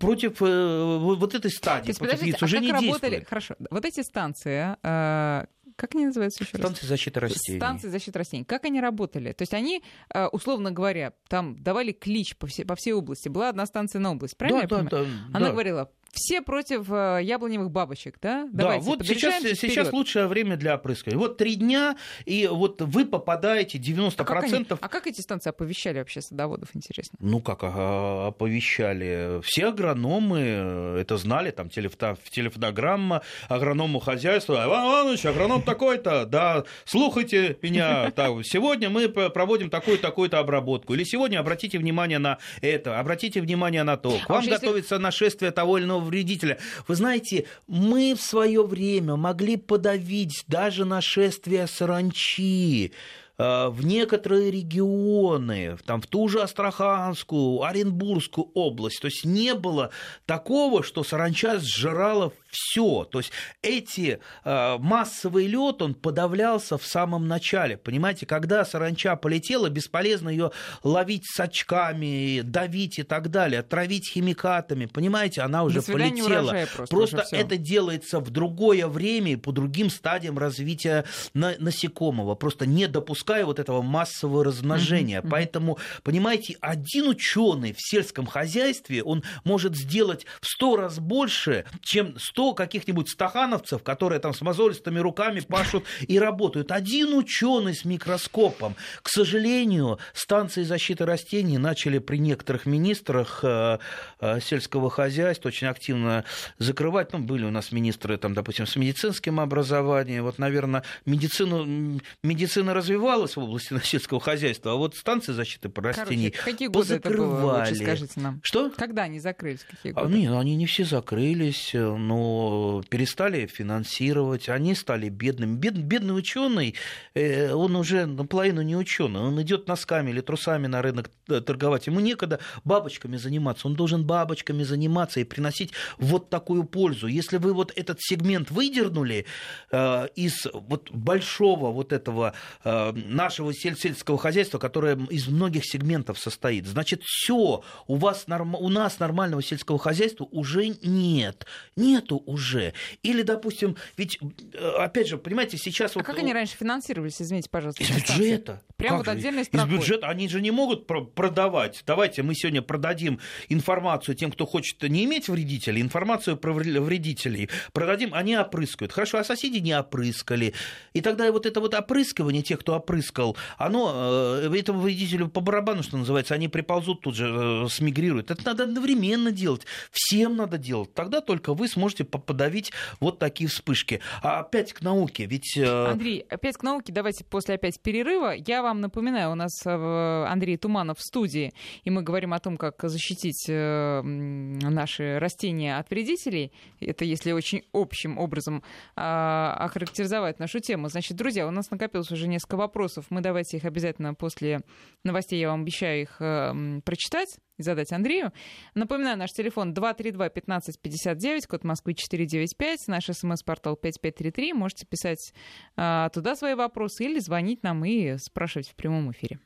Против 0.00 0.42
э, 0.42 0.98
вот 0.98 1.34
этой 1.34 1.52
стадии, 1.52 1.92
против 1.92 2.22
яиц 2.22 2.42
уже 2.42 2.56
а 2.56 2.60
не 2.60 2.72
работали... 2.72 2.90
действует. 2.90 3.28
Хорошо. 3.28 3.54
Вот 3.70 3.84
эти 3.84 4.02
станции, 4.02 4.76
э, 4.82 5.44
как 5.76 5.94
они 5.94 6.06
называются 6.06 6.42
еще 6.42 6.56
Станции 6.56 6.82
раз? 6.82 6.88
защиты 6.88 7.20
растений. 7.20 7.58
Станции 7.58 7.88
защиты 7.88 8.18
растений. 8.18 8.44
Как 8.44 8.64
они 8.64 8.80
работали? 8.80 9.32
То 9.32 9.42
есть 9.42 9.54
они, 9.54 9.82
э, 10.12 10.26
условно 10.28 10.70
говоря, 10.70 11.12
там 11.28 11.62
давали 11.62 11.92
клич 11.92 12.36
по 12.36 12.46
всей, 12.46 12.64
по 12.64 12.74
всей 12.74 12.92
области. 12.92 13.28
Была 13.28 13.50
одна 13.50 13.66
станция 13.66 14.00
на 14.00 14.12
область, 14.12 14.36
правильно 14.36 14.66
да, 14.66 14.76
я 14.78 14.82
да, 14.82 14.88
понимаю? 14.90 15.06
Да, 15.06 15.38
Она 15.38 15.46
да. 15.46 15.52
говорила, 15.52 15.92
все 16.12 16.42
против 16.42 16.90
э, 16.90 17.20
яблоневых 17.22 17.70
бабочек, 17.70 18.16
да? 18.20 18.48
Да, 18.52 18.78
вот 18.78 19.06
сейчас, 19.06 19.42
сейчас 19.42 19.92
лучшее 19.92 20.26
время 20.26 20.56
для 20.56 20.74
опрыскивания. 20.76 21.18
Вот 21.18 21.36
три 21.36 21.56
дня, 21.56 21.96
и 22.24 22.48
вот 22.50 22.80
вы 22.82 23.04
попадаете 23.04 23.78
90%. 23.78 24.14
А 24.18 24.24
как, 24.24 24.44
они, 24.44 24.66
а 24.68 24.88
как 24.88 25.06
эти 25.06 25.20
станции 25.20 25.50
оповещали 25.50 25.98
вообще 25.98 26.20
садоводов, 26.22 26.70
интересно? 26.74 27.18
Ну, 27.20 27.40
как 27.40 27.62
оповещали? 27.62 29.40
Все 29.42 29.66
агрономы 29.66 30.40
э, 30.40 30.98
это 31.00 31.16
знали, 31.16 31.50
там 31.50 31.68
телефон, 31.68 32.16
телефонограмма 32.30 33.22
агроному 33.48 34.00
хозяйству. 34.00 34.54
Иван 34.54 34.84
Иванович, 34.86 35.26
агроном 35.26 35.62
такой-то, 35.66 36.24
да, 36.26 36.64
слухайте 36.84 37.58
меня, 37.62 38.10
так, 38.16 38.32
сегодня 38.44 38.90
мы 38.90 39.08
проводим 39.08 39.70
такую-такую-то 39.70 40.38
обработку. 40.38 40.94
Или 40.94 41.04
сегодня 41.04 41.38
обратите 41.38 41.78
внимание 41.78 42.18
на 42.18 42.38
это, 42.60 42.98
обратите 42.98 43.40
внимание 43.40 43.82
на 43.82 43.96
то. 43.96 44.10
К 44.10 44.30
а 44.30 44.32
вам 44.34 44.44
а 44.46 44.50
готовится 44.50 44.98
нашествие 44.98 45.50
того 45.50 45.78
или 45.78 45.84
иного 45.84 45.95
вредителя. 46.04 46.58
Вы 46.86 46.94
знаете, 46.94 47.46
мы 47.66 48.14
в 48.14 48.20
свое 48.20 48.64
время 48.64 49.16
могли 49.16 49.56
подавить 49.56 50.44
даже 50.48 50.84
нашествие 50.84 51.66
саранчи. 51.66 52.92
Э, 53.38 53.68
в 53.68 53.84
некоторые 53.84 54.50
регионы, 54.50 55.76
там, 55.84 56.00
в 56.00 56.06
ту 56.06 56.26
же 56.28 56.40
Астраханскую, 56.40 57.62
Оренбургскую 57.62 58.50
область. 58.54 59.00
То 59.00 59.08
есть 59.08 59.26
не 59.26 59.54
было 59.54 59.90
такого, 60.24 60.82
что 60.82 61.04
саранча 61.04 61.58
сжирала 61.58 62.32
все. 62.50 63.04
То 63.04 63.18
есть 63.18 63.32
эти 63.60 64.20
э, 64.44 64.78
массовый 64.78 65.46
лед, 65.46 65.82
он 65.82 65.94
подавлялся 65.94 66.78
в 66.78 66.86
самом 66.86 67.28
начале. 67.28 67.76
Понимаете, 67.76 68.24
когда 68.24 68.64
саранча 68.64 69.16
полетела, 69.16 69.68
бесполезно 69.68 70.30
ее 70.30 70.52
ловить 70.82 71.26
с 71.26 71.38
очками, 71.38 72.40
давить 72.40 72.98
и 72.98 73.02
так 73.02 73.30
далее, 73.30 73.62
травить 73.62 74.08
химикатами. 74.10 74.86
Понимаете, 74.86 75.42
она 75.42 75.64
уже 75.64 75.82
полетела. 75.82 76.56
Просто 76.74 77.16
просто 77.16 77.36
это 77.36 77.58
делается 77.58 78.18
в 78.20 78.30
другое 78.30 78.86
время 78.86 79.32
и 79.32 79.36
по 79.36 79.52
другим 79.52 79.90
стадиям 79.90 80.38
развития 80.38 81.04
на- 81.34 81.56
насекомого. 81.58 82.34
Просто 82.34 82.64
не 82.64 82.86
допускается 82.86 83.25
допуская 83.26 83.44
вот 83.44 83.58
этого 83.58 83.82
массового 83.82 84.44
размножения. 84.44 85.20
Mm-hmm. 85.20 85.28
Поэтому, 85.30 85.78
понимаете, 86.02 86.56
один 86.60 87.08
ученый 87.08 87.72
в 87.72 87.80
сельском 87.80 88.26
хозяйстве, 88.26 89.02
он 89.02 89.22
может 89.44 89.76
сделать 89.76 90.26
в 90.40 90.46
сто 90.46 90.76
раз 90.76 90.98
больше, 90.98 91.64
чем 91.82 92.16
сто 92.18 92.54
каких-нибудь 92.54 93.08
стахановцев, 93.08 93.82
которые 93.82 94.20
там 94.20 94.32
с 94.32 94.40
мозолистыми 94.42 95.00
руками 95.00 95.40
пашут 95.40 95.84
и 96.06 96.18
работают. 96.18 96.70
Один 96.70 97.14
ученый 97.14 97.74
с 97.74 97.84
микроскопом. 97.84 98.76
К 99.02 99.08
сожалению, 99.08 99.98
станции 100.14 100.62
защиты 100.62 101.04
растений 101.04 101.58
начали 101.58 101.98
при 101.98 102.18
некоторых 102.18 102.66
министрах 102.66 103.40
э, 103.42 103.78
э, 104.20 104.40
сельского 104.40 104.90
хозяйства 104.90 105.48
очень 105.48 105.66
активно 105.66 106.24
закрывать. 106.58 107.12
Ну, 107.12 107.18
были 107.18 107.44
у 107.44 107.50
нас 107.50 107.72
министры, 107.72 108.16
там, 108.18 108.34
допустим, 108.34 108.66
с 108.66 108.76
медицинским 108.76 109.40
образованием. 109.40 110.24
Вот, 110.24 110.38
наверное, 110.38 110.82
медицину, 111.04 112.00
медицина 112.22 112.74
развивалась, 112.74 113.15
развивалась 113.16 113.36
в 113.36 113.40
области 113.40 113.78
сельского 113.84 114.20
хозяйства, 114.20 114.72
а 114.72 114.74
вот 114.76 114.94
станции 114.94 115.32
защиты 115.32 115.70
растений 115.74 116.30
Короче, 116.30 116.50
какие 116.50 116.68
годы 116.68 116.94
это 116.94 117.10
было, 117.10 117.58
лучше 117.58 117.74
скажите 117.76 118.20
нам? 118.20 118.40
Что? 118.42 118.70
Когда 118.70 119.02
они 119.02 119.20
закрылись? 119.20 119.64
Какие 119.68 119.92
годы? 119.92 120.06
А, 120.06 120.10
нет, 120.10 120.32
они 120.32 120.56
не 120.56 120.66
все 120.66 120.84
закрылись, 120.84 121.70
но 121.74 122.82
перестали 122.88 123.46
финансировать, 123.46 124.48
они 124.48 124.74
стали 124.74 125.08
бедными. 125.08 125.56
Бед, 125.56 125.78
бедный 125.78 126.16
ученый, 126.16 126.74
э, 127.14 127.52
он 127.52 127.76
уже 127.76 128.06
наполовину 128.06 128.62
не 128.62 128.76
ученый, 128.76 129.20
он 129.20 129.40
идет 129.42 129.68
носками 129.68 130.10
или 130.10 130.20
трусами 130.20 130.66
на 130.66 130.82
рынок 130.82 131.10
э, 131.28 131.40
торговать, 131.40 131.86
ему 131.86 132.00
некогда 132.00 132.40
бабочками 132.64 133.16
заниматься, 133.16 133.66
он 133.66 133.74
должен 133.74 134.04
бабочками 134.04 134.62
заниматься 134.62 135.20
и 135.20 135.24
приносить 135.24 135.72
вот 135.98 136.30
такую 136.30 136.64
пользу. 136.64 137.06
Если 137.06 137.38
вы 137.38 137.52
вот 137.52 137.72
этот 137.76 137.98
сегмент 138.00 138.50
выдернули 138.50 139.26
э, 139.70 140.08
из 140.14 140.46
вот 140.52 140.90
большого 140.90 141.72
вот 141.72 141.92
этого 141.92 142.34
э, 142.64 142.92
нашего 143.08 143.52
сельского 143.54 144.18
хозяйства, 144.18 144.58
которое 144.58 144.96
из 145.10 145.28
многих 145.28 145.64
сегментов 145.64 146.18
состоит. 146.18 146.66
Значит, 146.66 147.02
все, 147.04 147.62
у, 147.86 147.96
вас, 147.96 148.26
у 148.28 148.68
нас 148.68 148.98
нормального 148.98 149.42
сельского 149.42 149.78
хозяйства 149.78 150.26
уже 150.30 150.68
нет. 150.82 151.46
Нету 151.76 152.22
уже. 152.26 152.74
Или, 153.02 153.22
допустим, 153.22 153.76
ведь, 153.96 154.18
э, 154.52 154.68
опять 154.78 155.08
же, 155.08 155.18
понимаете, 155.18 155.58
сейчас... 155.58 155.92
А 155.96 155.98
вот... 156.00 156.06
как 156.06 156.18
они 156.18 156.32
раньше 156.32 156.56
финансировались, 156.56 157.20
извините, 157.20 157.48
пожалуйста? 157.50 157.82
Из 157.82 157.90
бюджета. 157.90 158.62
Прямо 158.76 158.98
вот 158.98 159.08
отдельной 159.08 159.44
строкой. 159.44 159.70
Из 159.70 159.78
бюджета. 159.78 160.08
Они 160.08 160.28
же 160.28 160.40
не 160.40 160.50
могут 160.50 160.86
продавать. 160.86 161.82
Давайте 161.86 162.22
мы 162.22 162.34
сегодня 162.34 162.62
продадим 162.62 163.20
информацию 163.48 164.14
тем, 164.14 164.30
кто 164.32 164.46
хочет 164.46 164.82
не 164.82 165.04
иметь 165.04 165.28
вредителей, 165.28 165.80
информацию 165.80 166.36
про 166.36 166.52
вредителей 166.52 167.48
продадим, 167.72 168.14
они 168.14 168.36
опрыскают. 168.36 168.92
Хорошо, 168.92 169.18
а 169.18 169.24
соседи 169.24 169.58
не 169.58 169.78
опрыскали. 169.78 170.54
И 170.92 171.00
тогда 171.00 171.30
вот 171.30 171.46
это 171.46 171.60
вот 171.60 171.74
опрыскивание 171.74 172.42
тех, 172.42 172.60
кто 172.60 172.74
опрыскал, 172.96 173.36
оно 173.58 174.40
э, 174.42 174.58
этому 174.58 174.80
вредителю 174.80 175.28
по 175.28 175.40
барабану, 175.40 175.82
что 175.82 175.96
называется, 175.96 176.34
они 176.34 176.48
приползут 176.48 177.02
тут 177.02 177.14
же, 177.14 177.64
э, 177.64 177.68
смигрируют. 177.68 178.30
Это 178.30 178.44
надо 178.44 178.64
одновременно 178.64 179.30
делать. 179.30 179.62
Всем 179.90 180.36
надо 180.36 180.58
делать. 180.58 180.92
Тогда 180.94 181.20
только 181.20 181.54
вы 181.54 181.68
сможете 181.68 182.04
подавить 182.04 182.72
вот 183.00 183.18
такие 183.18 183.48
вспышки. 183.48 184.00
А 184.22 184.40
опять 184.40 184.72
к 184.72 184.80
науке. 184.82 185.26
Ведь... 185.26 185.56
Э, 185.56 185.90
Андрей, 185.90 186.24
опять 186.28 186.56
к 186.56 186.62
науке. 186.62 186.92
Давайте 186.92 187.24
после 187.24 187.56
опять 187.56 187.80
перерыва. 187.80 188.34
Я 188.34 188.62
вам 188.62 188.80
напоминаю, 188.80 189.32
у 189.32 189.34
нас 189.34 189.52
Андрей 189.64 190.56
Туманов 190.56 190.98
в 190.98 191.02
студии, 191.02 191.52
и 191.84 191.90
мы 191.90 192.02
говорим 192.02 192.32
о 192.32 192.38
том, 192.38 192.56
как 192.56 192.76
защитить 192.82 193.46
наши 193.48 195.18
растения 195.18 195.78
от 195.78 195.90
вредителей. 195.90 196.52
Это 196.80 197.04
если 197.04 197.32
очень 197.32 197.62
общим 197.72 198.18
образом 198.18 198.62
а, 198.94 199.56
охарактеризовать 199.58 200.38
нашу 200.38 200.60
тему. 200.60 200.88
Значит, 200.88 201.16
друзья, 201.16 201.46
у 201.46 201.50
нас 201.50 201.70
накопилось 201.70 202.10
уже 202.10 202.28
несколько 202.28 202.56
вопросов 202.56 202.75
вопросов. 202.76 203.06
Мы 203.08 203.22
давайте 203.22 203.56
их 203.56 203.64
обязательно 203.64 204.14
после 204.14 204.60
новостей, 205.02 205.40
я 205.40 205.48
вам 205.48 205.62
обещаю 205.62 206.02
их 206.02 206.16
э, 206.20 206.80
прочитать 206.84 207.38
и 207.56 207.62
задать 207.62 207.90
Андрею. 207.90 208.32
Напоминаю, 208.74 209.16
наш 209.16 209.32
телефон 209.32 209.72
232-1559, 209.72 211.46
код 211.48 211.64
Москвы 211.64 211.94
495, 211.94 212.88
наш 212.88 213.06
смс-портал 213.06 213.76
5533. 213.76 214.52
Можете 214.52 214.86
писать 214.86 215.32
э, 215.76 216.08
туда 216.12 216.36
свои 216.36 216.54
вопросы 216.54 217.04
или 217.04 217.18
звонить 217.18 217.62
нам 217.62 217.82
и 217.84 218.18
спрашивать 218.18 218.68
в 218.68 218.74
прямом 218.74 219.10
эфире. 219.10 219.38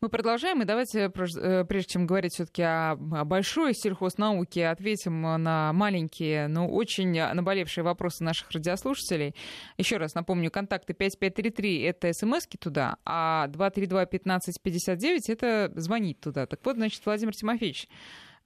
Мы 0.00 0.08
продолжаем, 0.08 0.62
и 0.62 0.64
давайте, 0.64 1.10
э, 1.10 1.64
прежде 1.64 1.92
чем 1.92 2.06
говорить 2.06 2.34
все-таки 2.34 2.62
о 2.62 2.96
большой 2.96 3.74
сельхознауке, 3.74 4.68
ответим 4.68 5.22
на 5.22 5.72
маленькие, 5.72 6.48
но 6.48 6.68
очень 6.68 7.12
наболевшие 7.12 7.84
вопросы 7.84 8.24
наших 8.24 8.50
радиослушателей. 8.50 9.34
Еще 9.78 9.96
раз 9.96 10.14
напомню, 10.14 10.50
контакты 10.50 10.94
5533— 10.94 11.80
это 11.82 12.12
смски 12.12 12.58
туда, 12.58 12.96
а 13.04 13.48
232-1559— 13.48 15.20
это 15.28 15.72
звонить 15.74 16.20
туда. 16.20 16.46
Так 16.46 16.60
вот, 16.64 16.76
значит, 16.76 17.04
Владимир 17.04 17.34
Тимофеевич 17.34 17.88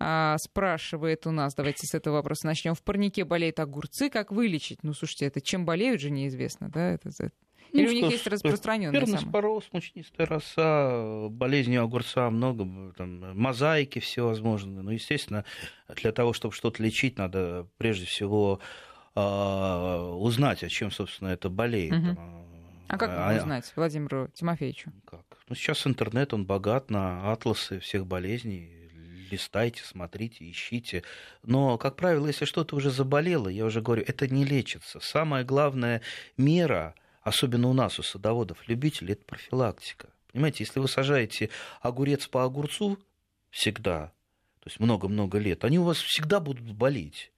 а, 0.02 0.38
спрашивает 0.38 1.26
у 1.26 1.30
нас, 1.30 1.54
давайте 1.54 1.86
с 1.86 1.94
этого 1.94 2.14
вопроса 2.14 2.46
начнем. 2.46 2.74
В 2.74 2.82
парнике 2.82 3.24
болеют 3.24 3.60
огурцы, 3.60 4.08
как 4.08 4.32
вылечить? 4.32 4.82
Ну, 4.82 4.94
слушайте, 4.94 5.26
это 5.26 5.42
чем 5.42 5.66
болеют 5.66 6.00
же 6.00 6.10
неизвестно, 6.10 6.70
да? 6.70 6.92
Это, 6.92 7.10
или 7.72 7.84
ну, 7.84 7.90
у 7.90 7.94
них 7.94 8.10
есть 8.10 8.26
распространенные 8.26 9.00
Перноспороз, 9.00 9.68
мучнистая 9.72 10.26
роса, 10.26 11.28
болезни 11.28 11.76
огурца 11.76 12.28
много, 12.30 12.92
там, 12.96 13.38
мозаики 13.38 13.98
всевозможные. 13.98 14.82
Ну, 14.82 14.90
естественно, 14.90 15.44
для 15.88 16.12
того, 16.12 16.32
чтобы 16.32 16.54
что-то 16.54 16.82
лечить, 16.82 17.18
надо 17.18 17.66
прежде 17.78 18.06
всего 18.06 18.60
э, 19.14 19.20
узнать, 19.20 20.62
о 20.62 20.68
чем, 20.68 20.90
собственно, 20.90 21.28
это 21.28 21.48
болеет. 21.48 21.92
Угу. 21.92 22.18
А 22.88 22.98
как 22.98 23.10
а, 23.12 23.36
узнать 23.36 23.72
Владимиру 23.76 24.28
Тимофеевичу? 24.34 24.92
Как? 25.04 25.22
Ну, 25.48 25.54
сейчас 25.54 25.86
интернет, 25.86 26.34
он 26.34 26.44
богат 26.44 26.90
на 26.90 27.32
атласы 27.32 27.78
всех 27.78 28.06
болезней. 28.06 28.76
Листайте, 29.30 29.82
смотрите, 29.84 30.50
ищите. 30.50 31.04
Но, 31.44 31.78
как 31.78 31.94
правило, 31.94 32.26
если 32.26 32.46
что-то 32.46 32.74
уже 32.74 32.90
заболело, 32.90 33.46
я 33.46 33.64
уже 33.64 33.80
говорю, 33.80 34.02
это 34.04 34.26
не 34.26 34.44
лечится. 34.44 34.98
Самая 34.98 35.44
главная 35.44 36.02
мера 36.36 36.96
особенно 37.20 37.68
у 37.68 37.72
нас, 37.72 37.98
у 37.98 38.02
садоводов, 38.02 38.68
любителей, 38.68 39.12
это 39.12 39.24
профилактика. 39.24 40.08
Понимаете, 40.32 40.64
если 40.64 40.80
вы 40.80 40.88
сажаете 40.88 41.50
огурец 41.80 42.26
по 42.28 42.44
огурцу 42.44 42.98
всегда, 43.50 44.12
то 44.60 44.68
есть 44.68 44.80
много-много 44.80 45.38
лет, 45.38 45.64
они 45.64 45.78
у 45.78 45.84
вас 45.84 45.98
всегда 45.98 46.40
будут 46.40 46.70
болеть. 46.72 47.32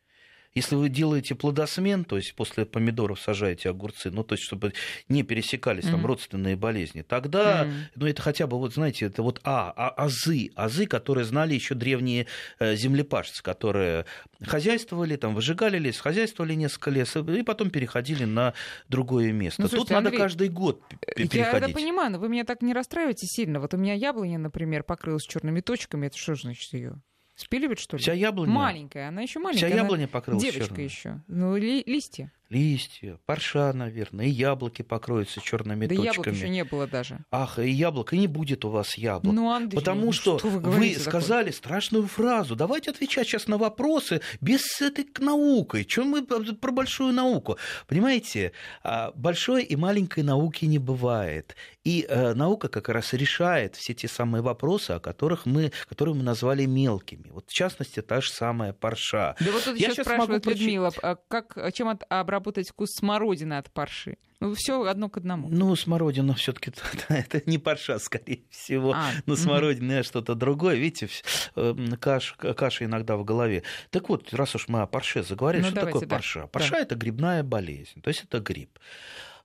Если 0.54 0.74
вы 0.74 0.88
делаете 0.88 1.34
плодосмен, 1.34 2.04
то 2.04 2.16
есть 2.16 2.34
после 2.34 2.66
помидоров 2.66 3.20
сажаете 3.20 3.70
огурцы, 3.70 4.10
ну, 4.10 4.22
то 4.22 4.34
есть 4.34 4.44
чтобы 4.44 4.74
не 5.08 5.22
пересекались 5.22 5.84
mm-hmm. 5.84 5.90
там 5.90 6.06
родственные 6.06 6.56
болезни, 6.56 7.02
тогда, 7.02 7.64
mm-hmm. 7.64 7.72
ну, 7.96 8.06
это 8.06 8.22
хотя 8.22 8.46
бы, 8.46 8.58
вот 8.58 8.74
знаете, 8.74 9.06
это 9.06 9.22
вот 9.22 9.40
а, 9.44 9.72
а, 9.76 9.88
азы, 9.90 10.50
азы, 10.54 10.86
которые 10.86 11.24
знали 11.24 11.54
еще 11.54 11.74
древние 11.74 12.26
э, 12.58 12.76
землепашцы, 12.76 13.42
которые 13.42 14.04
хозяйствовали, 14.44 15.16
там, 15.16 15.34
выжигали 15.34 15.78
лес, 15.78 15.98
хозяйствовали 15.98 16.54
несколько 16.54 16.90
лес, 16.90 17.16
и 17.16 17.42
потом 17.42 17.70
переходили 17.70 18.24
на 18.24 18.54
другое 18.88 19.32
место. 19.32 19.62
Ну, 19.62 19.68
слушайте, 19.68 19.88
Тут 19.88 19.96
Андрей, 19.96 20.12
надо 20.12 20.24
каждый 20.24 20.48
год 20.48 20.82
переходить. 21.16 21.34
Я 21.34 21.52
это 21.52 21.68
понимаю, 21.70 22.12
но 22.12 22.18
вы 22.18 22.28
меня 22.28 22.44
так 22.44 22.62
не 22.62 22.72
расстраиваете 22.72 23.26
сильно. 23.26 23.60
Вот 23.60 23.74
у 23.74 23.76
меня 23.76 23.94
яблоня, 23.94 24.38
например, 24.38 24.82
покрылась 24.82 25.24
черными 25.24 25.60
точками, 25.60 26.06
это 26.06 26.18
что 26.18 26.34
значит 26.34 26.72
ее? 26.72 27.00
Спиливает, 27.42 27.78
что 27.80 27.96
ли? 27.96 28.02
Вся 28.02 28.12
яблоня. 28.12 28.52
Маленькая, 28.52 29.08
она 29.08 29.22
еще 29.22 29.40
маленькая. 29.40 29.66
Вся 29.66 29.76
яблоня 29.76 30.06
покрылась 30.08 30.42
Девочка 30.42 30.68
черной. 30.68 30.84
еще. 30.84 31.20
Ну, 31.26 31.56
ли- 31.56 31.82
листья. 31.86 32.30
Листья, 32.52 33.18
парша, 33.24 33.72
наверное, 33.72 34.26
и 34.26 34.28
яблоки 34.30 34.82
покроются 34.82 35.40
черными 35.40 35.86
Да 35.86 35.94
яблок 35.94 36.16
точками. 36.16 36.34
еще 36.34 36.48
не 36.50 36.64
было 36.64 36.86
даже. 36.86 37.20
Ах, 37.30 37.58
и 37.58 37.70
яблоко, 37.70 38.14
и 38.14 38.18
не 38.18 38.26
будет 38.26 38.66
у 38.66 38.68
вас 38.68 38.98
яблок. 38.98 39.32
Ну, 39.34 39.50
Андрей, 39.50 39.78
Потому 39.78 40.04
ну 40.06 40.12
что, 40.12 40.36
вы, 40.42 40.50
вы, 40.50 40.60
говорите 40.60 40.98
такое? 40.98 41.10
сказали 41.22 41.50
страшную 41.50 42.06
фразу. 42.06 42.54
Давайте 42.54 42.90
отвечать 42.90 43.26
сейчас 43.26 43.46
на 43.48 43.56
вопросы 43.56 44.20
без 44.42 44.82
этой 44.82 45.06
наукой. 45.18 45.86
Чем 45.86 46.08
мы 46.08 46.26
про 46.26 46.72
большую 46.72 47.14
науку? 47.14 47.56
Понимаете, 47.86 48.52
а, 48.82 49.12
большой 49.14 49.62
и 49.64 49.74
маленькой 49.74 50.22
науки 50.22 50.66
не 50.66 50.78
бывает. 50.78 51.56
И 51.84 52.06
э, 52.08 52.34
наука 52.34 52.68
как 52.68 52.88
раз 52.90 53.12
решает 53.12 53.74
все 53.74 53.92
те 53.92 54.06
самые 54.06 54.42
вопросы, 54.42 54.92
о 54.92 55.00
которых 55.00 55.46
мы, 55.46 55.72
которые 55.88 56.14
мы 56.14 56.22
назвали 56.22 56.64
мелкими. 56.64 57.28
Вот 57.30 57.50
в 57.50 57.52
частности, 57.52 58.00
та 58.02 58.20
же 58.20 58.30
самая 58.30 58.72
парша. 58.72 59.34
Да 59.40 59.50
вот 59.50 59.64
тут 59.64 59.76
Я 59.76 59.88
щас 59.92 60.06
спрашивает 60.06 60.44
могу 60.46 60.56
Людмила, 60.56 60.92
а 61.02 61.16
как, 61.16 61.58
чем 61.72 61.88
от- 61.88 62.04
обработать 62.42 62.68
вкус 62.68 62.90
смородины 62.92 63.54
от 63.54 63.70
парши? 63.70 64.16
Ну, 64.40 64.54
все 64.54 64.82
одно 64.82 65.08
к 65.08 65.16
одному. 65.18 65.48
Ну, 65.48 65.74
смородина 65.76 66.34
все-таки 66.34 66.72
это 67.08 67.42
не 67.46 67.58
парша, 67.58 67.98
скорее 68.00 68.42
всего. 68.50 68.92
А, 68.92 69.10
мгм. 69.26 69.36
смородина 69.36 70.02
что-то 70.02 70.34
другое. 70.34 70.74
Видите, 70.74 71.06
вс- 71.06 71.22
э, 71.54 71.96
каш- 71.96 72.34
каша 72.56 72.84
иногда 72.84 73.16
в 73.16 73.24
голове. 73.24 73.62
Так 73.90 74.08
вот, 74.08 74.34
раз 74.34 74.54
уж 74.56 74.66
мы 74.68 74.82
о 74.82 74.86
парше 74.86 75.22
заговорили, 75.22 75.62
Ну, 75.62 75.68
что 75.68 75.76
давайте, 75.76 76.00
такое 76.00 76.08
да. 76.08 76.16
парша? 76.16 76.46
Парша 76.48 76.76
это 76.76 76.96
грибная 76.96 77.44
болезнь, 77.44 78.00
то 78.02 78.08
есть 78.08 78.24
это 78.24 78.40
гриб. 78.40 78.70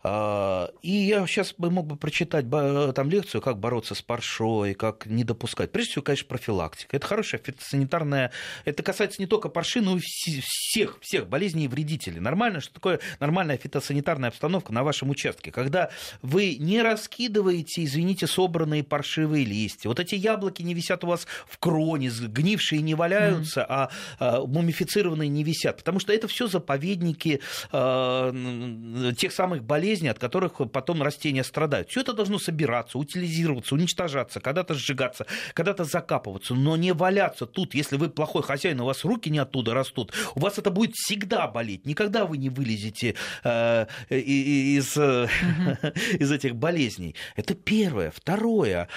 А, 0.03 0.69
И 0.81 0.91
я 0.91 1.25
сейчас 1.27 1.53
бы 1.57 1.69
мог 1.71 1.87
бы 1.87 1.95
прочитать 1.95 2.49
там 2.49 3.09
лекцию, 3.09 3.41
как 3.41 3.59
бороться 3.59 3.95
с 3.95 4.01
паршой, 4.01 4.73
как 4.73 5.05
не 5.05 5.23
допускать. 5.23 5.71
Прежде 5.71 5.91
всего, 5.91 6.03
конечно, 6.03 6.27
профилактика. 6.27 6.95
Это 6.95 7.05
хорошая 7.07 7.41
фитосанитарная... 7.43 8.31
Это 8.65 8.83
касается 8.83 9.21
не 9.21 9.25
только 9.27 9.49
парши, 9.49 9.81
но 9.81 9.97
и 9.97 9.99
вс- 9.99 10.41
всех, 10.43 10.99
всех 11.01 11.27
болезней 11.27 11.65
и 11.65 11.67
вредителей. 11.67 12.19
Нормально, 12.19 12.61
что 12.61 12.73
такое 12.73 12.99
нормальная 13.19 13.57
фитосанитарная 13.57 14.29
обстановка 14.29 14.71
на 14.71 14.83
вашем 14.83 15.09
участке, 15.09 15.51
когда 15.51 15.89
вы 16.21 16.55
не 16.55 16.81
раскидываете, 16.81 17.83
извините, 17.83 18.27
собранные 18.27 18.83
паршивые 18.83 19.45
листья. 19.45 19.89
Вот 19.89 19.99
эти 19.99 20.15
яблоки 20.15 20.61
не 20.61 20.73
висят 20.73 21.03
у 21.03 21.07
вас 21.07 21.27
в 21.47 21.57
кроне, 21.57 22.11
сгнившие 22.11 22.81
не 22.81 22.95
валяются, 22.95 23.65
а, 23.67 23.89
а 24.19 24.45
мумифицированные 24.45 25.29
не 25.29 25.43
висят. 25.43 25.77
Потому 25.77 25.99
что 25.99 26.13
это 26.13 26.27
все 26.27 26.47
заповедники 26.47 27.41
м, 27.71 29.15
тех 29.15 29.31
самых 29.31 29.63
болезней, 29.63 29.96
от 30.05 30.19
которых 30.19 30.53
потом 30.71 31.01
растения 31.01 31.43
страдают. 31.43 31.89
Все 31.89 32.01
это 32.01 32.13
должно 32.13 32.39
собираться, 32.39 32.97
утилизироваться, 32.97 33.75
уничтожаться, 33.75 34.39
когда-то 34.39 34.73
сжигаться, 34.73 35.25
когда-то 35.53 35.83
закапываться, 35.83 36.53
но 36.53 36.77
не 36.77 36.93
валяться 36.93 37.45
тут. 37.45 37.73
Если 37.73 37.97
вы 37.97 38.09
плохой 38.09 38.43
хозяин, 38.43 38.79
у 38.81 38.85
вас 38.85 39.03
руки 39.03 39.29
не 39.29 39.39
оттуда 39.39 39.73
растут, 39.73 40.13
у 40.35 40.39
вас 40.39 40.57
это 40.57 40.69
будет 40.69 40.93
всегда 40.95 41.47
болеть. 41.47 41.85
Никогда 41.85 42.25
вы 42.25 42.37
не 42.37 42.49
вылезете 42.49 43.15
э, 43.43 43.85
из, 44.09 44.95
э, 44.97 45.27
из 46.19 46.31
этих 46.31 46.55
болезней. 46.55 47.15
Это 47.35 47.55
первое. 47.55 48.11
Второе. 48.11 48.87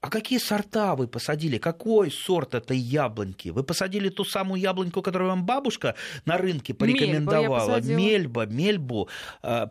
А 0.00 0.08
какие 0.08 0.38
сорта 0.38 0.94
вы 0.96 1.08
посадили? 1.08 1.58
Какой 1.58 2.10
сорт 2.10 2.54
этой 2.54 2.78
яблоньки? 2.78 3.50
Вы 3.50 3.62
посадили 3.64 4.08
ту 4.08 4.24
самую 4.24 4.60
яблоньку, 4.60 5.02
которую 5.02 5.30
вам 5.30 5.44
бабушка 5.44 5.94
на 6.24 6.38
рынке 6.38 6.72
порекомендовала? 6.72 7.66
посадила. 7.66 7.98
Мельба, 7.98 8.46
мельбу. 8.46 9.08
А, 9.42 9.66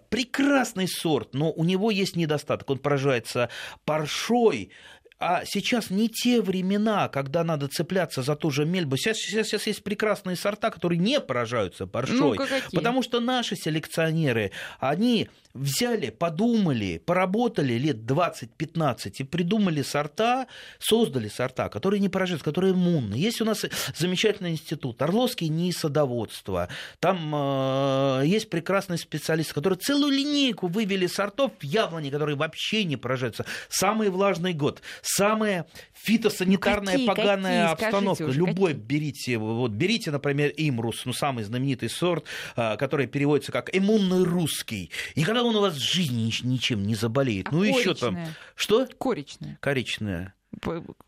Прекрасный 0.69 0.87
сорт, 0.87 1.33
но 1.33 1.51
у 1.51 1.63
него 1.63 1.89
есть 1.89 2.15
недостаток. 2.15 2.69
Он 2.69 2.77
поражается 2.77 3.49
паршой. 3.85 4.71
А 5.19 5.43
сейчас 5.45 5.89
не 5.89 6.07
те 6.07 6.41
времена, 6.41 7.09
когда 7.09 7.43
надо 7.43 7.67
цепляться 7.67 8.21
за 8.21 8.37
ту 8.37 8.51
же 8.51 8.65
мельбу. 8.65 8.95
Сейчас, 8.95 9.17
сейчас, 9.17 9.47
сейчас 9.47 9.67
есть 9.67 9.83
прекрасные 9.83 10.37
сорта, 10.37 10.71
которые 10.71 10.97
не 10.97 11.19
поражаются 11.19 11.87
паршой. 11.87 12.37
Какие? 12.37 12.73
Потому 12.73 13.03
что 13.03 13.19
наши 13.19 13.57
селекционеры, 13.57 14.51
они 14.79 15.27
взяли, 15.53 16.09
подумали, 16.09 17.01
поработали 17.03 17.73
лет 17.73 17.97
20-15 17.97 19.11
и 19.17 19.23
придумали 19.23 19.81
сорта, 19.81 20.47
создали 20.79 21.27
сорта, 21.27 21.69
которые 21.69 21.99
не 21.99 22.07
поражаются, 22.09 22.45
которые 22.45 22.73
иммунны. 22.73 23.15
Есть 23.15 23.41
у 23.41 23.45
нас 23.45 23.65
замечательный 23.95 24.51
институт, 24.51 25.01
Орловский 25.01 25.47
НИИ 25.47 25.71
садоводства. 25.71 26.69
Там 26.99 27.33
э, 27.35 28.23
есть 28.25 28.49
прекрасные 28.49 28.97
специалисты, 28.97 29.53
которые 29.53 29.79
целую 29.79 30.11
линейку 30.11 30.67
вывели 30.67 31.07
сортов 31.07 31.51
в 31.59 31.63
яблони, 31.63 32.09
которые 32.09 32.35
вообще 32.35 32.83
не 32.83 32.95
поражаются. 32.95 33.45
Самый 33.69 34.09
влажный 34.09 34.53
год, 34.53 34.81
самая 35.15 35.65
фитосанитарная 35.93 36.93
Ну, 36.93 37.05
какие, 37.05 37.07
поганая 37.07 37.69
какие? 37.69 37.87
Обстановка. 37.87 38.23
уже, 38.23 38.37
Любой 38.39 38.71
какие? 38.73 38.85
берите, 38.85 39.37
вот 39.37 39.71
берите, 39.71 40.11
например, 40.11 40.51
имрус, 40.57 41.05
ну 41.05 41.13
самый 41.13 41.43
знаменитый 41.43 41.89
сорт, 41.89 42.25
а, 42.55 42.75
который 42.77 43.07
переводится 43.07 43.51
как 43.51 43.75
иммунный 43.75 44.23
русский. 44.23 44.91
Никогда 45.15 45.43
он 45.43 45.55
у 45.55 45.61
вас 45.61 45.75
в 45.75 45.79
жизни 45.81 46.27
нич- 46.27 46.45
ничем 46.45 46.83
не 46.83 46.95
заболеет. 46.95 47.47
А 47.49 47.51
ну 47.55 47.63
еще 47.63 47.93
там. 47.93 48.17
Что? 48.55 48.87
Коричная. 48.99 49.57
Коричная. 49.61 50.33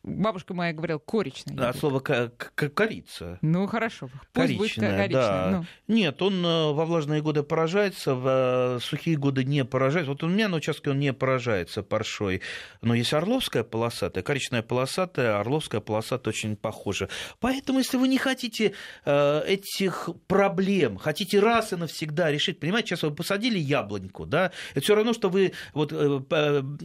Бабушка 0.03 0.53
моя 0.53 0.71
говорила, 0.71 0.99
коричная. 0.99 1.69
От 1.69 1.77
слова 1.77 1.99
ко- 1.99 2.29
к- 2.37 2.69
корица. 2.69 3.37
Ну, 3.41 3.65
хорошо. 3.67 4.09
Пусть 4.33 4.55
будет 4.55 4.75
ко- 4.75 4.81
Коричная, 4.81 4.97
коричная. 4.97 5.11
да. 5.51 5.65
Ну. 5.87 5.93
Нет, 5.93 6.21
он 6.21 6.45
э, 6.45 6.71
во 6.73 6.85
влажные 6.85 7.21
годы 7.21 7.41
поражается, 7.43 8.13
в 8.15 8.27
э, 8.27 8.79
сухие 8.81 9.17
годы 9.17 9.43
не 9.43 9.65
поражается. 9.65 10.11
Вот 10.11 10.23
у 10.23 10.27
меня 10.27 10.47
на 10.47 10.57
участке 10.57 10.91
он 10.91 10.99
не 10.99 11.11
поражается 11.11 11.81
паршой. 11.83 12.41
Но 12.81 12.93
есть 12.93 13.13
орловская 13.13 13.63
полосатая, 13.63 14.23
коричная 14.23 14.61
полосатая, 14.61 15.39
орловская 15.39 15.81
полосатая 15.81 16.33
очень 16.33 16.55
похожа. 16.55 17.09
Поэтому, 17.39 17.79
если 17.79 17.97
вы 17.97 18.07
не 18.07 18.17
хотите 18.19 18.73
э, 19.05 19.41
этих 19.47 20.09
проблем, 20.27 20.97
хотите 20.97 21.39
раз 21.39 21.73
и 21.73 21.75
навсегда 21.77 22.31
решить, 22.31 22.59
понимаете, 22.59 22.89
сейчас 22.89 23.03
вы 23.03 23.11
посадили 23.11 23.57
яблоньку, 23.59 24.25
да, 24.25 24.51
это 24.71 24.81
все 24.81 24.95
равно, 24.95 25.13
что 25.13 25.29
вы 25.29 25.53
вот 25.73 25.91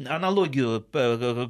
аналогию, 0.09 0.85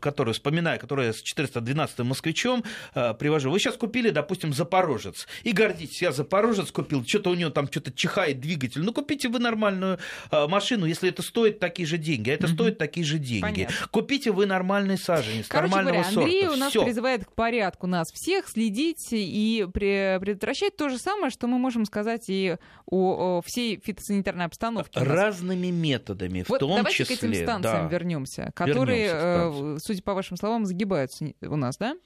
которую 0.01 0.35
вспоминаю, 0.35 0.81
которую 0.81 0.96
я 1.03 1.13
с 1.13 1.23
412 1.23 1.99
москвичом 2.01 2.65
э, 2.95 3.15
привожу. 3.15 3.51
Вы 3.51 3.59
сейчас 3.59 3.77
купили, 3.77 4.11
допустим, 4.11 4.53
Запорожец 4.53 5.27
и 5.43 5.53
гордитесь, 5.53 6.03
я 6.03 6.13
Запорожец 6.13 6.71
купил, 6.71 7.05
что-то 7.05 7.31
у 7.31 7.35
него 7.35 7.51
там 7.51 7.67
что-то 7.71 7.93
чихает 7.93 8.41
двигатель. 8.41 8.83
Ну, 8.83 8.93
купите 8.93 9.29
вы 9.29 9.39
нормальную 9.39 9.99
э, 10.31 10.47
машину, 10.47 10.87
если 10.87 11.09
это 11.09 11.23
стоит 11.23 11.59
такие 11.59 11.87
же 11.87 11.99
деньги, 11.99 12.31
а 12.31 12.35
это 12.35 12.47
Мгм. 12.47 12.55
стоит 12.55 12.79
такие 12.79 13.05
же 13.07 13.19
деньги. 13.19 13.43
Понятно. 13.43 13.77
Купите 13.91 14.31
вы 14.33 14.47
нормальный 14.47 14.99
саженец, 14.99 15.47
Короче 15.49 15.75
нормального 15.75 16.03
говоря, 16.03 16.21
Андрей 16.21 16.41
сорта. 16.43 16.55
у 16.57 16.59
нас 16.61 16.71
Всё. 16.71 16.85
призывает 16.85 17.25
к 17.25 17.33
порядку 17.33 17.87
нас 17.87 18.13
всех, 18.13 18.49
следить 18.49 19.09
и 19.13 19.67
пре- 19.73 20.19
предотвращать 20.21 20.77
то 20.77 20.89
же 20.89 20.99
самое, 20.99 21.31
что 21.31 21.47
мы 21.47 21.59
можем 21.59 21.85
сказать 21.85 22.25
и 22.29 22.57
о, 22.91 23.39
о 23.39 23.43
всей 23.43 23.81
фитосанитарной 23.85 24.45
обстановке. 24.47 25.01
разными 25.01 25.69
методами, 25.69 26.43
в 26.43 26.49
Вот 26.49 26.61
том 26.61 26.77
давайте 26.77 27.05
числе. 27.05 27.17
к 27.17 27.19
этим 27.23 27.35
станциям 27.35 27.89
да. 27.89 27.89
вернемся, 27.89 28.53
которые, 28.55 29.11
э, 29.13 29.77
судя 29.83 30.03
по 30.03 30.15
вашим 30.15 30.37
словам, 30.37 30.65
загибаются 30.67 30.86
не- 31.20 31.37
у 31.43 31.57
нас, 31.57 31.76
да? 31.78 31.97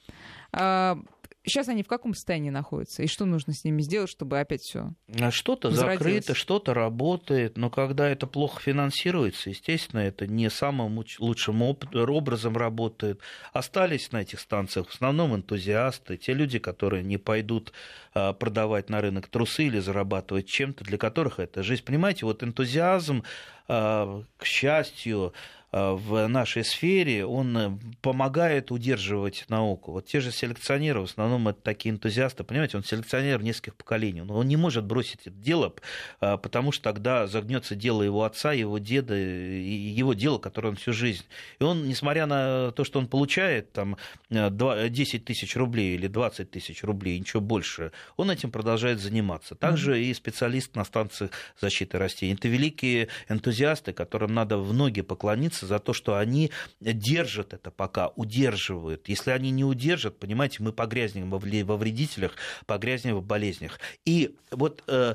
Сейчас 1.42 1.68
они 1.68 1.82
в 1.82 1.88
каком 1.88 2.12
состоянии 2.12 2.50
находятся? 2.50 3.02
И 3.02 3.06
что 3.06 3.24
нужно 3.24 3.54
с 3.54 3.64
ними 3.64 3.80
сделать, 3.80 4.10
чтобы 4.10 4.38
опять 4.38 4.60
все? 4.60 4.92
А 5.18 5.30
Что-то 5.30 5.70
закрыто, 5.70 6.34
что-то 6.34 6.74
работает, 6.74 7.56
но 7.56 7.70
когда 7.70 8.10
это 8.10 8.26
плохо 8.26 8.60
финансируется, 8.60 9.48
естественно, 9.48 10.00
это 10.00 10.26
не 10.26 10.50
самым 10.50 10.98
луч- 10.98 11.18
лучшим 11.18 11.62
образом 11.62 12.58
работает. 12.58 13.20
Остались 13.54 14.12
на 14.12 14.18
этих 14.18 14.38
станциях 14.38 14.88
в 14.88 14.94
основном 14.94 15.34
энтузиасты, 15.34 16.18
те 16.18 16.34
люди, 16.34 16.58
которые 16.58 17.02
не 17.02 17.16
пойдут 17.16 17.72
а, 18.12 18.34
продавать 18.34 18.90
на 18.90 19.00
рынок 19.00 19.28
трусы 19.28 19.64
или 19.64 19.78
зарабатывать 19.78 20.46
чем-то, 20.46 20.84
для 20.84 20.98
которых 20.98 21.38
это 21.38 21.62
жизнь. 21.62 21.84
Понимаете, 21.84 22.26
вот 22.26 22.42
энтузиазм, 22.42 23.22
а, 23.66 24.22
к 24.36 24.44
счастью, 24.44 25.32
а, 25.32 25.32
в 25.72 26.26
нашей 26.26 26.64
сфере, 26.64 27.24
он 27.24 27.56
э, 27.56 27.70
помогает 28.02 28.72
удерживать 28.72 29.44
науку. 29.48 29.92
Вот 29.92 30.06
те 30.06 30.20
же 30.20 30.32
селекционеры, 30.32 31.00
в 31.00 31.04
основном 31.04 31.46
это 31.48 31.60
такие 31.62 31.94
энтузиасты, 31.94 32.42
понимаете, 32.42 32.76
он 32.76 32.84
селекционер 32.84 33.40
нескольких 33.42 33.76
поколений, 33.76 34.22
но 34.22 34.36
он 34.36 34.48
не 34.48 34.56
может 34.56 34.84
бросить 34.84 35.20
это 35.26 35.36
дело, 35.36 35.72
а, 36.20 36.36
потому 36.38 36.72
что 36.72 36.82
тогда 36.82 37.28
загнется 37.28 37.76
дело 37.76 38.02
его 38.02 38.24
отца, 38.24 38.52
его 38.52 38.78
деда, 38.78 39.16
и 39.16 39.70
его 39.70 40.14
дело, 40.14 40.38
которое 40.38 40.70
он 40.70 40.76
всю 40.76 40.92
жизнь. 40.92 41.24
И 41.60 41.64
он, 41.64 41.86
несмотря 41.86 42.26
на 42.26 42.72
то, 42.72 42.82
что 42.82 42.98
он 42.98 43.06
получает 43.06 43.72
там 43.72 43.96
э, 44.30 44.50
два- 44.50 44.88
10 44.88 45.24
тысяч 45.24 45.54
рублей 45.56 45.94
или 45.94 46.08
20 46.08 46.50
тысяч 46.50 46.82
рублей, 46.82 47.18
ничего 47.18 47.40
больше, 47.40 47.92
он 48.16 48.30
этим 48.30 48.50
продолжает 48.50 48.98
заниматься. 48.98 49.54
Также 49.54 50.02
и 50.02 50.12
специалист 50.14 50.74
на 50.74 50.84
станциях 50.84 51.30
защиты 51.60 51.98
растений. 51.98 52.34
Это 52.34 52.48
великие 52.48 53.08
энтузиасты, 53.28 53.92
которым 53.92 54.34
надо 54.34 54.58
в 54.58 54.72
ноги 54.74 55.02
поклониться 55.02 55.59
гордиться 55.60 55.66
за 55.66 55.78
то, 55.78 55.92
что 55.92 56.16
они 56.16 56.50
держат 56.80 57.54
это 57.54 57.70
пока, 57.70 58.08
удерживают. 58.16 59.08
Если 59.08 59.30
они 59.30 59.50
не 59.50 59.64
удержат, 59.64 60.18
понимаете, 60.18 60.62
мы 60.62 60.72
погрязнем 60.72 61.30
во 61.30 61.76
вредителях, 61.76 62.32
погрязнем 62.66 63.16
в 63.16 63.22
болезнях. 63.22 63.78
И 64.06 64.36
вот, 64.50 64.82
э, 64.86 65.14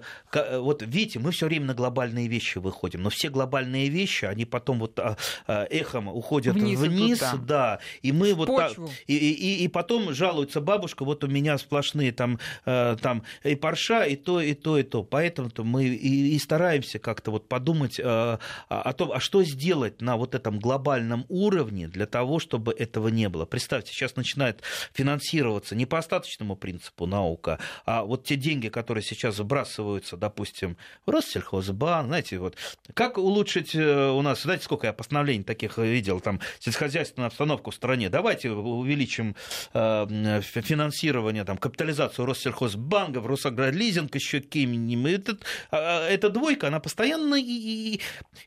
вот 0.60 0.82
видите, 0.82 1.20
мы 1.20 1.32
все 1.32 1.48
время 1.48 1.68
на 1.68 1.74
глобальные 1.74 2.28
вещи 2.28 2.60
выходим, 2.60 3.02
но 3.02 3.10
все 3.10 3.30
глобальные 3.30 3.90
вещи, 3.90 4.26
они 4.26 4.46
потом 4.46 4.80
вот 4.80 5.00
а, 5.00 5.18
а, 5.48 5.66
эхом 5.70 6.08
уходят 6.08 6.56
вниз, 6.56 6.80
вниз 6.80 7.24
да, 7.46 7.80
и 8.02 8.12
мы 8.12 8.34
в 8.34 8.38
вот 8.38 8.48
почву. 8.48 8.88
так, 8.88 8.96
и, 9.08 9.16
и, 9.16 9.64
и 9.64 9.68
потом 9.68 10.14
жалуется 10.14 10.62
бабушка, 10.62 11.06
вот 11.06 11.24
у 11.24 11.28
меня 11.28 11.58
сплошные 11.58 12.12
там, 12.12 12.40
э, 12.66 12.98
там 13.02 13.24
и 13.44 13.56
парша, 13.56 14.06
и 14.06 14.16
то, 14.16 14.42
и 14.42 14.54
то, 14.54 14.78
и 14.78 14.84
то. 14.84 15.04
Поэтому-то 15.04 15.64
мы 15.64 15.86
и, 15.86 16.36
и 16.36 16.40
стараемся 16.40 17.00
как-то 17.00 17.32
вот 17.32 17.48
подумать 17.48 18.00
э, 18.00 18.38
о 18.70 18.94
том, 18.94 19.12
а 19.12 19.20
что 19.20 19.44
сделать 19.44 20.02
на 20.02 20.18
вот 20.18 20.35
этом 20.36 20.60
глобальном 20.60 21.26
уровне 21.30 21.88
для 21.88 22.06
того, 22.06 22.40
чтобы 22.40 22.74
этого 22.74 23.08
не 23.08 23.30
было. 23.30 23.46
Представьте, 23.46 23.92
сейчас 23.92 24.16
начинает 24.16 24.62
финансироваться 24.94 25.76
не 25.76 25.86
по 25.86 25.98
остаточному 25.98 26.56
принципу 26.56 27.06
наука, 27.06 27.60
а 27.86 28.04
вот 28.04 28.26
те 28.26 28.36
деньги, 28.36 28.70
которые 28.70 29.04
сейчас 29.04 29.36
забрасываются, 29.36 30.18
допустим, 30.18 30.78
в 31.06 31.10
Россельхозбанк, 31.10 32.08
знаете, 32.08 32.40
вот 32.40 32.56
как 32.94 33.18
улучшить 33.18 33.76
э, 33.76 34.10
у 34.10 34.22
нас, 34.22 34.44
знаете, 34.44 34.64
сколько 34.64 34.88
я 34.88 34.94
постановлений 34.94 35.44
таких 35.44 35.78
видел, 35.78 36.20
там, 36.20 36.40
сельскохозяйственную 36.60 37.28
обстановку 37.28 37.72
в 37.72 37.76
стране, 37.76 38.10
давайте 38.10 38.52
увеличим 38.52 39.36
э, 39.74 40.42
финансирование, 40.42 41.44
там, 41.44 41.58
капитализацию 41.58 42.26
Россельхозбанка, 42.26 43.22
Росагролизинг 43.36 44.16
еще 44.16 44.42
каким-нибудь. 44.42 45.12
Этот, 45.12 45.44
а, 45.72 46.08
эта 46.08 46.30
двойка, 46.30 46.68
она 46.68 46.80
постоянно 46.80 47.36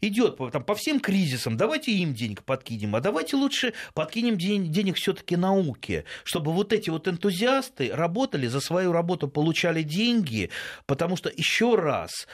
идет 0.01 0.37
по, 0.37 0.51
там, 0.51 0.65
по 0.65 0.75
всем 0.75 1.01
кризисам. 1.01 1.57
Давайте 1.57 1.78
им 1.87 2.15
денег 2.15 2.43
подкинем, 2.43 2.97
а 2.97 3.01
давайте 3.01 3.37
лучше 3.37 3.75
подкинем 3.95 4.37
день, 4.37 4.73
денег 4.73 4.97
все-таки 4.97 5.37
науке, 5.37 6.05
чтобы 6.25 6.53
вот 6.53 6.73
эти 6.73 6.91
вот 6.91 7.07
энтузиасты 7.07 7.91
работали 7.93 8.47
за 8.49 8.61
свою 8.61 8.93
работу, 8.93 9.29
получали 9.29 9.83
деньги, 9.83 10.51
потому 10.87 11.17
что 11.17 11.31
еще 11.35 11.77
раз 11.77 12.27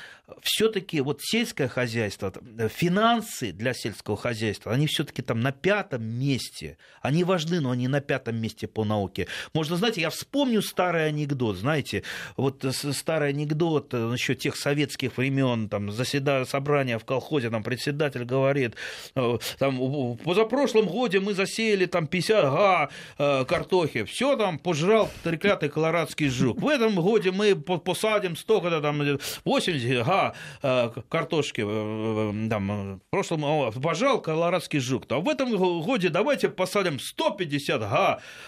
все-таки 0.42 1.00
вот 1.00 1.20
сельское 1.22 1.68
хозяйство, 1.68 2.32
финансы 2.68 3.52
для 3.52 3.74
сельского 3.74 4.16
хозяйства, 4.16 4.72
они 4.72 4.86
все-таки 4.86 5.22
там 5.22 5.40
на 5.40 5.52
пятом 5.52 6.02
месте. 6.04 6.78
Они 7.02 7.24
важны, 7.24 7.60
но 7.60 7.70
они 7.70 7.88
на 7.88 8.00
пятом 8.00 8.36
месте 8.36 8.66
по 8.66 8.84
науке. 8.84 9.26
Можно, 9.52 9.76
знаете, 9.76 10.00
я 10.00 10.10
вспомню 10.10 10.62
старый 10.62 11.06
анекдот, 11.06 11.56
знаете, 11.56 12.04
вот 12.36 12.64
старый 12.92 13.30
анекдот 13.30 13.92
э, 13.92 14.12
еще 14.12 14.34
тех 14.34 14.56
советских 14.56 15.18
времен, 15.18 15.68
там, 15.68 15.90
заседая 15.90 16.44
собрания 16.46 16.98
в 16.98 17.04
колхозе, 17.04 17.50
там, 17.50 17.62
председатель 17.62 18.24
говорит, 18.24 18.76
э, 19.14 19.38
там, 19.58 20.16
позапрошлом 20.16 20.86
годе 20.86 21.20
мы 21.20 21.34
засеяли 21.34 21.84
там 21.84 22.06
50 22.06 22.44
га 22.44 22.90
э, 23.18 23.44
картохи, 23.44 24.04
все 24.04 24.36
там 24.36 24.58
пожрал 24.58 25.10
треклятый 25.22 25.68
колорадский 25.68 26.28
жук. 26.28 26.60
В 26.60 26.68
этом 26.68 26.94
годе 26.94 27.30
мы 27.30 27.54
посадим 27.56 28.36
столько-то 28.36 28.80
там 28.80 29.02
80 29.44 30.06
га 30.06 30.13
ага, 30.14 30.34
э, 30.62 30.90
картошки, 31.08 31.60
э, 31.60 31.64
э, 31.66 32.48
там, 32.48 32.96
в 32.98 33.10
прошлом 33.10 33.72
пожал 33.82 34.20
колорадский 34.20 34.80
жук, 34.80 35.04
а 35.10 35.20
в 35.20 35.28
этом 35.28 35.56
годе 35.82 36.08
давайте 36.08 36.48
посадим 36.48 36.98
150 36.98 37.80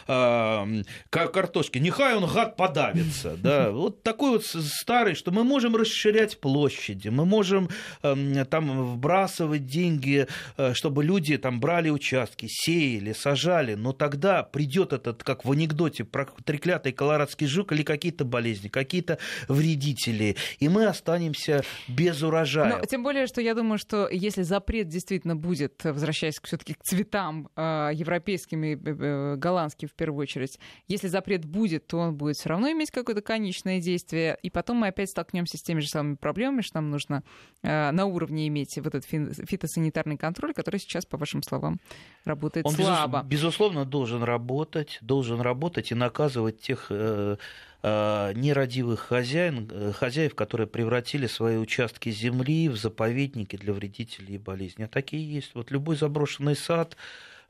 га 0.07 0.63
картошки, 1.11 1.79
нехай 1.79 2.15
он 2.17 2.27
гад 2.27 2.57
подавится, 2.57 3.37
да, 3.37 3.71
вот 3.73 4.03
такой 4.03 4.33
вот 4.33 4.45
старый, 4.45 5.15
что 5.15 5.31
мы 5.31 5.45
можем 5.45 5.77
расширять 5.77 6.41
площади, 6.41 7.09
мы 7.09 7.25
можем 7.25 7.69
эм, 8.03 8.45
там 8.47 8.95
вбрасывать 8.95 9.67
деньги, 9.67 10.27
чтобы 10.73 11.05
люди 11.05 11.37
там 11.39 11.61
брали 11.61 11.91
участки, 11.91 12.47
сеяли, 12.49 13.13
сажали, 13.13 13.75
но 13.75 13.93
тогда 13.93 14.43
придет 14.43 14.93
этот, 14.93 15.23
как 15.23 15.45
в 15.45 15.53
анекдоте 15.53 16.05
про 16.05 16.27
треклятый 16.45 16.93
колорадский 16.93 17.47
жук 17.47 17.73
или 17.73 17.83
какие-то 17.83 18.25
болезни, 18.25 18.69
какие-то 18.69 19.19
вредители, 19.49 20.37
и 20.59 20.69
мы 20.69 20.87
останемся 20.87 21.56
без 21.89 22.23
урожая. 22.23 22.79
Но, 22.79 22.85
тем 22.85 23.03
более, 23.03 23.27
что 23.27 23.41
я 23.41 23.55
думаю, 23.55 23.79
что 23.79 24.09
если 24.11 24.43
запрет 24.43 24.89
действительно 24.89 25.37
будет, 25.37 25.85
возвращаясь 25.85 26.39
все-таки 26.43 26.75
к 26.75 26.83
цветам 26.83 27.49
э, 27.57 27.91
европейским 27.95 28.65
и 28.65 28.77
э, 28.77 29.37
голландским 29.37 29.89
в 29.89 29.95
первую 29.95 30.23
очередь, 30.23 30.59
если 30.89 31.09
запрет 31.09 31.45
будет, 31.45 31.87
то 31.87 31.99
он 31.99 32.17
будет 32.17 32.37
все 32.37 32.49
равно 32.49 32.71
иметь 32.71 32.91
какое-то 32.91 33.23
конечное 33.23 33.81
действие, 33.81 34.39
и 34.43 34.51
потом 34.51 34.79
мы 34.79 34.89
опять 34.89 35.11
столкнемся 35.11 35.57
с 35.59 35.63
теми 35.63 35.81
же 35.81 35.89
самыми 35.89 36.17
проблемами, 36.17 36.63
что 36.63 36.77
нам 36.77 36.91
нужно 36.91 37.23
э, 37.63 37.91
на 37.91 38.07
уровне 38.07 38.49
иметь 38.49 38.77
вот 38.77 38.95
этот 38.95 39.05
фитосанитарный 39.05 40.17
контроль, 40.17 40.55
который 40.55 40.81
сейчас, 40.81 41.07
по 41.07 41.17
вашим 41.17 41.43
словам, 41.43 41.81
работает 42.25 42.67
он 42.67 42.73
слабо. 42.73 43.23
Безусловно, 43.23 43.85
должен 43.85 44.23
работать, 44.23 44.99
должен 45.01 45.41
работать 45.41 45.93
и 45.93 45.95
наказывать 45.95 46.61
тех 46.61 46.87
э, 46.91 47.17
Э, 47.17 47.37
нерадивых 48.35 49.01
хозяин, 49.01 49.71
э, 49.71 49.93
хозяев, 49.93 50.35
которые 50.35 50.67
превратили 50.67 51.27
свои 51.27 51.57
участки 51.57 52.11
земли 52.11 52.69
в 52.69 52.77
заповедники 52.77 53.57
для 53.57 53.73
вредителей 53.73 54.37
и 54.37 54.39
болезней. 54.39 54.85
А 54.85 54.89
такие 54.89 55.23
есть. 55.31 55.55
Вот 55.55 55.71
любой 55.71 55.97
заброшенный 55.97 56.57
сад, 56.57 56.97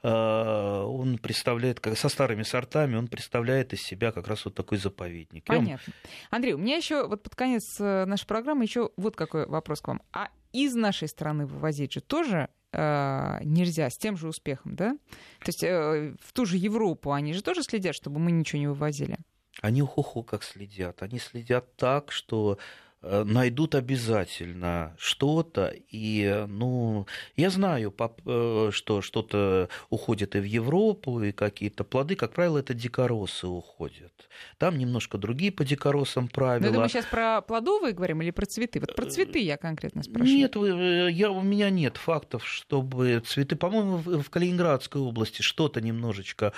э, 0.03 0.09
он 0.09 1.18
представляет, 1.18 1.80
со 1.97 2.09
старыми 2.09 2.43
сортами, 2.43 2.97
он 2.97 3.09
представляет 3.09 3.72
из 3.72 3.82
себя 3.82 4.12
как 4.12 4.28
раз 4.28 4.45
вот 4.45 4.55
такой 4.55 4.78
заповедник. 4.78 5.45
Понятно. 5.45 5.93
Андрей, 6.30 6.55
у 6.55 6.59
меня 6.59 6.76
еще 6.76 7.07
вот 7.07 7.22
под 7.22 7.34
конец 7.34 7.78
нашей 7.78 8.26
программы 8.26 8.64
еще 8.64 8.91
вот 8.97 9.16
какой 9.16 9.47
вопрос 9.47 9.80
к 9.80 9.89
вам. 9.89 10.03
А 10.12 10.28
из 10.53 10.74
нашей 10.74 11.09
страны 11.09 11.47
вывозить 11.47 11.93
же 11.93 12.01
тоже 12.01 12.49
э, 12.72 13.39
нельзя 13.45 13.91
с 13.91 13.97
тем 13.97 14.16
же 14.16 14.28
успехом, 14.28 14.74
да? 14.74 14.93
То 15.41 15.49
есть 15.49 15.62
э, 15.62 16.14
в 16.20 16.32
ту 16.32 16.45
же 16.45 16.57
Европу 16.57 17.12
они 17.12 17.32
же 17.32 17.43
тоже 17.43 17.62
следят, 17.62 17.95
чтобы 17.95 18.18
мы 18.18 18.32
ничего 18.32 18.59
не 18.59 18.66
вывозили? 18.66 19.18
Они 19.63 19.81
хуху 19.81 20.23
как 20.23 20.43
следят. 20.43 21.03
Они 21.03 21.19
следят 21.19 21.77
так, 21.77 22.13
что 22.13 22.59
э, 23.03 23.25
найдут 23.25 23.75
обязательно 23.75 24.95
что-то. 24.99 25.73
И, 25.91 26.45
ну, 26.47 27.07
я 27.37 27.49
знаю, 27.49 27.95
э, 27.99 28.71
что 28.71 29.01
что-то 29.01 29.71
уходит 29.89 30.37
и 30.37 30.41
в 30.41 30.45
Европу, 30.45 31.23
и 31.23 31.33
какие-то 31.33 31.85
плоды, 31.85 32.17
как 32.17 32.33
правило, 32.33 32.59
это 32.59 32.75
дикоросы 32.75 33.47
уходят. 33.47 34.13
Там 34.59 34.77
немножко 34.77 35.17
другие 35.17 35.53
по 35.53 35.65
дикоросам 35.65 36.29
правила. 36.29 36.67
Но 36.67 36.73
это 36.73 36.81
мы 36.81 36.89
сейчас 36.91 37.07
про 37.07 37.41
плодовые 37.41 37.95
говорим 37.95 38.21
или 38.21 38.33
про 38.33 38.45
цветы? 38.45 38.79
Вот 38.81 38.95
про 38.95 39.07
цветы 39.07 39.39
я 39.39 39.57
конкретно 39.57 40.03
спрашиваю. 40.03 40.37
Нет, 40.37 41.17
я, 41.17 41.31
у 41.31 41.41
меня 41.41 41.71
нет 41.71 41.97
фактов, 41.97 42.47
чтобы 42.47 43.23
цветы, 43.27 43.57
по-моему, 43.57 43.97
в 44.21 44.29
Калининградской 44.29 45.01
области 45.01 45.41
что-то 45.41 45.81
немножечко 45.81 46.47
Э, 46.47 46.53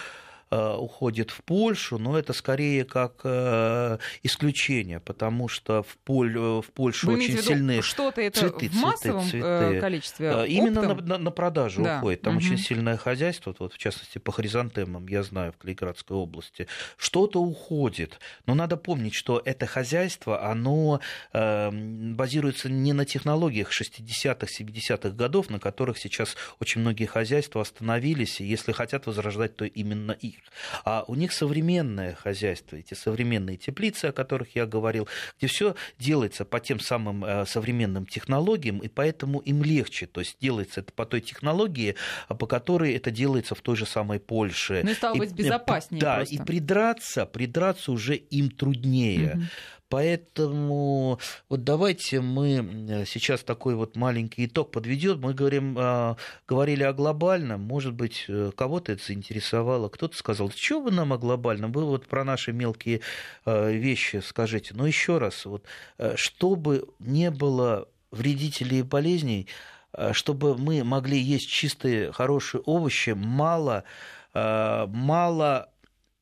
уходит 0.57 1.31
в 1.31 1.43
Польшу, 1.43 1.99
но 1.99 2.19
это 2.19 2.33
скорее 2.33 2.85
как 2.85 3.21
э, 3.25 3.99
исключение, 4.23 4.99
потому 5.01 5.49
что 5.49 5.83
в, 5.83 5.97
Поль, 5.99 6.37
э, 6.37 6.63
в 6.63 6.71
Польшу 6.73 7.09
Вы 7.09 7.15
очень 7.15 7.39
сильные 7.39 7.83
что-то 7.83 8.21
это 8.21 8.41
цветы, 8.41 8.69
в 8.69 8.75
массовом 8.75 9.25
цветы, 9.25 9.41
цветы. 9.41 9.81
количестве? 9.81 10.45
Именно 10.49 10.83
на, 10.83 10.95
на, 10.95 11.19
на 11.19 11.31
продажу 11.31 11.83
да. 11.83 11.99
уходит. 11.99 12.23
Там 12.23 12.37
угу. 12.37 12.45
очень 12.45 12.57
сильное 12.59 12.97
хозяйство, 12.97 13.55
вот, 13.59 13.75
в 13.75 13.79
частности 13.79 14.19
по 14.19 14.33
хризантемам, 14.33 15.07
я 15.09 15.23
знаю, 15.23 15.53
в 15.53 15.59
Калининградской 15.59 16.17
области. 16.17 16.67
Что-то 16.97 17.41
уходит, 17.43 18.19
но 18.47 18.55
надо 18.55 18.77
помнить, 18.77 19.15
что 19.15 19.43
это 19.45 19.67
хозяйство, 19.67 20.43
оно 20.43 21.01
э, 21.33 21.71
базируется 21.71 22.71
не 22.71 22.93
на 22.93 23.05
технологиях 23.05 23.71
60-х, 23.71 24.47
70-х 24.47 25.11
годов, 25.11 25.51
на 25.51 25.59
которых 25.59 25.99
сейчас 25.99 26.37
очень 26.59 26.81
многие 26.81 27.07
хозяйства 27.07 27.61
остановились, 27.61 28.41
и 28.41 28.45
если 28.45 28.73
хотят 28.73 29.07
возрождать, 29.07 29.57
то 29.57 29.65
именно 29.65 30.13
их 30.13 30.38
А 30.85 31.05
у 31.07 31.15
них 31.15 31.33
современное 31.33 32.15
хозяйство, 32.15 32.77
эти 32.77 32.95
современные 32.95 33.57
теплицы, 33.57 34.07
о 34.07 34.13
которых 34.13 34.57
я 34.57 34.67
говорил, 34.67 35.09
где 35.39 35.47
все 35.47 35.75
делается 35.99 36.45
по 36.45 36.61
тем 36.61 36.81
самым 36.81 37.25
э, 37.25 37.47
современным 37.47 38.07
технологиям, 38.07 38.79
и 38.79 38.89
поэтому 38.89 39.41
им 39.41 39.63
легче. 39.63 40.07
То 40.07 40.21
есть 40.21 40.37
делается 40.41 40.81
это 40.81 40.93
по 40.93 41.07
той 41.07 41.21
технологии, 41.21 41.95
по 42.29 42.47
которой 42.47 42.95
это 42.95 43.11
делается 43.11 43.55
в 43.55 43.61
той 43.61 43.77
же 43.77 43.87
самой 43.87 44.21
Польше. 44.21 44.83
Ну 44.85 44.91
и 44.91 44.95
стало 44.95 45.17
быть 45.17 45.33
безопаснее. 45.33 46.01
Да, 46.01 46.17
просто. 46.17 46.35
и 46.35 46.39
придраться, 46.39 47.27
придраться 47.27 47.93
уже 47.93 48.17
им 48.17 48.51
труднее. 48.51 49.35
Угу. 49.35 49.43
Поэтому 49.89 51.19
вот 51.49 51.65
давайте 51.65 52.21
мы 52.21 53.05
сейчас 53.07 53.43
такой 53.43 53.75
вот 53.75 53.97
маленький 53.97 54.45
итог 54.45 54.71
подведем. 54.71 55.21
Мы 55.21 55.33
говорим, 55.33 55.77
а, 55.79 56.17
говорили 56.47 56.83
о 56.83 56.93
глобальном, 56.93 57.63
может 57.63 57.95
быть, 57.95 58.27
э, 58.29 58.51
кого-то 58.55 58.93
это 58.93 59.03
заинтересовало, 59.03 59.89
кто-то 59.89 60.17
сказал, 60.17 60.51
что 60.51 60.81
вы 60.81 60.91
нам 60.91 61.15
о 61.15 61.19
глобальном, 61.19 61.73
вы 61.73 61.85
вот 61.85 62.07
про 62.07 62.23
наши 62.25 62.53
мелкие 62.53 63.01
а, 63.47 63.71
вещи 63.71 64.23
скажите. 64.25 64.75
Но 64.75 64.87
еще 64.87 65.17
раз, 65.17 65.47
вот, 65.47 65.65
э, 65.97 66.17
чтобы 66.17 66.89
не 66.99 67.31
было 67.31 67.89
вредителей 68.11 68.81
и 68.81 68.83
болезней, 68.83 69.49
э, 69.95 70.13
чтобы 70.13 70.59
мы 70.59 70.85
могли 70.85 71.19
есть 71.19 71.49
чистые, 71.49 72.13
хорошие 72.13 72.61
овощи, 72.61 73.11
мало, 73.11 73.85
мало 74.35 75.71
Э, 75.71 75.78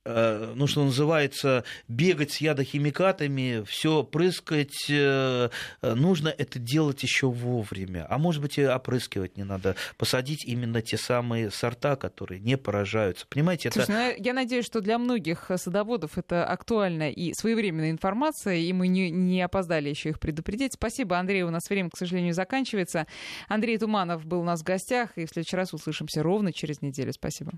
ну, 0.07 0.67
что 0.67 0.85
называется, 0.85 1.65
бегать 1.89 2.33
с 2.33 2.39
ядохимикатами, 2.39 3.65
все 3.65 4.05
прыскать, 4.05 4.87
э, 4.89 5.51
нужно 5.83 6.29
это 6.29 6.59
делать 6.59 7.03
еще 7.03 7.29
вовремя. 7.29 8.07
А 8.09 8.19
может 8.19 8.43
быть, 8.43 8.59
и 8.59 8.65
опрыскивать 8.65 9.37
не 9.37 9.45
надо. 9.45 9.77
Посадить 9.97 10.45
именно 10.45 10.83
те 10.83 10.97
самые 10.97 11.51
сорта, 11.51 11.97
которые 11.97 12.41
не 12.41 12.57
поражаются. 12.57 13.27
Понимаете, 13.29 13.69
это... 13.69 13.85
Слушай, 13.85 14.15
ну, 14.17 14.25
я 14.25 14.33
надеюсь, 14.33 14.67
что 14.67 14.81
для 14.81 14.99
многих 14.99 15.51
садоводов 15.57 16.19
это 16.19 16.45
актуальная 16.45 17.11
и 17.11 17.33
своевременная 17.35 17.91
информация, 17.91 18.57
и 18.57 18.73
мы 18.73 18.89
не, 18.89 19.11
не 19.11 19.43
опоздали 19.43 19.89
еще 19.89 20.11
их 20.11 20.21
предупредить. 20.21 20.75
Спасибо, 20.75 21.19
Андрей. 21.19 21.43
У 21.43 21.51
нас 21.51 21.69
время, 21.69 21.91
к 21.91 21.97
сожалению, 21.99 22.35
заканчивается. 22.35 23.07
Андрей 23.49 23.79
Туманов 23.79 24.25
был 24.25 24.41
у 24.41 24.45
нас 24.45 24.61
в 24.61 24.65
гостях, 24.65 25.17
и 25.17 25.27
в 25.27 25.31
следующий 25.31 25.57
раз 25.57 25.73
услышимся 25.73 26.23
ровно 26.23 26.53
через 26.53 26.83
неделю. 26.83 27.13
Спасибо. 27.13 27.53